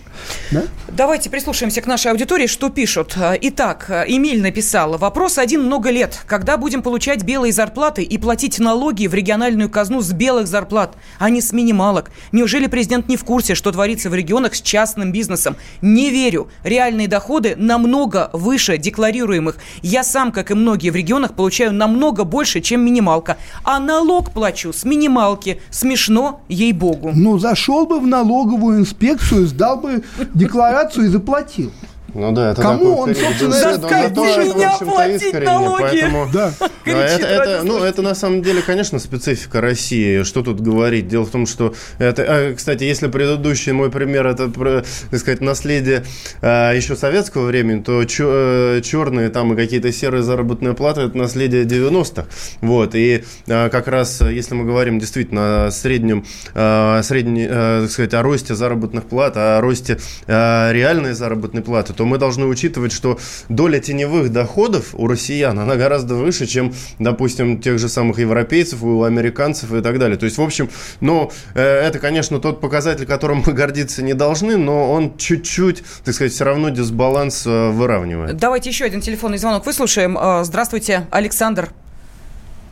Да? 0.50 0.62
Давайте 0.88 1.30
прислушаемся 1.30 1.80
к 1.80 1.86
нашей 1.86 2.10
аудитории, 2.10 2.46
что 2.46 2.70
пишут. 2.70 3.16
Итак, 3.16 4.04
Эмиль 4.08 4.42
написал. 4.42 4.96
Вопрос 4.98 5.38
один 5.38 5.62
много 5.62 5.90
лет. 5.90 6.22
Когда 6.26 6.56
будем 6.56 6.82
получать 6.82 7.22
белые 7.22 7.52
зарплаты 7.52 8.02
и 8.02 8.18
платить 8.18 8.58
налоги 8.58 9.06
в 9.06 9.14
региональную 9.14 9.68
казну 9.68 10.00
с 10.00 10.10
белых 10.12 10.48
зарплат, 10.48 10.96
а 11.18 11.30
не 11.30 11.40
с 11.40 11.52
минималок? 11.52 12.10
Неужели 12.32 12.66
президент 12.66 13.08
не 13.08 13.16
в 13.16 13.24
курсе, 13.24 13.54
что 13.54 13.70
творится 13.70 14.10
в 14.10 14.14
регионах 14.14 14.54
с 14.54 14.62
частным 14.62 15.12
бизнесом? 15.12 15.56
Не 15.82 16.10
верю. 16.10 16.48
Реальные 16.64 17.06
доходы 17.06 17.54
намного 17.56 18.30
выше 18.32 18.78
декларируемых. 18.78 19.56
Я 19.82 20.02
сам, 20.02 20.32
как 20.32 20.50
и 20.50 20.54
многие 20.54 20.90
в 20.90 20.96
регионах, 20.96 21.34
получаю 21.34 21.72
намного 21.72 22.24
больше, 22.24 22.60
чем 22.60 22.77
чем 22.78 22.84
минималка. 22.84 23.36
А 23.64 23.78
налог 23.78 24.30
плачу 24.30 24.72
с 24.72 24.84
минималки. 24.84 25.60
Смешно, 25.70 26.40
ей-богу. 26.48 27.12
Ну, 27.14 27.38
зашел 27.38 27.86
бы 27.86 28.00
в 28.00 28.06
налоговую 28.06 28.80
инспекцию, 28.80 29.46
сдал 29.46 29.78
бы 29.78 30.04
декларацию 30.34 31.06
и 31.06 31.08
заплатил. 31.08 31.72
Ну 32.18 32.32
да, 32.32 32.50
это 32.50 32.62
Кому 32.62 32.96
он, 32.96 33.14
собственно, 33.14 33.52
заставьте 33.52 34.20
меня 34.20 34.76
платить 34.78 35.44
налоги? 35.44 35.82
Поэтому, 35.82 36.28
да. 36.32 36.52
это, 36.84 37.26
это, 37.26 37.60
ну, 37.62 37.78
это 37.78 38.02
на 38.02 38.16
самом 38.16 38.42
деле, 38.42 38.60
конечно, 38.60 38.98
специфика 38.98 39.60
России. 39.60 40.24
Что 40.24 40.42
тут 40.42 40.60
говорить? 40.60 41.06
Дело 41.06 41.24
в 41.24 41.30
том, 41.30 41.46
что 41.46 41.74
это, 41.98 42.24
а, 42.26 42.54
кстати, 42.54 42.82
если 42.82 43.06
предыдущий 43.06 43.70
мой 43.70 43.90
пример 43.92 44.26
это, 44.26 44.50
так 44.50 45.20
сказать, 45.20 45.40
наследие 45.40 46.04
а, 46.42 46.72
еще 46.72 46.96
советского 46.96 47.46
времени, 47.46 47.82
то 47.82 48.04
чер, 48.04 48.82
черные 48.82 49.28
там 49.28 49.52
и 49.52 49.56
какие-то 49.56 49.92
серые 49.92 50.24
заработные 50.24 50.74
платы 50.74 51.02
это 51.02 51.16
наследие 51.16 51.64
90-х. 51.64 52.26
Вот 52.62 52.96
и 52.96 53.22
а, 53.48 53.68
как 53.68 53.86
раз, 53.86 54.22
если 54.22 54.54
мы 54.54 54.64
говорим 54.64 54.98
действительно 54.98 55.66
о 55.66 55.70
среднем, 55.70 56.24
а, 56.54 57.00
средней, 57.02 57.46
а, 57.48 57.82
так 57.82 57.90
сказать, 57.92 58.14
о 58.14 58.22
росте 58.22 58.56
заработных 58.56 59.04
плат, 59.04 59.36
о 59.36 59.60
росте 59.60 59.98
а, 60.26 60.72
реальной 60.72 61.12
заработной 61.12 61.62
платы, 61.62 61.92
то 61.92 62.07
мы 62.08 62.18
должны 62.18 62.46
учитывать, 62.46 62.92
что 62.92 63.18
доля 63.48 63.78
теневых 63.78 64.32
доходов 64.32 64.94
у 64.94 65.06
россиян, 65.06 65.58
она 65.58 65.76
гораздо 65.76 66.14
выше, 66.14 66.46
чем, 66.46 66.74
допустим, 66.98 67.60
тех 67.60 67.78
же 67.78 67.88
самых 67.88 68.18
европейцев, 68.18 68.82
у 68.82 69.02
американцев 69.04 69.72
и 69.72 69.80
так 69.80 69.98
далее. 69.98 70.16
То 70.16 70.24
есть, 70.24 70.38
в 70.38 70.42
общем, 70.42 70.68
ну, 71.00 71.30
это, 71.54 71.98
конечно, 71.98 72.40
тот 72.40 72.60
показатель, 72.60 73.06
которым 73.06 73.42
мы 73.46 73.52
гордиться 73.52 74.02
не 74.02 74.14
должны, 74.14 74.56
но 74.56 74.92
он 74.92 75.16
чуть-чуть, 75.16 75.82
так 76.04 76.14
сказать, 76.14 76.32
все 76.32 76.44
равно 76.44 76.70
дисбаланс 76.70 77.46
э, 77.46 77.70
выравнивает. 77.70 78.36
Давайте 78.36 78.70
еще 78.70 78.84
один 78.84 79.00
телефонный 79.00 79.38
звонок 79.38 79.66
выслушаем. 79.66 80.18
Э, 80.18 80.44
здравствуйте, 80.44 81.06
Александр. 81.10 81.70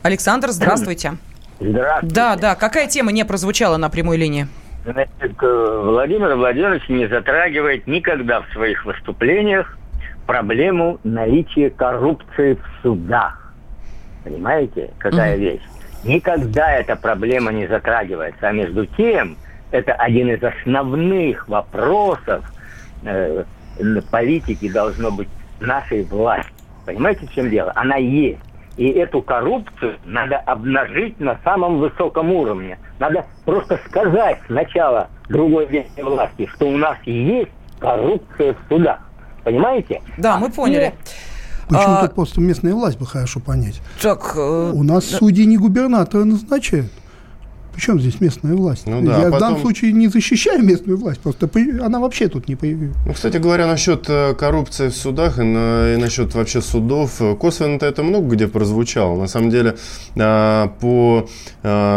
Александр, 0.02 0.50
здравствуйте. 0.50 1.18
Здравствуйте. 1.60 2.14
Да, 2.14 2.36
да. 2.36 2.54
Какая 2.54 2.86
тема 2.86 3.12
не 3.12 3.24
прозвучала 3.24 3.76
на 3.76 3.88
прямой 3.88 4.16
линии? 4.16 4.46
Значит, 4.86 5.36
Владимир 5.40 6.36
Владимирович 6.36 6.88
не 6.88 7.08
затрагивает 7.08 7.88
никогда 7.88 8.42
в 8.42 8.52
своих 8.52 8.84
выступлениях 8.84 9.76
проблему 10.26 11.00
наличия 11.02 11.70
коррупции 11.70 12.54
в 12.54 12.82
судах. 12.82 13.52
Понимаете, 14.22 14.90
какая 14.98 15.36
mm-hmm. 15.36 15.40
вещь? 15.40 15.62
Никогда 16.04 16.72
эта 16.72 16.94
проблема 16.94 17.50
не 17.50 17.66
затрагивается. 17.66 18.48
А 18.48 18.52
между 18.52 18.86
тем, 18.86 19.36
это 19.72 19.92
один 19.92 20.28
из 20.30 20.42
основных 20.42 21.48
вопросов 21.48 22.44
э, 23.04 23.42
политики 24.12 24.70
должно 24.70 25.10
быть 25.10 25.28
нашей 25.58 26.04
власти. 26.04 26.52
Понимаете, 26.84 27.26
в 27.26 27.32
чем 27.32 27.50
дело? 27.50 27.72
Она 27.74 27.96
есть. 27.96 28.38
И 28.76 28.88
эту 28.90 29.22
коррупцию 29.22 29.96
надо 30.04 30.36
обнажить 30.36 31.18
на 31.18 31.38
самом 31.44 31.78
высоком 31.78 32.30
уровне. 32.30 32.78
Надо 32.98 33.24
просто 33.44 33.80
сказать 33.86 34.38
сначала 34.46 35.08
другой 35.28 35.66
верхней 35.66 36.02
власти, 36.02 36.48
что 36.54 36.68
у 36.68 36.76
нас 36.76 36.98
есть 37.04 37.50
коррупция 37.78 38.54
в 38.54 38.58
судах. 38.68 38.98
Понимаете? 39.44 40.02
Да, 40.18 40.38
мы 40.38 40.50
поняли. 40.50 40.92
Почему-то 41.68 42.04
а... 42.04 42.08
просто 42.08 42.40
местная 42.40 42.74
власть 42.74 42.98
бы 42.98 43.06
хорошо 43.06 43.40
понять. 43.40 43.80
Так, 44.00 44.34
э... 44.36 44.72
У 44.74 44.82
нас 44.82 45.10
да... 45.10 45.18
судьи 45.18 45.46
не 45.46 45.56
губернаторы 45.56 46.24
назначают. 46.24 46.92
Причем 47.76 48.00
здесь 48.00 48.22
местная 48.22 48.54
власть? 48.54 48.86
Ну, 48.86 49.02
да, 49.02 49.18
Я 49.18 49.18
а 49.18 49.24
потом... 49.24 49.36
в 49.36 49.40
данном 49.40 49.60
случае 49.60 49.92
не 49.92 50.08
защищаю 50.08 50.62
местную 50.62 50.96
власть, 50.96 51.20
просто 51.20 51.50
она 51.82 52.00
вообще 52.00 52.28
тут 52.28 52.48
не 52.48 52.56
появилась. 52.56 52.96
Ну, 53.04 53.12
кстати 53.12 53.36
говоря, 53.36 53.66
насчет 53.66 54.06
э, 54.08 54.34
коррупции 54.34 54.88
в 54.88 54.96
судах 54.96 55.38
и, 55.38 55.42
на, 55.42 55.92
и 55.92 55.96
насчет 55.98 56.34
вообще 56.34 56.62
судов, 56.62 57.20
э, 57.20 57.36
косвенно 57.36 57.76
это 57.82 58.02
много 58.02 58.34
где 58.34 58.48
прозвучало. 58.48 59.20
На 59.20 59.26
самом 59.26 59.50
деле, 59.50 59.76
а, 60.18 60.68
по, 60.80 61.28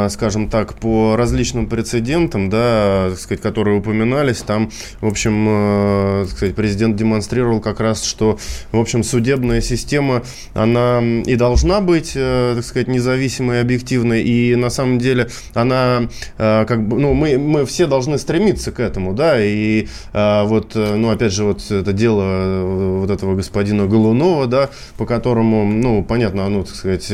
скажем 0.09 0.49
так, 0.49 0.73
по 0.73 1.15
различным 1.15 1.67
прецедентам, 1.67 2.49
да, 2.49 3.11
так 3.11 3.19
сказать, 3.19 3.41
которые 3.41 3.79
упоминались, 3.79 4.39
там, 4.39 4.69
в 4.99 5.07
общем, 5.07 5.45
э, 5.47 6.25
так 6.25 6.35
сказать, 6.35 6.55
президент 6.55 6.97
демонстрировал 6.97 7.61
как 7.61 7.79
раз, 7.79 8.03
что, 8.03 8.37
в 8.73 8.79
общем, 8.79 9.03
судебная 9.03 9.61
система, 9.61 10.23
она 10.53 11.01
и 11.01 11.35
должна 11.37 11.79
быть, 11.79 12.15
так 12.15 12.65
сказать, 12.65 12.89
независимой 12.89 13.57
и 13.57 13.61
объективной, 13.61 14.23
и 14.23 14.55
на 14.57 14.69
самом 14.69 14.99
деле 14.99 15.29
она 15.53 15.68
она 15.69 16.09
э, 16.37 16.65
как 16.65 16.87
бы, 16.87 16.99
ну, 16.99 17.13
мы, 17.13 17.37
мы 17.37 17.65
все 17.65 17.87
должны 17.87 18.17
стремиться 18.17 18.71
к 18.71 18.79
этому, 18.79 19.13
да, 19.13 19.43
и 19.43 19.87
э, 20.13 20.43
вот, 20.43 20.75
э, 20.75 20.95
ну, 20.95 21.11
опять 21.11 21.31
же, 21.31 21.43
вот 21.43 21.69
это 21.69 21.93
дело 21.93 22.99
вот 23.01 23.11
этого 23.11 23.35
господина 23.35 23.85
Голунова, 23.85 24.47
да, 24.47 24.69
по 24.97 25.05
которому, 25.05 25.65
ну, 25.65 26.03
понятно, 26.03 26.45
оно, 26.45 26.63
так 26.63 26.75
сказать, 26.75 27.11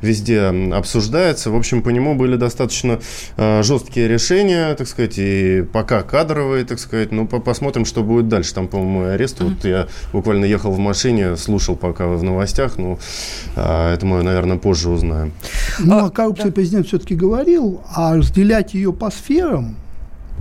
везде 0.00 0.42
обсуждается, 0.74 1.50
в 1.50 1.56
общем, 1.56 1.82
по 1.82 1.90
нему 1.90 2.14
были 2.14 2.36
достаточно 2.36 3.00
жесткие 3.36 4.08
решения, 4.08 4.74
так 4.74 4.88
сказать, 4.88 5.14
и 5.18 5.64
пока 5.72 6.02
кадровые, 6.02 6.64
так 6.64 6.78
сказать, 6.78 7.12
ну, 7.12 7.26
посмотрим, 7.26 7.84
что 7.84 8.02
будет 8.02 8.28
дальше, 8.28 8.54
там, 8.54 8.68
по-моему, 8.68 9.12
арест, 9.12 9.40
mm-hmm. 9.40 9.54
вот 9.54 9.64
я 9.64 9.88
буквально 10.12 10.44
ехал 10.44 10.72
в 10.72 10.78
машине, 10.78 11.36
слушал 11.36 11.76
пока 11.76 12.06
в 12.06 12.22
новостях, 12.22 12.78
ну, 12.78 12.98
это 13.54 14.00
мы, 14.02 14.22
наверное, 14.22 14.56
позже 14.56 14.90
узнаем. 14.90 15.32
Ну, 15.78 16.04
о 16.04 16.10
коррупции 16.10 16.48
да. 16.48 16.52
президент 16.52 16.86
все-таки 16.86 17.14
говорил, 17.14 17.81
а 17.88 18.16
разделять 18.16 18.74
ее 18.74 18.92
по 18.92 19.10
сферам, 19.10 19.76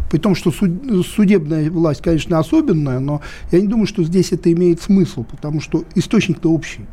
при 0.09 0.17
том, 0.17 0.35
что 0.35 0.51
суд, 0.51 0.71
судебная 1.05 1.69
власть, 1.69 2.01
конечно, 2.01 2.39
особенная, 2.39 2.99
но 2.99 3.21
я 3.51 3.61
не 3.61 3.67
думаю, 3.67 3.87
что 3.87 4.03
здесь 4.03 4.31
это 4.31 4.51
имеет 4.51 4.81
смысл, 4.81 5.23
потому 5.23 5.61
что 5.61 5.83
источник-то 5.95 6.51
общий. 6.51 6.85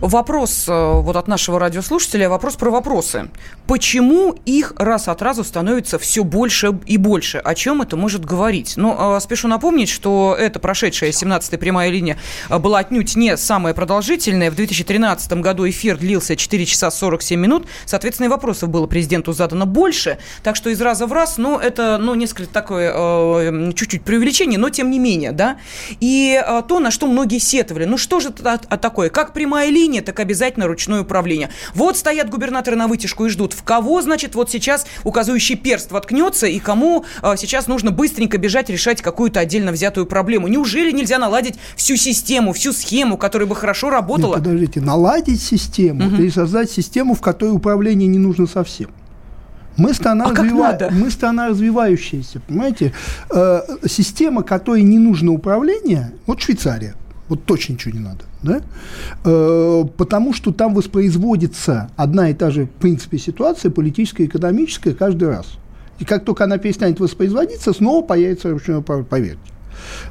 Вопрос 0.00 0.66
э, 0.68 0.72
вот 0.72 1.16
от 1.16 1.28
нашего 1.28 1.58
радиослушателя, 1.58 2.28
вопрос 2.28 2.56
про 2.56 2.70
вопросы. 2.70 3.28
Почему 3.66 4.34
их 4.44 4.74
раз 4.76 5.08
от 5.08 5.22
разу 5.22 5.44
становится 5.44 5.98
все 5.98 6.24
больше 6.24 6.78
и 6.86 6.96
больше? 6.96 7.38
О 7.38 7.54
чем 7.54 7.82
это 7.82 7.96
может 7.96 8.24
говорить? 8.24 8.74
Ну, 8.76 9.16
э, 9.16 9.20
спешу 9.20 9.48
напомнить, 9.48 9.88
что 9.88 10.36
эта 10.38 10.58
прошедшая 10.58 11.10
17-я 11.10 11.58
прямая 11.58 11.90
линия 11.90 12.18
э, 12.48 12.58
была 12.58 12.80
отнюдь 12.80 13.16
не 13.16 13.36
самая 13.36 13.74
продолжительная. 13.74 14.50
В 14.50 14.56
2013 14.56 15.32
году 15.34 15.68
эфир 15.68 15.96
длился 15.96 16.36
4 16.36 16.66
часа 16.66 16.90
47 16.90 17.40
минут. 17.40 17.66
Соответственно, 17.86 18.26
и 18.26 18.30
вопросов 18.30 18.68
было 18.68 18.86
президенту 18.86 19.32
задано 19.32 19.66
больше. 19.66 20.18
Так 20.42 20.56
что 20.56 20.70
из 20.70 20.80
раза 20.80 21.06
в 21.06 21.12
раз, 21.12 21.38
ну, 21.38 21.58
это, 21.58 21.98
ну, 21.98 22.14
несколько 22.14 22.52
такое, 22.52 23.72
чуть-чуть 23.72 24.02
преувеличение, 24.02 24.58
но 24.58 24.70
тем 24.70 24.90
не 24.90 24.98
менее, 24.98 25.32
да. 25.32 25.58
И 26.00 26.42
то, 26.68 26.80
на 26.80 26.90
что 26.90 27.06
многие 27.06 27.38
сетовали. 27.38 27.84
Ну, 27.84 27.96
что 27.96 28.20
же 28.20 28.30
это 28.30 28.58
такое? 28.78 29.08
Как 29.08 29.32
прямая 29.32 29.51
прямая 29.52 29.68
линия, 29.68 30.00
так 30.00 30.18
обязательно 30.18 30.66
ручное 30.66 31.02
управление. 31.02 31.50
Вот 31.74 31.98
стоят 31.98 32.30
губернаторы 32.30 32.74
на 32.74 32.88
вытяжку 32.88 33.26
и 33.26 33.28
ждут, 33.28 33.52
в 33.52 33.62
кого, 33.62 34.00
значит, 34.00 34.34
вот 34.34 34.50
сейчас 34.50 34.86
указывающий 35.04 35.56
перст 35.56 35.92
воткнется 35.92 36.46
и 36.46 36.58
кому 36.58 37.04
э, 37.22 37.34
сейчас 37.36 37.66
нужно 37.66 37.90
быстренько 37.90 38.38
бежать 38.38 38.70
решать 38.70 39.02
какую-то 39.02 39.40
отдельно 39.40 39.70
взятую 39.70 40.06
проблему. 40.06 40.48
Неужели 40.48 40.90
нельзя 40.90 41.18
наладить 41.18 41.56
всю 41.76 41.96
систему, 41.96 42.54
всю 42.54 42.72
схему, 42.72 43.18
которая 43.18 43.46
бы 43.46 43.54
хорошо 43.54 43.90
работала? 43.90 44.36
Нет, 44.36 44.44
подождите, 44.44 44.80
наладить 44.80 45.42
систему 45.42 46.06
угу. 46.06 46.30
создать 46.30 46.70
систему, 46.70 47.14
в 47.14 47.20
которой 47.20 47.54
управление 47.54 48.08
не 48.08 48.18
нужно 48.18 48.46
совсем? 48.46 48.88
Мы 49.76 49.92
страна, 49.94 50.26
а 50.26 50.34
развива... 50.34 50.88
мы 50.90 51.10
страна 51.10 51.48
развивающаяся, 51.48 52.40
понимаете? 52.40 52.92
Э, 53.30 53.60
система, 53.86 54.42
которой 54.42 54.82
не 54.82 54.98
нужно 54.98 55.32
управление, 55.32 56.12
вот 56.26 56.40
Швейцария, 56.40 56.94
вот 57.32 57.44
точно 57.44 57.74
ничего 57.74 57.94
не 57.94 58.00
надо 58.00 58.24
да? 58.42 58.62
Э, 59.24 59.84
потому 59.96 60.32
что 60.32 60.52
там 60.52 60.74
воспроизводится 60.74 61.90
одна 61.96 62.30
и 62.30 62.34
та 62.34 62.50
же, 62.50 62.66
в 62.66 62.70
принципе, 62.70 63.18
ситуация, 63.18 63.70
политическая, 63.70 64.24
экономическая, 64.24 64.92
каждый 64.92 65.28
раз. 65.28 65.46
И 65.98 66.04
как 66.04 66.24
только 66.24 66.44
она 66.44 66.58
перестанет 66.58 67.00
воспроизводиться, 67.00 67.72
снова 67.72 68.04
появится 68.04 68.50
ручной 68.50 68.82
поверьте. 68.82 69.38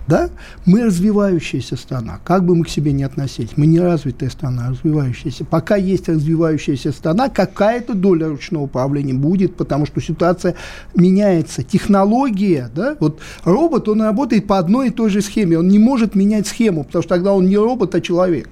Да? 0.07 0.29
Мы 0.65 0.85
развивающаяся 0.85 1.75
страна, 1.75 2.19
как 2.23 2.45
бы 2.45 2.55
мы 2.55 2.65
к 2.65 2.69
себе 2.69 2.91
не 2.91 3.03
относились. 3.03 3.51
Мы 3.55 3.65
не 3.65 3.79
развитая 3.79 4.29
страна, 4.29 4.67
а 4.67 4.71
развивающаяся. 4.71 5.45
Пока 5.45 5.75
есть 5.75 6.09
развивающаяся 6.09 6.91
страна, 6.91 7.29
какая-то 7.29 7.93
доля 7.93 8.27
ручного 8.27 8.63
управления 8.63 9.13
будет, 9.13 9.55
потому 9.55 9.85
что 9.85 10.01
ситуация 10.01 10.55
меняется. 10.95 11.63
Технология, 11.63 12.69
да? 12.73 12.95
вот 12.99 13.19
робот, 13.43 13.87
он 13.89 14.01
работает 14.01 14.47
по 14.47 14.57
одной 14.57 14.87
и 14.87 14.91
той 14.91 15.09
же 15.09 15.21
схеме, 15.21 15.59
он 15.59 15.67
не 15.67 15.79
может 15.79 16.15
менять 16.15 16.47
схему, 16.47 16.83
потому 16.83 17.03
что 17.03 17.09
тогда 17.09 17.33
он 17.33 17.47
не 17.47 17.57
робот, 17.57 17.95
а 17.95 18.01
человек. 18.01 18.49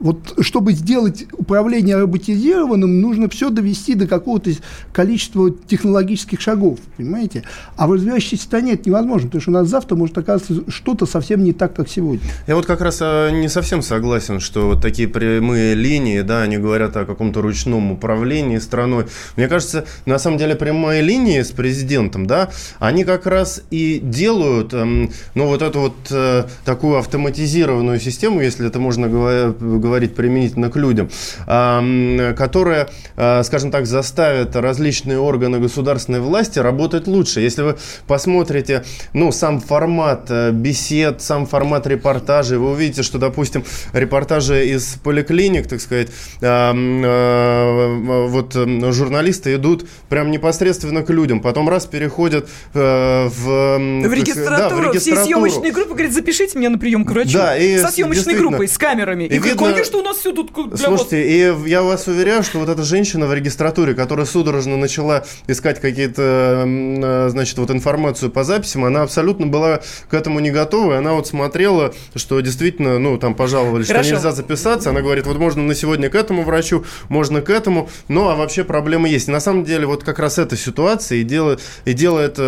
Вот 0.00 0.34
чтобы 0.40 0.72
сделать 0.72 1.26
управление 1.32 1.96
роботизированным, 1.96 3.00
нужно 3.00 3.28
все 3.28 3.50
довести 3.50 3.94
до 3.94 4.06
какого-то 4.06 4.50
количества 4.92 5.50
технологических 5.66 6.40
шагов, 6.40 6.78
понимаете? 6.96 7.44
А 7.76 7.86
в 7.86 7.92
развивающейся 7.92 8.42
стране 8.42 8.72
это 8.72 8.88
невозможно, 8.88 9.28
потому 9.28 9.40
что 9.40 9.50
у 9.50 9.54
нас 9.54 9.68
завтра 9.68 9.96
может 9.96 10.18
оказаться 10.18 10.64
что-то 10.68 11.06
совсем 11.06 11.44
не 11.44 11.52
так, 11.52 11.74
как 11.74 11.88
сегодня. 11.88 12.28
Я 12.46 12.56
вот 12.56 12.66
как 12.66 12.80
раз 12.80 12.98
а, 13.00 13.30
не 13.30 13.48
совсем 13.48 13.82
согласен, 13.82 14.40
что 14.40 14.68
вот 14.68 14.82
такие 14.82 15.08
прямые 15.08 15.74
линии, 15.74 16.20
да, 16.22 16.42
они 16.42 16.58
говорят 16.58 16.96
о 16.96 17.04
каком-то 17.04 17.40
ручном 17.40 17.92
управлении 17.92 18.58
страной. 18.58 19.06
Мне 19.36 19.48
кажется, 19.48 19.86
на 20.06 20.18
самом 20.18 20.38
деле 20.38 20.56
прямые 20.56 21.02
линии 21.02 21.40
с 21.40 21.50
президентом, 21.50 22.26
да, 22.26 22.50
они 22.78 23.04
как 23.04 23.26
раз 23.26 23.62
и 23.70 24.00
делают, 24.02 24.74
эм, 24.74 25.10
ну, 25.34 25.46
вот 25.46 25.62
эту 25.62 25.80
вот 25.80 25.94
э, 26.10 26.44
такую 26.64 26.98
автоматизированную 26.98 28.00
систему, 28.00 28.40
если 28.40 28.66
это 28.66 28.80
можно 28.80 29.08
говорить 29.08 29.54
говорить 29.84 30.14
применительно 30.14 30.70
к 30.70 30.76
людям, 30.76 31.08
которая, 31.46 32.88
скажем 33.42 33.70
так, 33.70 33.86
заставит 33.86 34.56
различные 34.56 35.18
органы 35.18 35.58
государственной 35.58 36.20
власти 36.20 36.58
работать 36.58 37.06
лучше. 37.06 37.40
Если 37.40 37.62
вы 37.62 37.76
посмотрите, 38.06 38.84
ну, 39.12 39.30
сам 39.32 39.60
формат 39.60 40.26
э, 40.30 40.50
бесед, 40.52 41.20
сам 41.20 41.46
формат 41.46 41.86
репортажей, 41.86 42.58
вы 42.58 42.70
увидите, 42.70 43.02
что, 43.02 43.18
допустим, 43.18 43.64
репортажи 43.92 44.66
из 44.68 44.96
поликлиник, 45.02 45.66
так 45.68 45.80
сказать, 45.80 46.08
э, 46.40 46.72
вот 48.28 48.54
журналисты 48.54 49.54
идут 49.54 49.86
прям 50.08 50.30
непосредственно 50.30 51.02
к 51.02 51.10
людям, 51.10 51.40
потом 51.40 51.68
раз 51.68 51.86
переходят 51.86 52.48
э, 52.72 53.28
в... 53.28 53.78
В 53.78 54.12
регистратуру, 54.12 54.56
да, 54.56 54.68
в 54.68 54.80
регистратуру. 54.80 54.98
все 55.00 55.16
съемочные 55.24 55.72
группы 55.72 55.90
говорят, 55.90 56.12
запишите 56.12 56.58
меня 56.58 56.70
на 56.70 56.78
прием 56.78 57.04
к 57.04 57.10
врачу. 57.10 57.38
Да, 57.38 57.56
и 57.56 57.78
Со 57.78 57.88
съемочной 57.88 58.34
группой, 58.34 58.68
с 58.68 58.78
камерами. 58.78 59.24
И, 59.24 59.34
и 59.34 59.38
видно, 59.38 59.73
конечно, 59.74 59.98
у 59.98 60.02
нас 60.02 60.16
все 60.18 60.32
тут 60.32 60.52
для 60.52 60.76
Слушайте, 60.76 61.52
вас... 61.52 61.66
и 61.66 61.70
я 61.70 61.82
вас 61.82 62.06
уверяю, 62.06 62.42
что 62.42 62.58
вот 62.58 62.68
эта 62.68 62.82
женщина 62.82 63.26
в 63.26 63.34
регистратуре, 63.34 63.94
которая 63.94 64.26
судорожно 64.26 64.76
начала 64.76 65.24
искать 65.46 65.80
какие-то, 65.80 66.64
э, 66.66 67.28
значит, 67.30 67.58
вот 67.58 67.70
информацию 67.70 68.30
по 68.30 68.44
записям, 68.44 68.84
она 68.84 69.02
абсолютно 69.02 69.46
была 69.46 69.80
к 70.08 70.14
этому 70.14 70.40
не 70.40 70.50
готова, 70.50 70.94
и 70.94 70.96
она 70.96 71.14
вот 71.14 71.26
смотрела, 71.26 71.94
что 72.14 72.40
действительно, 72.40 72.98
ну, 72.98 73.18
там 73.18 73.34
пожаловались, 73.34 73.86
Хорошо. 73.86 74.04
что 74.04 74.14
нельзя 74.16 74.32
записаться, 74.32 74.90
она 74.90 75.00
говорит, 75.00 75.26
вот 75.26 75.38
можно 75.38 75.62
на 75.62 75.74
сегодня 75.74 76.10
к 76.10 76.14
этому 76.14 76.42
врачу, 76.42 76.84
можно 77.08 77.40
к 77.40 77.50
этому, 77.50 77.88
ну, 78.08 78.28
а 78.28 78.36
вообще 78.36 78.64
проблемы 78.64 79.08
есть. 79.08 79.28
И 79.28 79.30
на 79.30 79.40
самом 79.40 79.64
деле 79.64 79.86
вот 79.86 80.04
как 80.04 80.18
раз 80.18 80.38
эта 80.38 80.56
ситуация 80.56 81.18
и 81.18 81.22
делает, 81.22 81.60
и 81.84 81.92
делает 81.92 82.38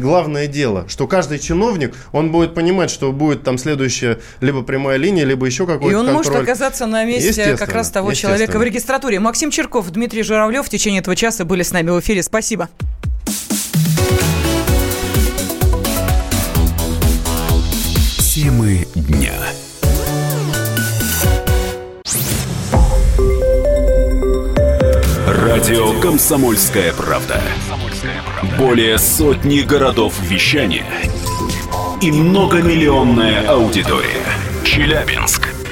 главное 0.00 0.46
дело, 0.46 0.86
что 0.88 1.06
каждый 1.06 1.38
чиновник, 1.38 1.94
он 2.12 2.30
будет 2.30 2.54
понимать, 2.54 2.90
что 2.90 3.12
будет 3.12 3.42
там 3.42 3.58
следующая 3.58 4.18
либо 4.40 4.62
прямая 4.62 4.96
линия, 4.96 5.24
либо 5.24 5.46
еще 5.46 5.66
какой-то 5.66 5.90
И 5.90 5.94
он 5.94 6.06
контроль. 6.06 6.26
может 6.26 6.42
оказаться 6.42 6.75
на 6.84 7.06
месте 7.06 7.56
как 7.56 7.72
раз 7.72 7.88
того 7.88 8.12
человека 8.12 8.58
в 8.58 8.62
регистратуре. 8.62 9.18
Максим 9.20 9.50
Черков, 9.50 9.88
Дмитрий 9.90 10.22
Журавлев 10.22 10.66
в 10.66 10.68
течение 10.68 11.00
этого 11.00 11.16
часа 11.16 11.46
были 11.46 11.62
с 11.62 11.72
нами 11.72 11.88
в 11.88 12.00
эфире. 12.00 12.22
Спасибо. 12.22 12.68
Темы 18.18 18.86
дня. 18.94 19.32
Радио 25.26 25.98
«Комсомольская 26.00 26.92
правда». 26.92 27.40
Более 28.58 28.98
сотни 28.98 29.60
городов 29.60 30.14
вещания 30.20 30.84
и 32.02 32.12
многомиллионная 32.12 33.48
аудитория. 33.48 34.26
Челябинск 34.64 35.55